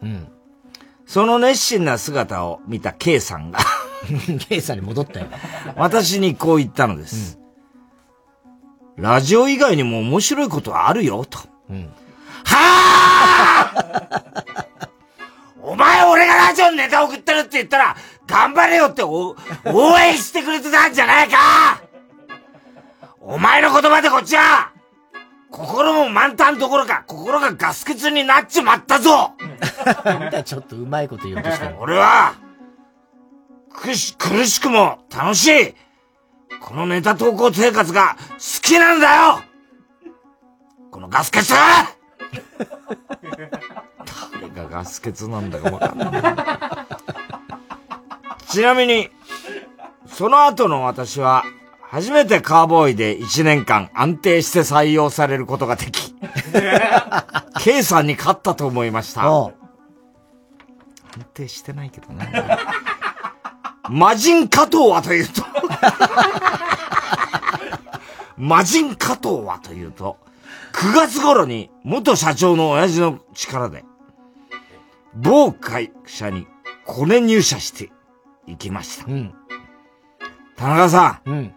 [1.12, 3.60] その熱心な姿を見た K さんが
[4.48, 5.28] K さんに戻ったよ。
[5.76, 7.38] 私にこう言ったのです。
[8.96, 11.40] うん、ラジオ以外にも面白いことはあるよ、と。
[11.70, 11.90] うん、
[12.46, 14.88] はぁ
[15.62, 19.36] お前俺がラジオにネタ送ってるって言ったら、頑張れよって応
[20.00, 21.84] 援してくれてたんじゃないか
[23.20, 24.72] お前の言葉でこっちは
[25.50, 29.34] 心も満タンどころか、心がガス欠になっちまったぞ
[30.44, 31.76] ちょっとうまいこと言おうとしてる。
[31.80, 32.34] 俺は、
[33.74, 35.76] 苦し、苦しくも楽しい、
[36.62, 39.42] このネタ投稿生活が好きなんだよ。
[40.92, 41.48] このガス欠
[44.42, 46.12] 誰がガス欠なんだかわかんない。
[48.48, 49.10] ちなみに、
[50.08, 51.44] その後の私は、
[51.82, 56.11] 初めてカーボーイで1年間安定して採用されることができ、
[57.60, 59.24] K さんに勝ったと思いました。
[59.24, 59.54] 安
[61.34, 62.32] 定してないけどね。
[63.90, 65.44] 魔人加藤はというと
[68.38, 70.18] 魔人加藤はというと、
[70.74, 73.86] 9月頃に元社長の親父の力で、
[75.14, 76.48] 某会社に
[76.86, 77.92] コネ入社して
[78.48, 79.12] いきました。
[79.12, 79.34] うん、
[80.56, 81.54] 田中さん、うん、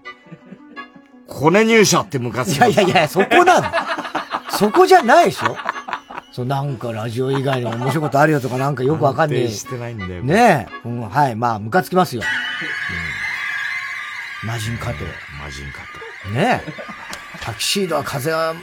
[1.26, 3.66] コネ入社って昔いやいやいや、そこなの。
[4.58, 5.56] そこじゃないでしょ？
[6.32, 9.48] そう、なんかラジオ以外にも面白いことあるよとかなんかよくわかんねえ。
[9.48, 10.22] してないんだよ。
[10.22, 10.88] ねえ。
[10.88, 11.36] うん、はい。
[11.36, 12.22] まあ、ムカつきますよ。
[14.42, 14.48] うん。
[14.48, 15.04] 魔人加藤。
[15.40, 15.80] 魔人加
[16.26, 16.34] 藤。
[16.34, 16.72] ねえ。
[17.40, 18.54] タキシードは風は、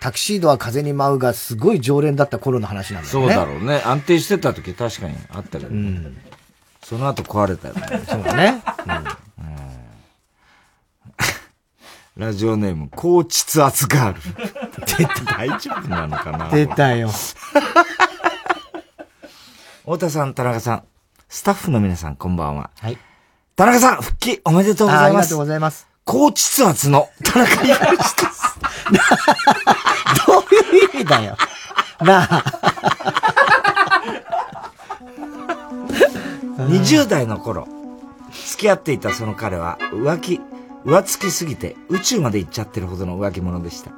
[0.00, 3.26] タキシードは風に舞うがすごい常連だった頃の話なんだよね。
[3.26, 3.82] そうだろうね。
[3.84, 5.68] 安定してた時確かにあったけど。
[5.68, 6.16] うん。
[6.82, 8.02] その後壊れたよね。
[8.08, 8.62] そうだね。
[8.86, 9.04] うん
[12.24, 14.20] ラジオネーム、高窒圧ガール。
[14.86, 16.48] 大丈夫なのかな？
[16.50, 17.10] 出たよ。
[19.82, 20.84] 太田さん、田中さん、
[21.28, 22.70] スタッフの皆さん、こんばんは。
[22.78, 22.98] はい。
[23.56, 25.26] 田中さん、復帰おめでとうございます。
[25.26, 25.88] ありがとうございます。
[26.04, 28.16] 高窒圧の田中裕二です。
[30.26, 31.36] どういう意味だよ。
[32.00, 32.44] なあ。
[36.68, 37.66] 20代の頃、
[38.50, 40.40] 付き合っていたその彼は浮気
[40.84, 43.90] 浮つきすぎて宇宙まで行っちゃってるほどの浮気者でした。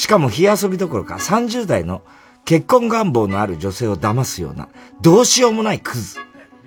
[0.00, 2.00] しかも火遊びどころか30代の
[2.46, 4.70] 結婚願望のある女性を騙すような、
[5.02, 6.18] どうしようもないクズ。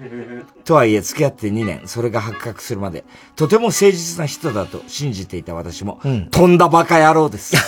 [0.66, 3.04] とはいえ付き合って2年、それが発覚するまで、
[3.36, 7.56] とても誠実な人だと信じていた私も、うん、とんだバカ野郎です。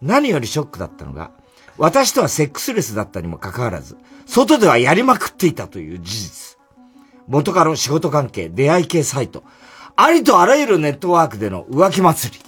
[0.00, 1.32] 何よりショックだったのが、
[1.76, 3.96] 私とはセックスレスだったにもかかわらず、
[4.26, 6.58] 外ではやりまくっていたという事実。
[7.26, 9.42] 元カノ仕事関係、出会い系サイト、
[9.96, 12.40] ありとあらゆるネットワークでの浮気祭り。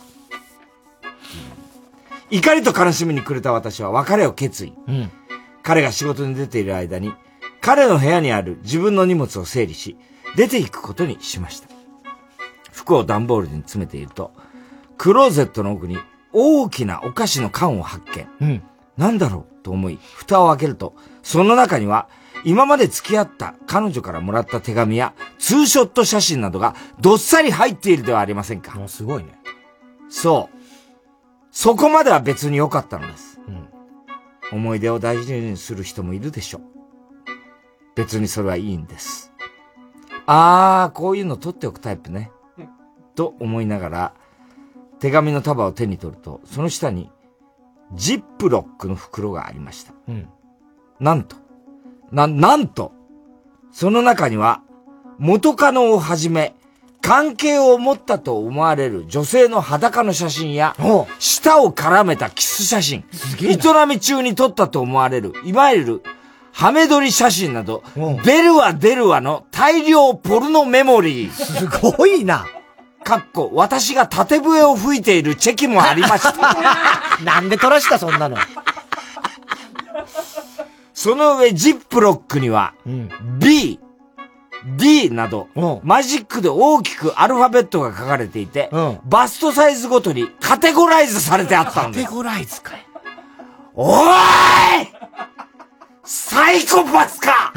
[2.30, 4.72] 怒りと悲しみに暮れた私は別れを決意。
[4.88, 5.10] うん、
[5.62, 7.12] 彼が仕事に出ている間に、
[7.60, 9.96] 彼の部屋にある自分の荷物を整理し、
[10.36, 11.68] 出ていくことにしました。
[12.72, 14.32] 服を段ボールに詰めていると、
[14.98, 15.98] クローゼットの奥に
[16.32, 18.28] 大きなお菓子の缶を発見。
[18.40, 18.62] うん、
[18.96, 22.08] なんだろうと思い、蓋を開けると、その中には、
[22.44, 28.76] 今まで付き合った彼女からもらった手紙や、ツーショット写真などがどっさり入っているではありませんか。
[28.86, 29.38] すごいね。
[30.08, 30.56] そう。
[31.50, 33.40] そこまでは別に良かったのです。
[33.46, 33.68] うん、
[34.58, 36.62] 思い出を大事にする人もいるでしょう。
[37.94, 39.32] 別にそれはいいんです。
[40.26, 42.30] あー、こういうの取っておくタイプね。
[43.14, 44.14] と思いながら、
[44.98, 47.10] 手紙の束を手に取ると、その下に、
[47.92, 49.92] ジップロックの袋がありました。
[50.08, 50.28] うん、
[50.98, 51.36] なんと、
[52.15, 52.93] な、なんと、
[53.73, 54.62] その中には、
[55.19, 56.55] 元カノをはじめ、
[57.03, 60.74] 関係を持ったと思われる女性の裸の写真や、
[61.19, 63.05] 舌を絡めたキス写真、
[63.43, 66.03] 営み中に撮ったと思われる、いわゆる、
[66.53, 67.82] ハメ撮り写真など、
[68.24, 71.31] 出るわ出るわの大量ポルノメモリー。
[71.32, 72.47] すごいな。
[73.03, 76.32] かっこ、私が縦笛を吹いているチェキもありました。
[77.23, 78.36] なんで撮らしたそんなの。
[81.05, 83.78] その上、ジップロックには、うん、B、
[84.78, 85.48] D など、
[85.82, 92.05] マジックで大きくアルファベットが書かれていて、うん、バストサイズごとにカテゴライズされてあったんです。
[92.06, 92.86] カテゴライズかい。
[93.74, 94.02] おー
[94.85, 94.89] い!
[96.05, 97.52] サイコパスか!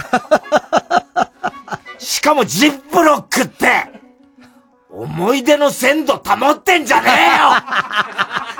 [2.00, 3.90] しかもジップロックって、
[4.90, 7.12] 思い出の鮮度保ってんじゃね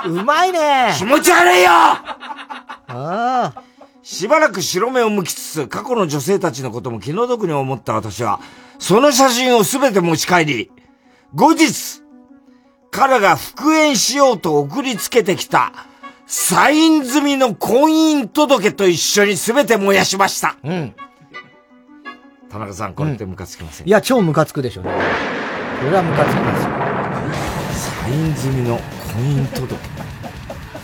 [0.06, 0.16] えよ!
[0.22, 0.94] うまいね。
[0.96, 1.68] 気持ち悪いよ!
[1.70, 2.02] あ
[2.88, 3.52] あ。
[4.10, 8.40] しばらく白目を向きつつ、過去の女性たちのことも気の毒に思った私は、
[8.78, 10.70] その写真をすべて持ち帰り、
[11.34, 12.00] 後日、
[12.90, 15.74] 彼が復縁しようと送りつけてきた、
[16.26, 20.56] サイン済みの婚姻届と一緒にすべて燃やしました。
[20.64, 20.94] うん。
[22.48, 24.90] 田中さん、これってムカつきません、うん、いや、超ムカつくでしょうね。
[25.80, 26.70] これはムカつきますよ。
[28.00, 29.74] サイン済みの婚姻届。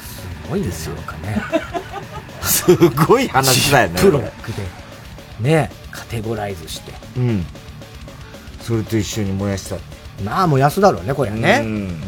[0.02, 1.83] すごいですよ、かね。
[2.44, 2.76] す
[3.06, 4.00] ごい話だよね。
[4.00, 4.62] プロックで。
[5.40, 6.92] ねカテゴライズして。
[7.16, 7.46] うん。
[8.60, 9.76] それと一緒に燃やした。
[10.22, 11.60] まあ燃やすだろうね、これね。
[11.62, 12.00] うん。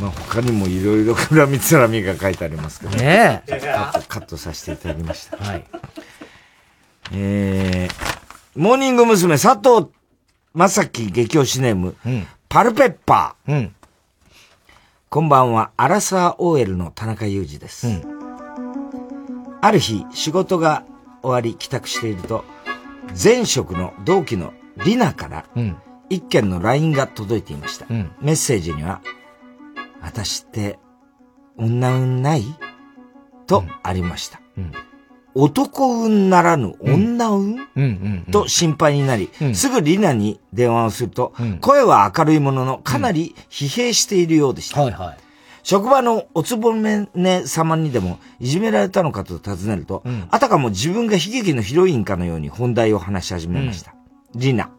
[0.00, 2.96] まあ他にもいろいろ恨みつらみが書いてありますけど。
[2.96, 5.36] ねカット、カットさせていただきました。
[5.36, 5.64] はい。
[7.12, 9.38] えー、モーニング娘。
[9.38, 9.88] 佐藤
[10.54, 13.52] 正樹激推しネーム、うん、パルペッパー。
[13.52, 13.74] うん。
[15.08, 17.86] こんばんは、アラサー OL の田中裕二です。
[17.86, 18.15] うん
[19.66, 20.84] ある日、仕事が
[21.22, 22.44] 終わり帰宅していると、
[23.20, 24.52] 前職の同期の
[24.84, 25.44] リナから、
[26.08, 27.86] 一件の LINE が届いていました。
[27.90, 29.00] うん、メッセージには、
[30.00, 30.78] 私って、
[31.56, 32.44] 女運ない？
[33.48, 34.40] とありました。
[34.56, 34.72] うん、
[35.34, 44.80] 男運ならぬ女運、と心配になり、すぐリナに電話をすると、声は明るいものの、かなり疲弊しているようでした。
[44.80, 45.25] はいはい
[45.66, 53.96] 職場のおつぼめね様にでもいじめられたのかと尋ねると、うん、あたかも自分が悲劇のヒロインかのように本題を話し始めました。
[54.32, 54.70] うん、リナ。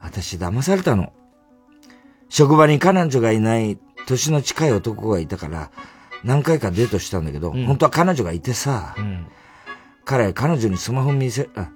[0.00, 1.12] 私騙されたの。
[2.30, 5.70] 職場に彼女がいない年の近い男がいたから、
[6.24, 9.26] 何回かデートしたんだけど、うん、本当は彼女がいてさ、うん、
[10.06, 11.68] 彼、彼女にスマホ見せ、あ、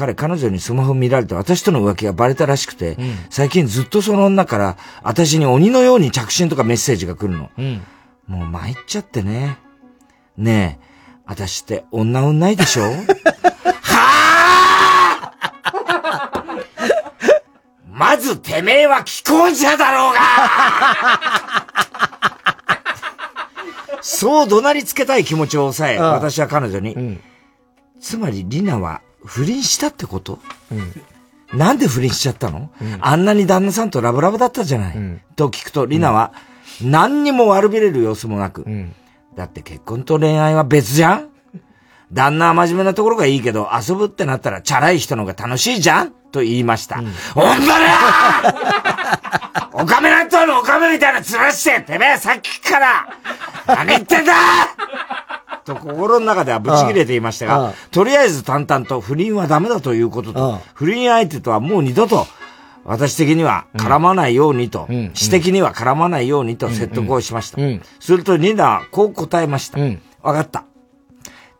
[0.00, 7.50] 彼、彼女にスマホ見られて私との浮気がバレたらしくて、うん、最近ずっとその女から私に鬼のように着信とかメッセージが来るの。
[7.58, 7.82] うん、
[8.26, 9.58] もう参っちゃってね。
[10.38, 10.84] ねえ、
[11.26, 12.84] 私って女運ないでしょ？
[13.84, 15.32] は
[15.64, 16.56] あ！
[17.92, 20.20] まずてめえは既婚者だろうが！
[24.00, 27.20] そう怒鳴りつけたい気持ちを抑え、私は彼女に、うん、
[28.00, 30.38] つまりリナは不倫したってこと、
[30.72, 36.32] うん、なんで不倫しちゃったの、うん、あんなに旦那さんとラブラブだったじゃない、うん、と聞くと、リナは、
[36.82, 38.64] 何にも悪びれる様子もなく、
[39.36, 41.28] だって結婚と恋愛は別じゃん？
[42.12, 46.12] 旦那は真面目なところがいいけど、遊ぶってなったらチャラい人の方が楽しいじゃん？
[46.32, 46.98] と言いました。
[46.98, 47.06] うん、
[47.36, 47.86] おんだね
[49.72, 50.58] おかめなんとの？
[50.60, 53.06] おかみたいな面して、てめえさっきから、
[53.66, 54.32] 何言ってんだ
[55.64, 62.26] と心の中ではブチ切れて言いましたが、とりあえず淡々と不倫はダメだということと、不倫相手とはもう二度と、
[62.84, 67.58] 私的には絡まないようにと、私的には絡まないようにと説得をしました。
[68.00, 69.78] するとニナはこう答えました。
[70.22, 70.64] わかった。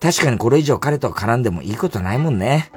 [0.00, 2.72] 確かにこれ以上彼と絡んでもいいことないもんね。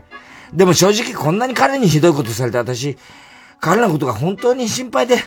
[0.54, 2.98] でも正直こんなに彼にひどいことされて私、
[3.60, 5.18] 彼のことが本当に心配で、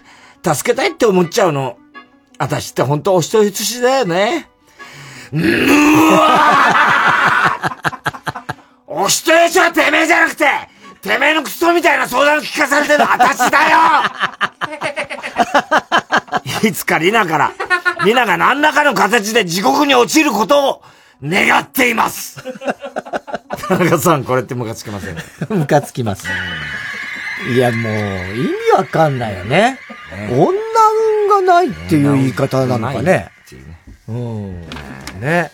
[0.45, 1.79] 助けたいって思っちゃうの。
[2.39, 4.51] 私って本当お人よしだよね。
[5.33, 5.39] う
[6.13, 6.87] わ
[8.87, 10.47] お人よしはてめえじゃなくて、
[11.03, 13.79] てめえのクソみたいな相談聞かされてるの私だよ
[16.69, 17.53] いつかリナから、
[18.05, 20.83] リナが何らかの形で地獄に落ちることを
[21.23, 22.43] 願っています
[23.69, 25.17] 田中さん、これってムカつきません
[25.51, 26.27] ムカつきます。
[27.53, 29.79] いや、もう、意味わかんないよね。
[30.11, 30.53] ね女
[31.31, 33.31] 運がないっていう言い方なのかね。
[34.09, 34.61] うん。
[35.21, 35.51] ね。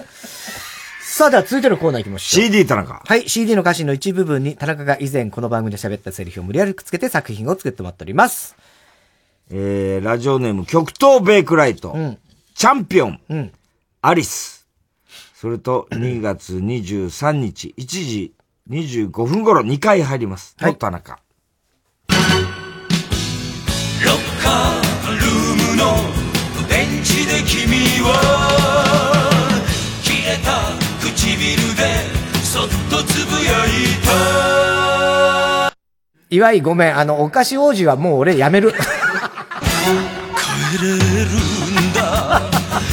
[1.01, 2.45] さあ、では続いてのコーナー行きましょう。
[2.45, 3.03] CD 田中。
[3.05, 8.57] はい、CD の歌詞の一部分に田中が以前この番組で喋ったセリフを無理やりくっつけて作品を作ってもらっております。
[9.51, 11.93] えー、ラジオネーム、極東ベイクライト。
[11.93, 12.19] うん、
[12.55, 13.21] チャンピオン。
[13.29, 13.53] うん、
[14.01, 14.67] アリス。
[15.35, 18.33] それと、2月23日、1時
[18.71, 20.55] 25分頃2回入ります。
[20.59, 20.77] はい。
[20.77, 21.19] 田中。
[22.09, 22.17] ロ
[24.13, 26.12] ッカールームの
[27.53, 27.69] 君
[28.01, 28.09] は
[30.03, 31.83] 切れた唇で
[32.43, 33.69] そっとつぶやい
[34.03, 35.71] た
[36.31, 38.73] 岩井ごめん、あの、お菓子王子はもう俺やめる。
[38.73, 38.79] 帰
[40.83, 42.41] れるんだ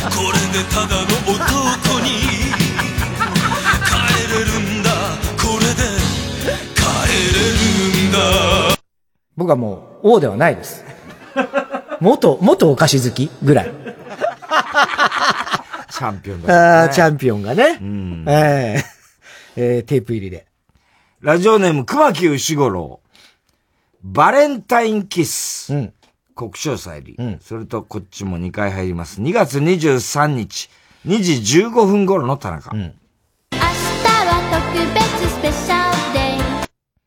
[0.09, 2.09] これでただの男に
[3.87, 3.95] 帰
[4.27, 4.91] れるんだ
[5.41, 5.87] これで
[6.75, 7.47] 帰れ
[8.03, 8.75] るんだ
[9.37, 10.83] 僕はもう王ではないです。
[12.01, 13.71] 元、元お菓子好きぐらい。
[15.89, 17.79] チャンピオンだ、ね、ああ、チャンピオンがね。
[17.81, 18.99] うん、えー、
[19.55, 20.45] えー、テープ入りで。
[21.21, 23.01] ラジオネーム、熊木牛五郎。
[24.03, 25.73] バレンタインキス。
[25.73, 25.93] うん。
[26.35, 27.15] 国章祭り。
[27.17, 27.39] うん。
[27.41, 29.21] それと、こっちも2回入ります。
[29.21, 30.69] 2月23日、
[31.05, 32.71] 2時15分頃の田中。
[32.73, 32.81] うん。
[32.81, 32.87] 明
[33.51, 35.99] 日は特別スペシャル。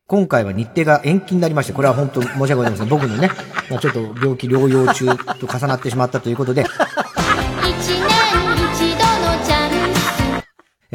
[0.05, 2.89] 今回は日程が延期になりまして、これは本当申し訳ございません。
[2.89, 3.31] 僕のね、
[3.71, 5.07] まあ、ちょっと病気療養中
[5.39, 6.65] と重なってしまったということで、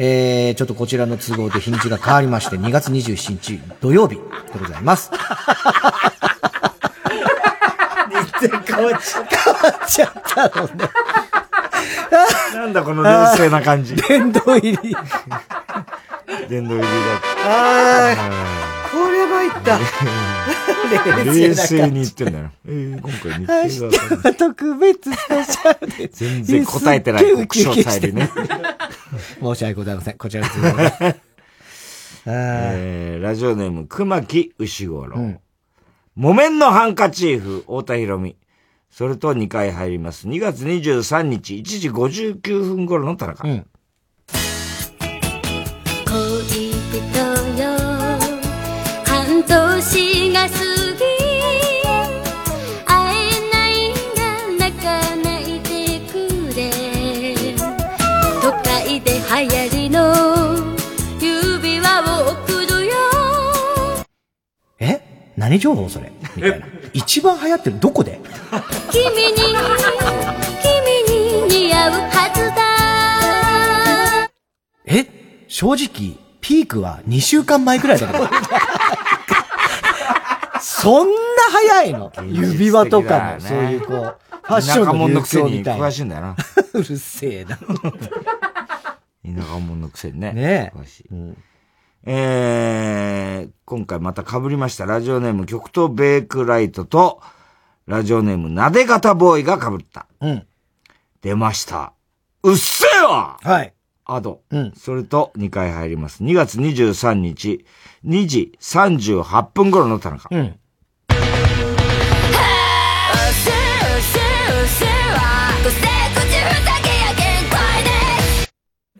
[0.01, 4.21] えー、ちょっとこちらの都合で日にちが変わりまして、2月27日土曜日で
[4.57, 5.11] ございます。
[8.41, 9.37] 日程変わっちゃった。
[9.37, 10.89] 変わっちゃったのね。
[12.53, 13.97] なんだこの冷静な感じ。
[13.97, 14.95] 殿堂入り。
[16.47, 16.87] 殿堂入りだ。
[17.45, 18.69] ああ。
[18.91, 19.79] これは言った。
[21.23, 22.51] 冷静に言ってんだよ。
[22.65, 23.11] えー、今
[23.47, 23.91] 回日程
[24.23, 24.33] が。
[24.33, 26.07] 特別スペシャルで。
[26.07, 28.29] 全然答えてない国書祭でね。
[29.41, 30.17] 申し訳ございません。
[30.17, 30.59] こちらです。
[32.25, 35.17] えー、ラジオネーム、熊木牛五郎。
[35.19, 35.39] うん、
[36.15, 38.35] 木綿のハンカチーフ、太田博美。
[38.91, 40.27] それと2回入ります。
[40.27, 43.47] 2月23日、1時59分頃の田中。
[43.47, 43.65] うん
[65.39, 66.11] 何情報それ？
[66.35, 66.67] みたいな。
[66.91, 68.19] 一番流行ってるどこで？
[68.91, 69.37] 君に、
[71.07, 74.29] 君に似合うはずだ
[74.85, 75.07] え？
[75.47, 78.27] 正直、ピークは2週間前くらいだけど。
[80.61, 81.15] そんな
[81.51, 82.11] 早いの？
[82.27, 85.87] 指輪とかも、そういうこう、ファッションの流行みたいな。
[85.87, 86.35] 詳しいんだよな。
[86.73, 87.55] うるせえな。
[87.57, 87.63] 田
[89.41, 90.33] 舎者のくせにね。
[90.33, 91.05] ね詳しい。
[91.11, 91.37] うん、
[92.05, 94.85] えー、今回また被りました。
[94.85, 97.21] ラジオネーム極東ベークライトと、
[97.85, 100.07] ラジオネームなで型ボーイが被った。
[100.21, 100.47] うん。
[101.21, 101.93] 出ました。
[102.43, 103.73] うっせえわはい。
[104.05, 104.41] アド。
[104.49, 104.73] うん。
[104.75, 106.23] それと2回入ります。
[106.23, 107.65] 2月23日、
[108.05, 110.29] 2時38分頃の田中。
[110.31, 110.59] うん。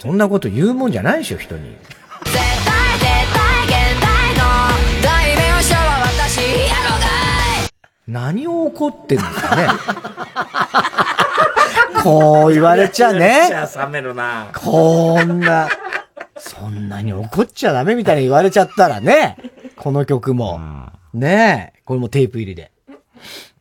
[0.02, 1.76] そんなこと言うもんじゃないでしょ、人に。
[8.10, 9.68] 何を怒ってんですかね。
[12.02, 13.50] こう言われちゃね。
[13.76, 14.48] 冷めるな。
[14.56, 15.70] こんな、
[16.38, 19.38] そんなに怒っちゃダメみたいに言われちゃったらね。
[19.76, 20.60] この曲も。
[21.14, 21.82] ねえ。
[21.86, 22.72] これもテープ入りで。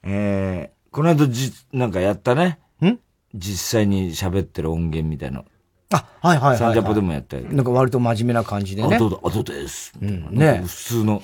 [0.03, 2.59] えー、この間じ、なんかやったね。
[2.81, 2.95] ん？
[3.35, 5.45] 実際に喋ってる音源みたいな。
[5.91, 6.59] あ、はいはいはい、はい。
[6.59, 7.43] サンジャポでもやったよ。
[7.51, 8.97] なんか割と真面目な感じでね。
[8.97, 9.93] あと、あとです？
[10.01, 10.63] うん、ね。
[10.65, 11.23] 普通の、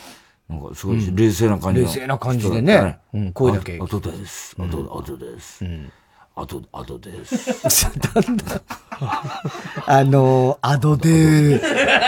[0.49, 2.99] なんかすごい冷静な感じ、冷静な感じでね。
[3.13, 3.79] うん、声だけ。
[3.81, 4.55] あとです。
[4.59, 5.65] あと、あとです。
[5.65, 5.93] うん。
[6.37, 7.85] あと、あとです。
[8.15, 8.61] なんだ。
[9.87, 11.63] あの、あとでー。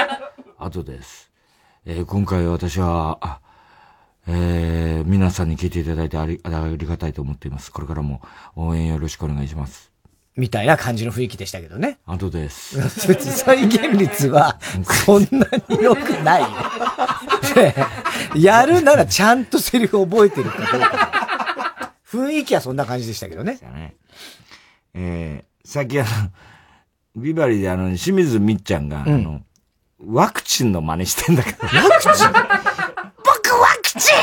[0.58, 1.30] あとです。
[1.84, 3.40] えー、今回私は、あ、
[4.26, 7.70] えー、皆さんに聞いていただいてあり、ありがたいと思っています。
[7.70, 8.20] これからも
[8.56, 9.92] 応援よろしくお願いします。
[10.36, 11.98] みたいな感じの雰囲気でしたけどね。
[12.06, 12.78] あとです。
[13.20, 14.58] 再現率は、
[15.04, 16.48] そんなに良くないよ。
[18.36, 21.92] やるならちゃんとセリフ覚えてるかどうか。
[22.06, 23.58] 雰囲気はそんな感じでしたけどね。
[23.62, 23.94] ね
[24.94, 26.08] えー、さっきあの、
[27.16, 29.40] ビバリーであの、清水みっちゃんが、うん、あの、
[30.04, 31.58] ワクチンの真似してんだけど。
[31.62, 32.28] ワクチン？
[33.24, 34.16] 僕ワクチン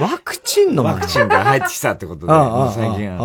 [0.02, 2.32] ワクチンのワクチンが入ってきたってことで、
[2.74, 3.16] 最近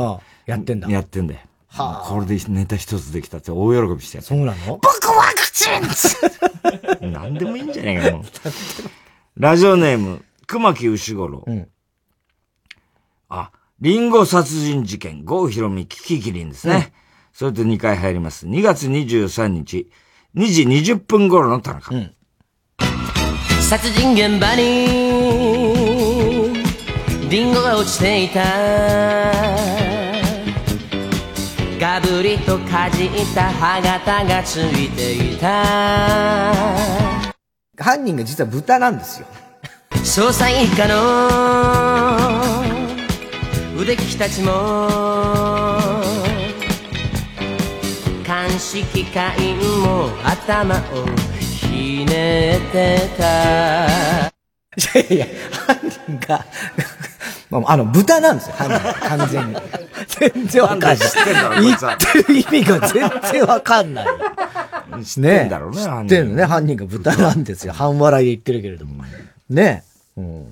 [0.51, 0.89] やってんだ。
[0.89, 1.39] やってんだよ。
[1.67, 4.77] はあ、これでネタ一つできたって大喜びしてそうなの？
[4.81, 8.25] 僕ワクチン何 でもいいんじゃねえかよ。
[9.37, 11.45] ラジオネーム、熊木牛五郎。
[11.47, 11.69] うん、
[13.29, 16.75] あ、リンゴ殺人事件、郷ひろみ、キキキリンですね。
[16.75, 16.83] うん、
[17.31, 18.45] それと2回入ります。
[18.47, 19.89] 2月23日、
[20.35, 21.95] 2時20分頃の田中。
[21.95, 22.13] うん、
[23.61, 24.61] 殺人現場に、
[27.29, 29.60] リンゴが落ちていた。
[31.81, 35.63] ガブリとかじった歯型がついていた。
[37.75, 39.25] 犯人が実は豚なんですよ。
[39.89, 42.61] 捜査一課の
[43.81, 44.51] 腕利きたちも
[48.27, 50.79] 鑑識課員も頭を
[51.39, 53.87] ひねってた。
[54.77, 55.25] いやいや
[55.67, 56.45] 犯人が
[57.51, 58.93] あの、豚なんですよ、犯人。
[59.07, 59.55] 完全に。
[60.33, 60.97] 全然わかんない。
[61.61, 64.05] 言ってる意味が全然わかんない。
[65.03, 67.73] 知ってんだろうね、知ってるのね、犯人が豚なんですよ。
[67.73, 69.03] 半笑いで言ってるけれども。
[69.49, 69.83] ね。
[70.17, 70.45] うん。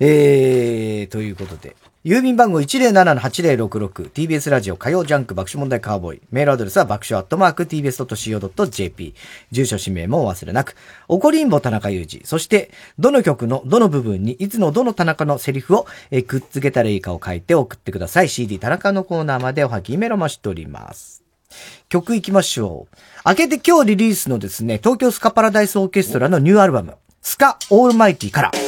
[0.00, 1.76] えー、ということで。
[2.04, 6.22] 郵便番号 107-8066TBS ラジオ火曜ジャンク爆笑問題カーボーイ。
[6.32, 9.14] メールアドレスは爆笑アットマーク TBS.CO.JP。
[9.52, 10.74] 住所氏名もお忘れなく。
[11.06, 12.26] おこりんぼ田中裕二。
[12.26, 18.28] そして、どの曲のどの部分にいつのどの田中のセリフを、えくっつけたらいいかを書いて送ってください。
[18.28, 21.22] CD 田中のコーナーまでおはぎメロマしております。
[21.88, 22.96] 曲行きましょう。
[23.28, 28.61] 明けて今日リリースのですね、東京スカパラダイスオーケストラのニューアルバム、スカオールマイティから。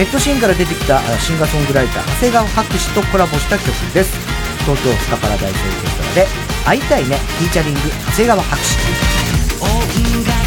[0.00, 4.16] ネットシーンから出てきたシンガーソングライター、長谷川博士とコラボした曲です。
[4.64, 6.26] 東京スカパラダイスオーケストラで、
[6.64, 10.39] 会いたいね、フィーチャリング、長谷川博士。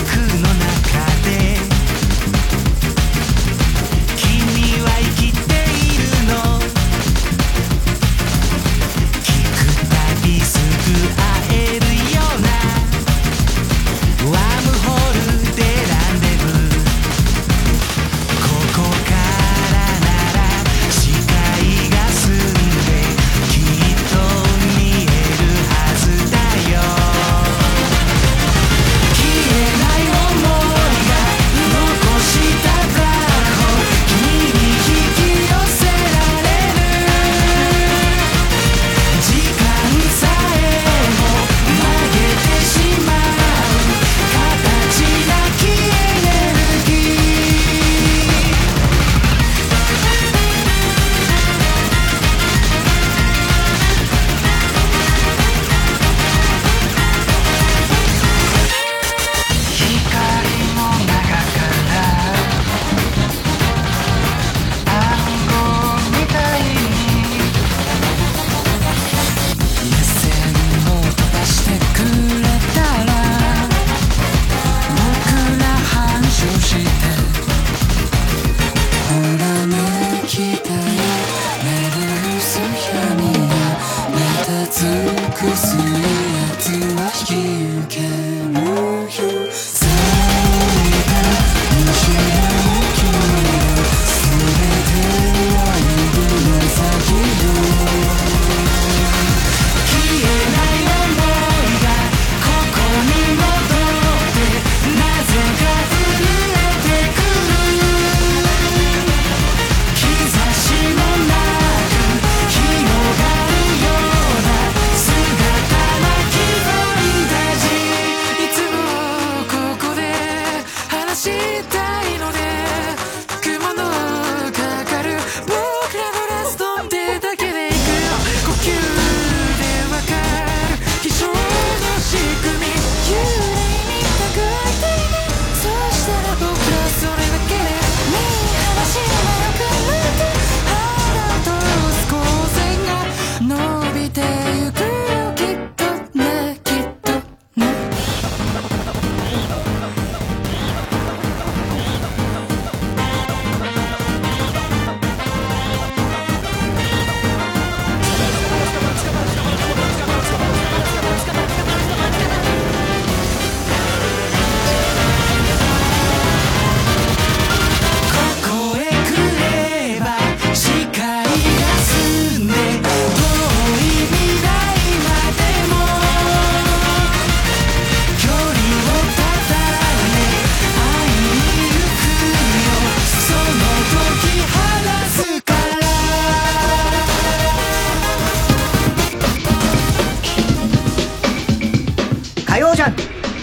[192.54, 193.02] 火曜ジャンク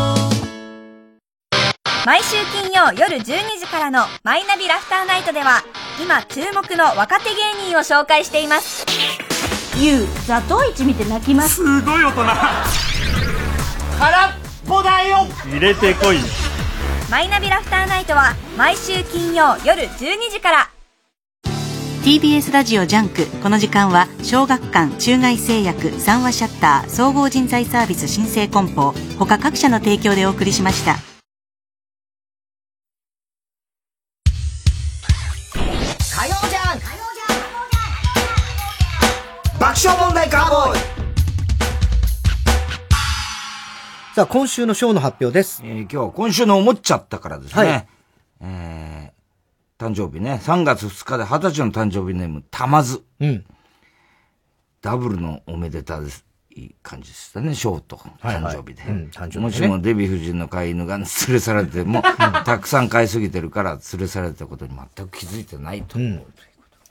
[2.09, 3.23] 毎週金曜夜12
[3.61, 5.63] 時からのマイナビラフターナイトでは
[6.03, 8.87] 今注目の若手芸人を紹介しています。
[9.79, 11.57] ゆうザトウイチ見て泣きます。
[11.57, 12.23] すごい大人。
[13.99, 14.31] 空っ
[14.67, 15.19] ぽだよ。
[15.51, 16.17] 入れてこい。
[17.11, 20.71] マイナビラフターナイトは毎週金曜夜12時から。
[22.05, 23.27] TBS ラジオ JUNK。
[23.43, 31.18] この時間は小学館中外製薬三和シャッター総合人材サービス新生梱包他各社の提供でお送りしました
[39.69, 40.79] 爆笑問題カーボーイ
[44.15, 45.61] さあ、今週のショーの発表です。
[45.63, 47.63] えー今日は今週の思っちゃったからですね。
[47.63, 47.87] はい
[48.41, 50.41] えー、誕生日ね。
[50.43, 53.05] 3月2日で20歳の誕生日ネーム、たまず。
[53.21, 53.45] うん。
[54.81, 56.25] ダブルのおめでたです。
[56.57, 58.85] いい感じでしたね、ショーとはいはい誕生日で。
[58.85, 62.03] うん誕生日ねもしもデヴィ夫人の飼い犬が連れ去られても、
[62.47, 66.27] たくさん飼いすぎてるから連れ去られたことに全く気づいてないと思う。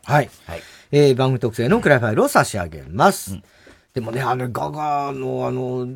[0.04, 0.30] はい。
[0.46, 0.62] はい。
[0.92, 3.40] えー、番組特製のクライファイルを差し上げます。
[3.94, 5.88] でもね、あの、ガガの、あの、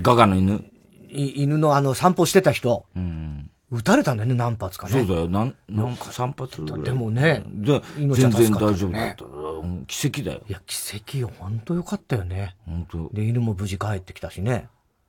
[0.00, 0.64] ガガの犬？
[1.08, 3.50] い犬のあの、散歩してた人、うん。
[3.70, 4.92] 撃たれたんだよね、何発かね。
[4.92, 9.24] そうだよ、なん、なんか散髪ぐらいでもねで、全然大丈夫だっねた。
[9.24, 9.28] う
[9.64, 10.42] ん奇跡だよ。
[10.46, 11.30] いや、奇跡よ。
[11.38, 12.54] 本当よかったよね。
[12.66, 13.10] 本当。
[13.14, 14.68] で、犬も無事帰ってきたしね。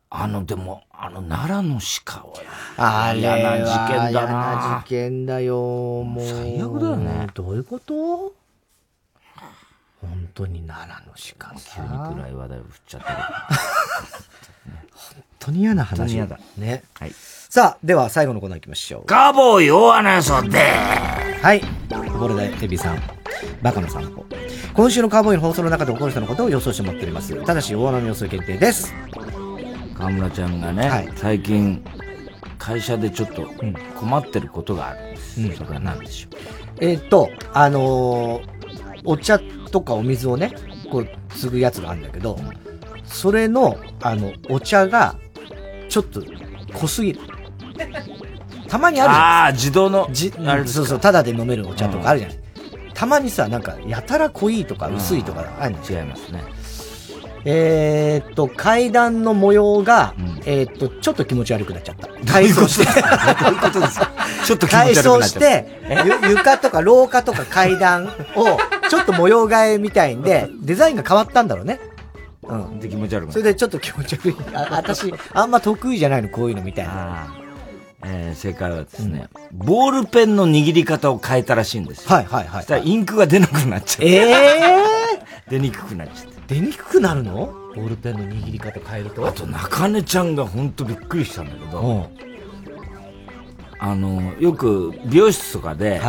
[0.09, 6.25] あの、でも、あの、奈良の鹿は、あれ嫌な事件だ嫌なな事件だよ、もう。
[6.25, 7.27] 最悪だよね。
[7.33, 8.33] どういうこと？
[10.07, 11.75] 本当に奈良の鹿さ。
[11.75, 11.87] 急に
[12.21, 13.15] 暗い話題を振っちゃってる。
[14.93, 15.97] 本当に嫌な話。
[15.97, 16.39] 本当に嫌だ。
[16.57, 16.83] ね。
[16.99, 17.11] はい。
[17.13, 19.05] さあ、では最後のコーナー行きましょう。
[19.05, 21.61] カーボーイ大穴予想ではい。
[22.19, 23.01] これで、エビさん。
[23.61, 24.25] バカの散歩。
[24.73, 27.45] 今週のカーボーイの放送の中で起こる人のことを予想してもらっております。
[27.45, 28.93] ただし、大穴の予想限定です。
[29.95, 31.83] 河村ちゃんがね、最近、
[32.57, 33.49] 会社でちょっと
[33.99, 35.57] 困ってることがあるんです。
[35.57, 36.39] それは何でしょう？
[36.79, 38.62] えーっと、あのー
[39.05, 39.39] お茶
[39.71, 40.53] とかお水をね、
[40.91, 42.37] こう、継ぐやつがあるんだけど、
[43.03, 45.15] それの、あの、お茶が、
[45.89, 46.21] ちょっと、
[46.73, 47.19] 濃すぎる。
[48.67, 49.23] たまにあるじゃん。
[49.23, 52.37] ああ、自動の、じあれそうそう、ただで飲めるお茶とかあるじゃない。
[52.93, 56.43] たまにさ、なんか、やたら濃いとか薄いとかあるん違いますね。
[57.45, 60.13] えーっと、階段の模様が、
[60.45, 62.07] えーっと、ちょっと気持ち悪くなっちゃった。
[62.31, 62.85] 改装して。
[62.85, 64.11] どういうことですか？
[64.45, 65.63] ちょっと気持ち悪くなっちゃった改
[65.99, 68.09] 装して、ゆ床とか廊下とか階段を、
[68.89, 71.79] ちょっと模様替えみたいんで、デザインが変わったんだろうね。
[72.43, 72.79] うん。
[72.79, 74.35] で気持ち悪くなっそれでちょっと気持ち悪い。
[74.53, 77.37] あ、私、あんま得意じゃないの、こういうのみたいな。
[78.05, 82.13] えー正解はですね、ボールペンの握り方を変えたらしいんですよ。
[82.13, 82.61] はいはいはい。
[82.61, 84.05] そしたらインクが出なくなっちゃって。
[84.07, 84.83] ええ
[85.49, 86.32] 出にくくなっちゃって。
[86.47, 87.53] 出にくくなるの？
[87.75, 89.27] ボールペンの握り方変えると？
[89.27, 92.09] あと、中根ちゃんがほんとびっくりしたんだけど、
[93.79, 96.01] あの、よく美容室とかで、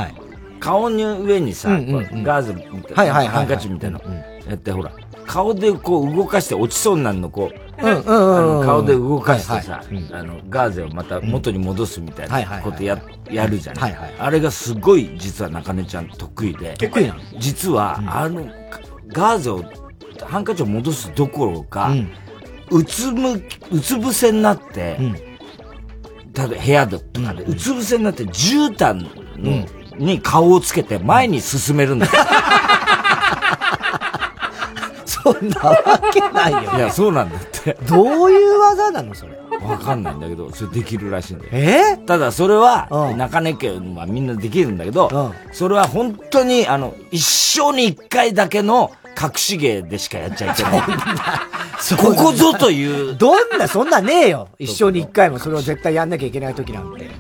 [0.61, 2.23] 顔の上にさ、うんうんうん。
[2.23, 3.28] ガーゼみたいな、はいはいはいはい。
[3.28, 4.15] ハンカチみたいなの
[4.48, 4.93] やって、ほら、
[5.27, 8.36] 顔でこう動かして落ちそうになるの、こう、うんうんうんうん。
[8.36, 10.12] あの顔で動かしてさ、はいはい。
[10.12, 16.74] あの、ガーゼをまた元に戻すみたいはいはいはいなことや、やるじゃない,、はいはいあれがすごい実は中根ちゃん得意で。
[16.74, 17.20] 得意なの？
[17.39, 18.47] 実は、あの、
[19.09, 19.65] ガーゼを、
[20.26, 21.92] ハンカチを戻すどころか、
[22.70, 24.96] うつむ、うつ伏せになって、
[26.34, 29.06] 例えば部屋でとかで、うつ伏せになって絨毯
[29.38, 32.12] の、に顔をつけて前に進めるんだよ。
[35.06, 37.78] そんなわけないよ、いや、そうなんだって。
[37.88, 39.32] どういう技なの、それ。
[39.62, 41.51] わかんないんだけど、それできるらしいんだよ。
[41.52, 41.96] え？
[42.06, 50.82] ただそれは、中根家はみんなできるんだけど、それは本当に、あの、一生に一回だけの隠し芸でしかやっちゃいけない。
[51.96, 53.16] ここぞという。
[53.16, 54.48] どんな、そんなねえよ。
[54.58, 57.10] 一生に一回もそれを絶対やんなきゃいけない時なんて。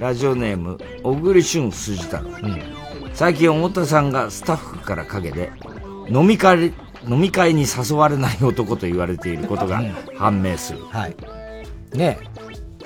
[0.00, 2.24] ラジオネーム、小栗旬筋太郎。
[3.14, 5.50] 最近、太田さんがスタッフから陰で、
[6.10, 6.72] 飲み会、
[7.08, 9.82] 飲み会に誘われない男と言われていることが
[10.16, 10.80] 判明する。
[10.90, 11.16] はい。
[11.96, 12.18] ね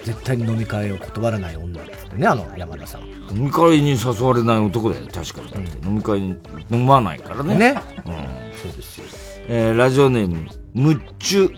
[0.05, 3.10] 絶対に飲み会を断らない女ですね、あの山田さん。
[3.33, 5.51] 飲み会に誘われない男だよ、確かに。
[5.51, 6.37] だって飲み会に
[6.71, 7.57] 飲まないからね。
[7.57, 7.83] ね。
[8.05, 8.15] うん。
[8.63, 9.05] そうですよ。
[9.49, 11.51] えー、ラジオネーム、むっちゅ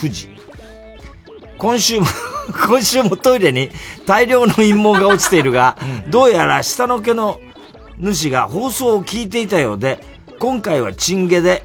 [0.00, 0.28] 富士。
[1.58, 2.06] 今週も
[2.66, 3.70] 今週もトイレに
[4.06, 5.76] 大量の陰謀が落ちているが、
[6.08, 7.40] どうやら下の毛の
[7.98, 10.02] 主が放送を聞いていたようで、
[10.38, 11.64] 今回はチンゲで、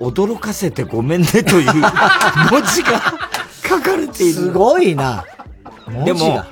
[0.00, 3.02] 驚かせてごめんねという文字が
[3.62, 4.32] 書かれている。
[4.32, 5.24] すごいな。
[6.04, 6.42] でも、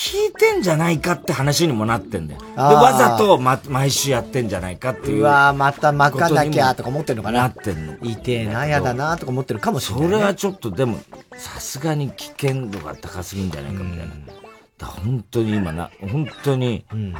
[0.00, 2.40] 聞いてんじゃないかって話にもなってんだよ。
[2.40, 5.20] で、わざと、ま、毎週やってんじゃないかっていう。
[5.20, 7.98] うわーまた巻かなきゃとか思ってるのかななってんの。
[8.00, 10.14] 痛えな、やだな、とか思ってるかもしれない、ね。
[10.14, 11.00] それはちょっとでも、
[11.36, 14.14] さすがに危険度が高すぎんじゃないかみたいな。
[14.78, 17.10] だ本当に今な、本当に、あの、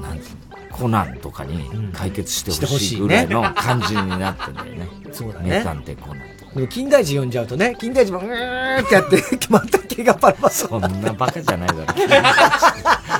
[0.00, 4.88] なんていうのコナンとかに解決してほしいぐらいの感じになってんだよね。
[5.10, 6.25] そうだね名探偵コナン。
[6.56, 10.50] でも金田一呼んじゃうとね、金田一もうーってやって、 また毛がパラパラ。
[10.50, 11.84] そんなバカじゃないだろ。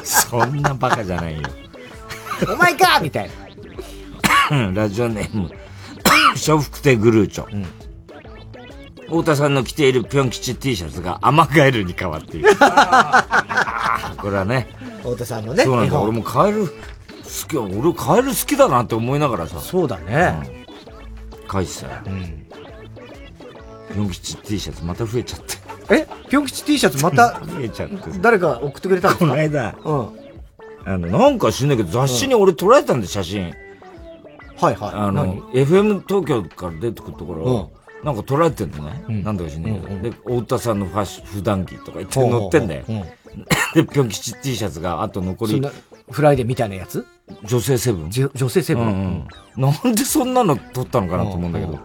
[0.02, 1.42] そんなバカじゃないよ。
[2.50, 3.30] お前かみたい
[4.48, 4.72] な。
[4.72, 5.50] ラジオネーム、
[6.46, 7.66] 笑福亭グルーチョ。
[9.04, 12.48] 太田さんの着ているぴょん吉 T シャツがアマガエルに変わっている。
[14.16, 14.68] これはね。
[15.02, 15.62] 太田さんのね。
[15.62, 16.00] そうなんだ。
[16.00, 16.72] 俺もカエル好
[17.46, 19.60] き、俺カエル好きだなって思いながらさ。
[19.60, 20.66] そうだね。
[21.52, 21.92] 書いてたよ。
[23.96, 25.54] ぴょん吉 T シャツまた増えちゃって。
[25.94, 26.06] え？
[26.28, 27.96] ぴょん吉 T シャツまた、増えちゃって。
[28.20, 29.26] 誰か送ってくれたんですか？
[29.26, 29.74] この間。
[29.84, 30.08] うん。
[30.84, 33.54] あの、なんか知んないけど、雑誌に俺撮られたんで、写真。
[34.58, 34.90] はいはい。
[34.92, 37.70] あの、FM 東京から出てくるところ、
[38.04, 39.22] なんか撮られてんのね。
[39.22, 40.02] なんだか知んないけど。
[40.02, 42.84] で、太田さんのファッシ普段着とか言って載ってんだよ。
[43.74, 45.62] で、ぴょん吉 T シャツが、あと残り。
[46.10, 47.06] フライデーみたいなやつ？
[47.44, 48.10] 女性セブン？
[48.10, 51.78] 女性セブン、なんでそんなの撮ったのかなと思うんだけど。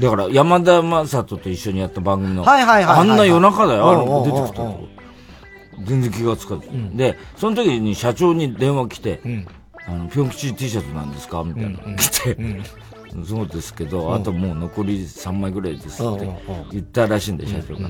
[0.00, 4.88] だから、山田正人と一緒にやった番組の、はいはいはいあんな夜中だよ、あの出てきたと。
[5.84, 6.62] 全然気がつかず、
[6.96, 9.20] で、その時に社長に電話来て、
[9.86, 11.44] あの、ぴょん吉 T シャツなんですか？
[11.44, 11.78] みたいな。
[11.96, 12.36] 来て、
[13.24, 16.28] そうですけど、あともう残り3枚ぐらいですって
[16.72, 17.88] 言ったらしいんだよ、社長が。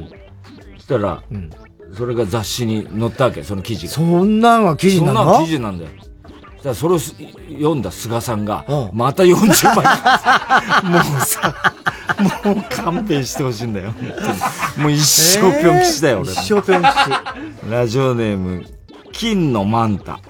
[0.76, 1.22] そしたら、
[1.94, 3.92] それが雑誌に載ったわけ、その記事が。
[3.94, 5.24] そんなんは記事なの？
[5.24, 6.74] そんな記事なんだよ。
[6.74, 7.14] それをす
[7.48, 9.86] 読んだ菅さんが、また40枚。
[10.92, 11.54] もうさ、
[12.44, 13.94] もう勘弁してほしいんだよ。
[14.76, 16.32] もう一生ぴょん吉だよ、俺。
[16.32, 17.70] 一生ぴょん吉。
[17.70, 18.64] ラジオネーム、
[19.12, 20.20] 金のマンタ。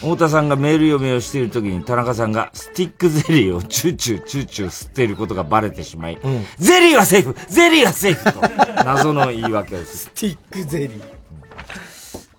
[0.00, 6.18] 太田さんがメール読みをしている時に田中さんがスティックゼリーをチューチューチューチュー吸っていることがバレてしまい、
[6.58, 8.40] ゼリーはセーフゼリーはセーフと
[8.84, 9.86] 謎の言い訳をする。
[9.86, 11.02] スティックゼリー。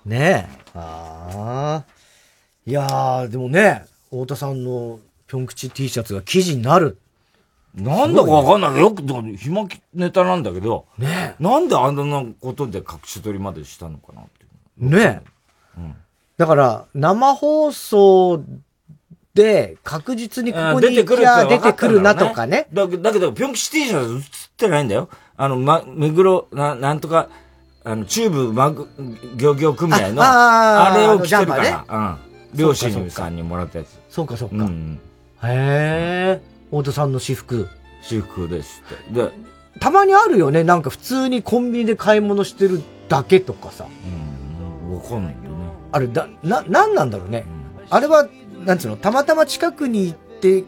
[0.06, 0.64] ねえ。
[0.76, 1.94] ああ。
[2.66, 6.98] いやー、でもね、太田さんのぴょん吉 T シャツが記事になる。
[7.76, 14.46] なんだかわかんないけど、よく、暇ネタなんだけど、ねなんであんなことで隠し撮りまでしたのかなって。
[14.78, 15.34] ねえ。
[16.38, 18.44] だから、生放送
[19.34, 22.68] で確実にここに行きゃ出てくるなとかね。
[22.74, 24.22] だけど、だけど、ぴょん吉 T シャツ映っ
[24.58, 25.10] てないんだよ。
[25.38, 27.30] あの、ま、目黒、な、なんとか、
[27.84, 28.88] あの、チューブマグ、
[29.36, 32.18] 漁業組合の、ああーあれを着てるから、うん。
[32.54, 34.00] 両親さんにもらったやつ。
[34.10, 34.56] そうかそうか。
[34.56, 35.00] うん。
[35.44, 36.53] へえ。
[36.74, 37.70] 太田さんの私服。
[38.02, 39.14] 私服ですって。
[39.14, 39.32] で、
[39.80, 40.64] たまにあるよね。
[40.64, 43.84] なんか普通にコンビニで買い物してるだけとかさ。
[43.84, 43.90] わ
[45.02, 45.66] かんないんだよね。
[45.92, 47.46] あれ、だ、な、なんなんだろうね。
[47.92, 48.28] あれは、
[48.66, 50.64] なんつうの、たまたま近くに行って、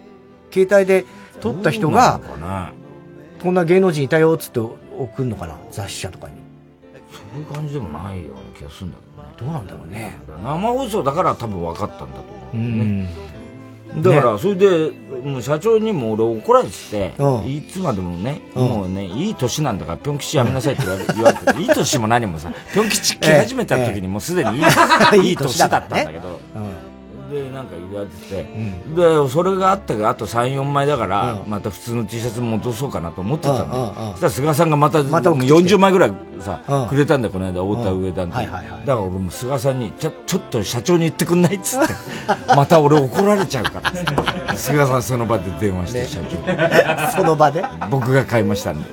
[0.51, 1.05] 携帯で
[1.41, 2.73] 撮った人が、どうなのかな
[3.41, 4.77] こんな芸能人いたよっつって送
[5.19, 5.55] るのかな？
[5.71, 6.35] 雑誌社とかに。
[7.11, 9.29] そういう感じでもないような気がするんだけどね。
[9.37, 10.17] どうなんだろうね。
[10.43, 12.23] 生放送だから多分分かったんだと
[12.53, 12.55] 思う。
[12.55, 13.07] うん。
[14.01, 14.91] だから、それで、
[15.23, 18.67] もう社長にも俺怒られててう、いつまでもね、うん。
[18.67, 24.63] もうね、いい年なんだから、ぴょん吉やめなさいって言われ 言われてて、いい年も何もさ、ぴょん吉来始めた時にもうすでにいい
[25.29, 26.39] いい年だったんだけど、
[27.29, 28.43] で、なんか言われてて、
[28.95, 33.93] で、それがあったけど、あと3、4枚だから、また普通の T シャツ戻そうかなと思ってたんだよ。
[34.13, 35.75] そしたら菅さんがまた、またもう送ってきて。
[35.75, 38.31] 40枚ぐらいさうん、くれたんだよ、この間、太田上田の。
[38.31, 38.37] 時。
[38.37, 38.79] はいはいはい。
[38.85, 41.93] だから俺も菅さんに、ちょ、ちょっと社長に言ってくんないっつって、
[42.55, 44.55] また俺怒られちゃうから。
[44.55, 46.35] 菅さんその場で電話して、社長。
[47.17, 47.63] その場で？
[47.89, 48.89] 僕が買いましたんで。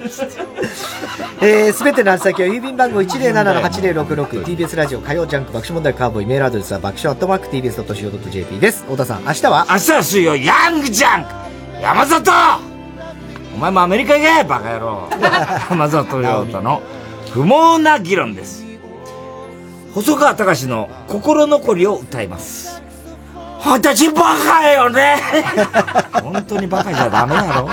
[1.44, 8.82] えー、すべての宛先は郵便番号 107-8066TBS ラジオ火曜ジャンク爆笑問題カーボーイメールアドレスは爆笑アットマーク TBS.CO.JP です。
[8.84, 9.66] 太田さん、明日は？
[9.70, 11.30] 明日は水曜、ヤングジャンク。
[11.82, 12.30] 山里。
[13.54, 15.08] お前もアメリカ行けバカ野郎。
[15.70, 16.82] 山里亮太の
[17.32, 18.64] 不毛な議論です。
[19.94, 22.82] 細川隆の心残りを歌います。
[23.64, 25.16] 私バカよね。
[26.22, 27.68] 本当にバカじゃダメだろ。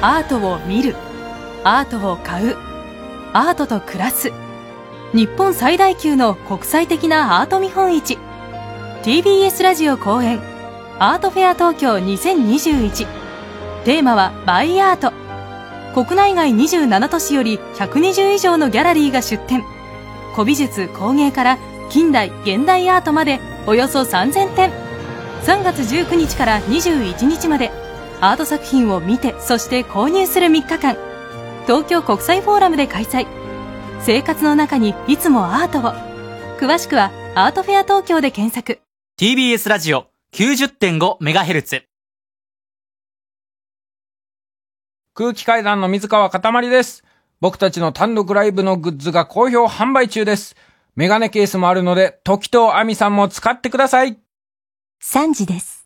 [0.00, 0.94] アートを見る
[1.70, 2.56] アートを買う。
[3.34, 4.32] アートと暮らす。
[5.12, 8.16] 日本最大級の国際的なアート見本市。
[9.02, 10.40] TBS ラジオ公演。
[10.98, 13.06] アートフェア東京2021
[13.84, 15.12] テーマはバイアート。
[15.92, 19.62] 国内外27都市より120以上のギャラリーが出展。
[20.32, 21.58] 古美術工芸から
[21.90, 24.70] 近代現代アートまでおよそ3000点。
[25.42, 27.70] 3月19日から21日まで。
[28.22, 31.07] アート作品を見てそして購入する3日間。
[31.68, 33.26] 東京国際フォーラムで開催
[34.00, 35.92] 生活の中にいつもアートを
[36.58, 38.80] 詳しくはアートフェア東京で検索
[39.20, 41.82] TBS ラジオ 90.5MHz
[45.12, 47.04] 空気階段の水川かたまりです。
[47.40, 50.56] 僕たちの単独ライブのグッズが好評販売中です。
[50.96, 54.16] メガネケースもあるので、時とアミさんも使ってください。
[55.02, 55.77] 3時です。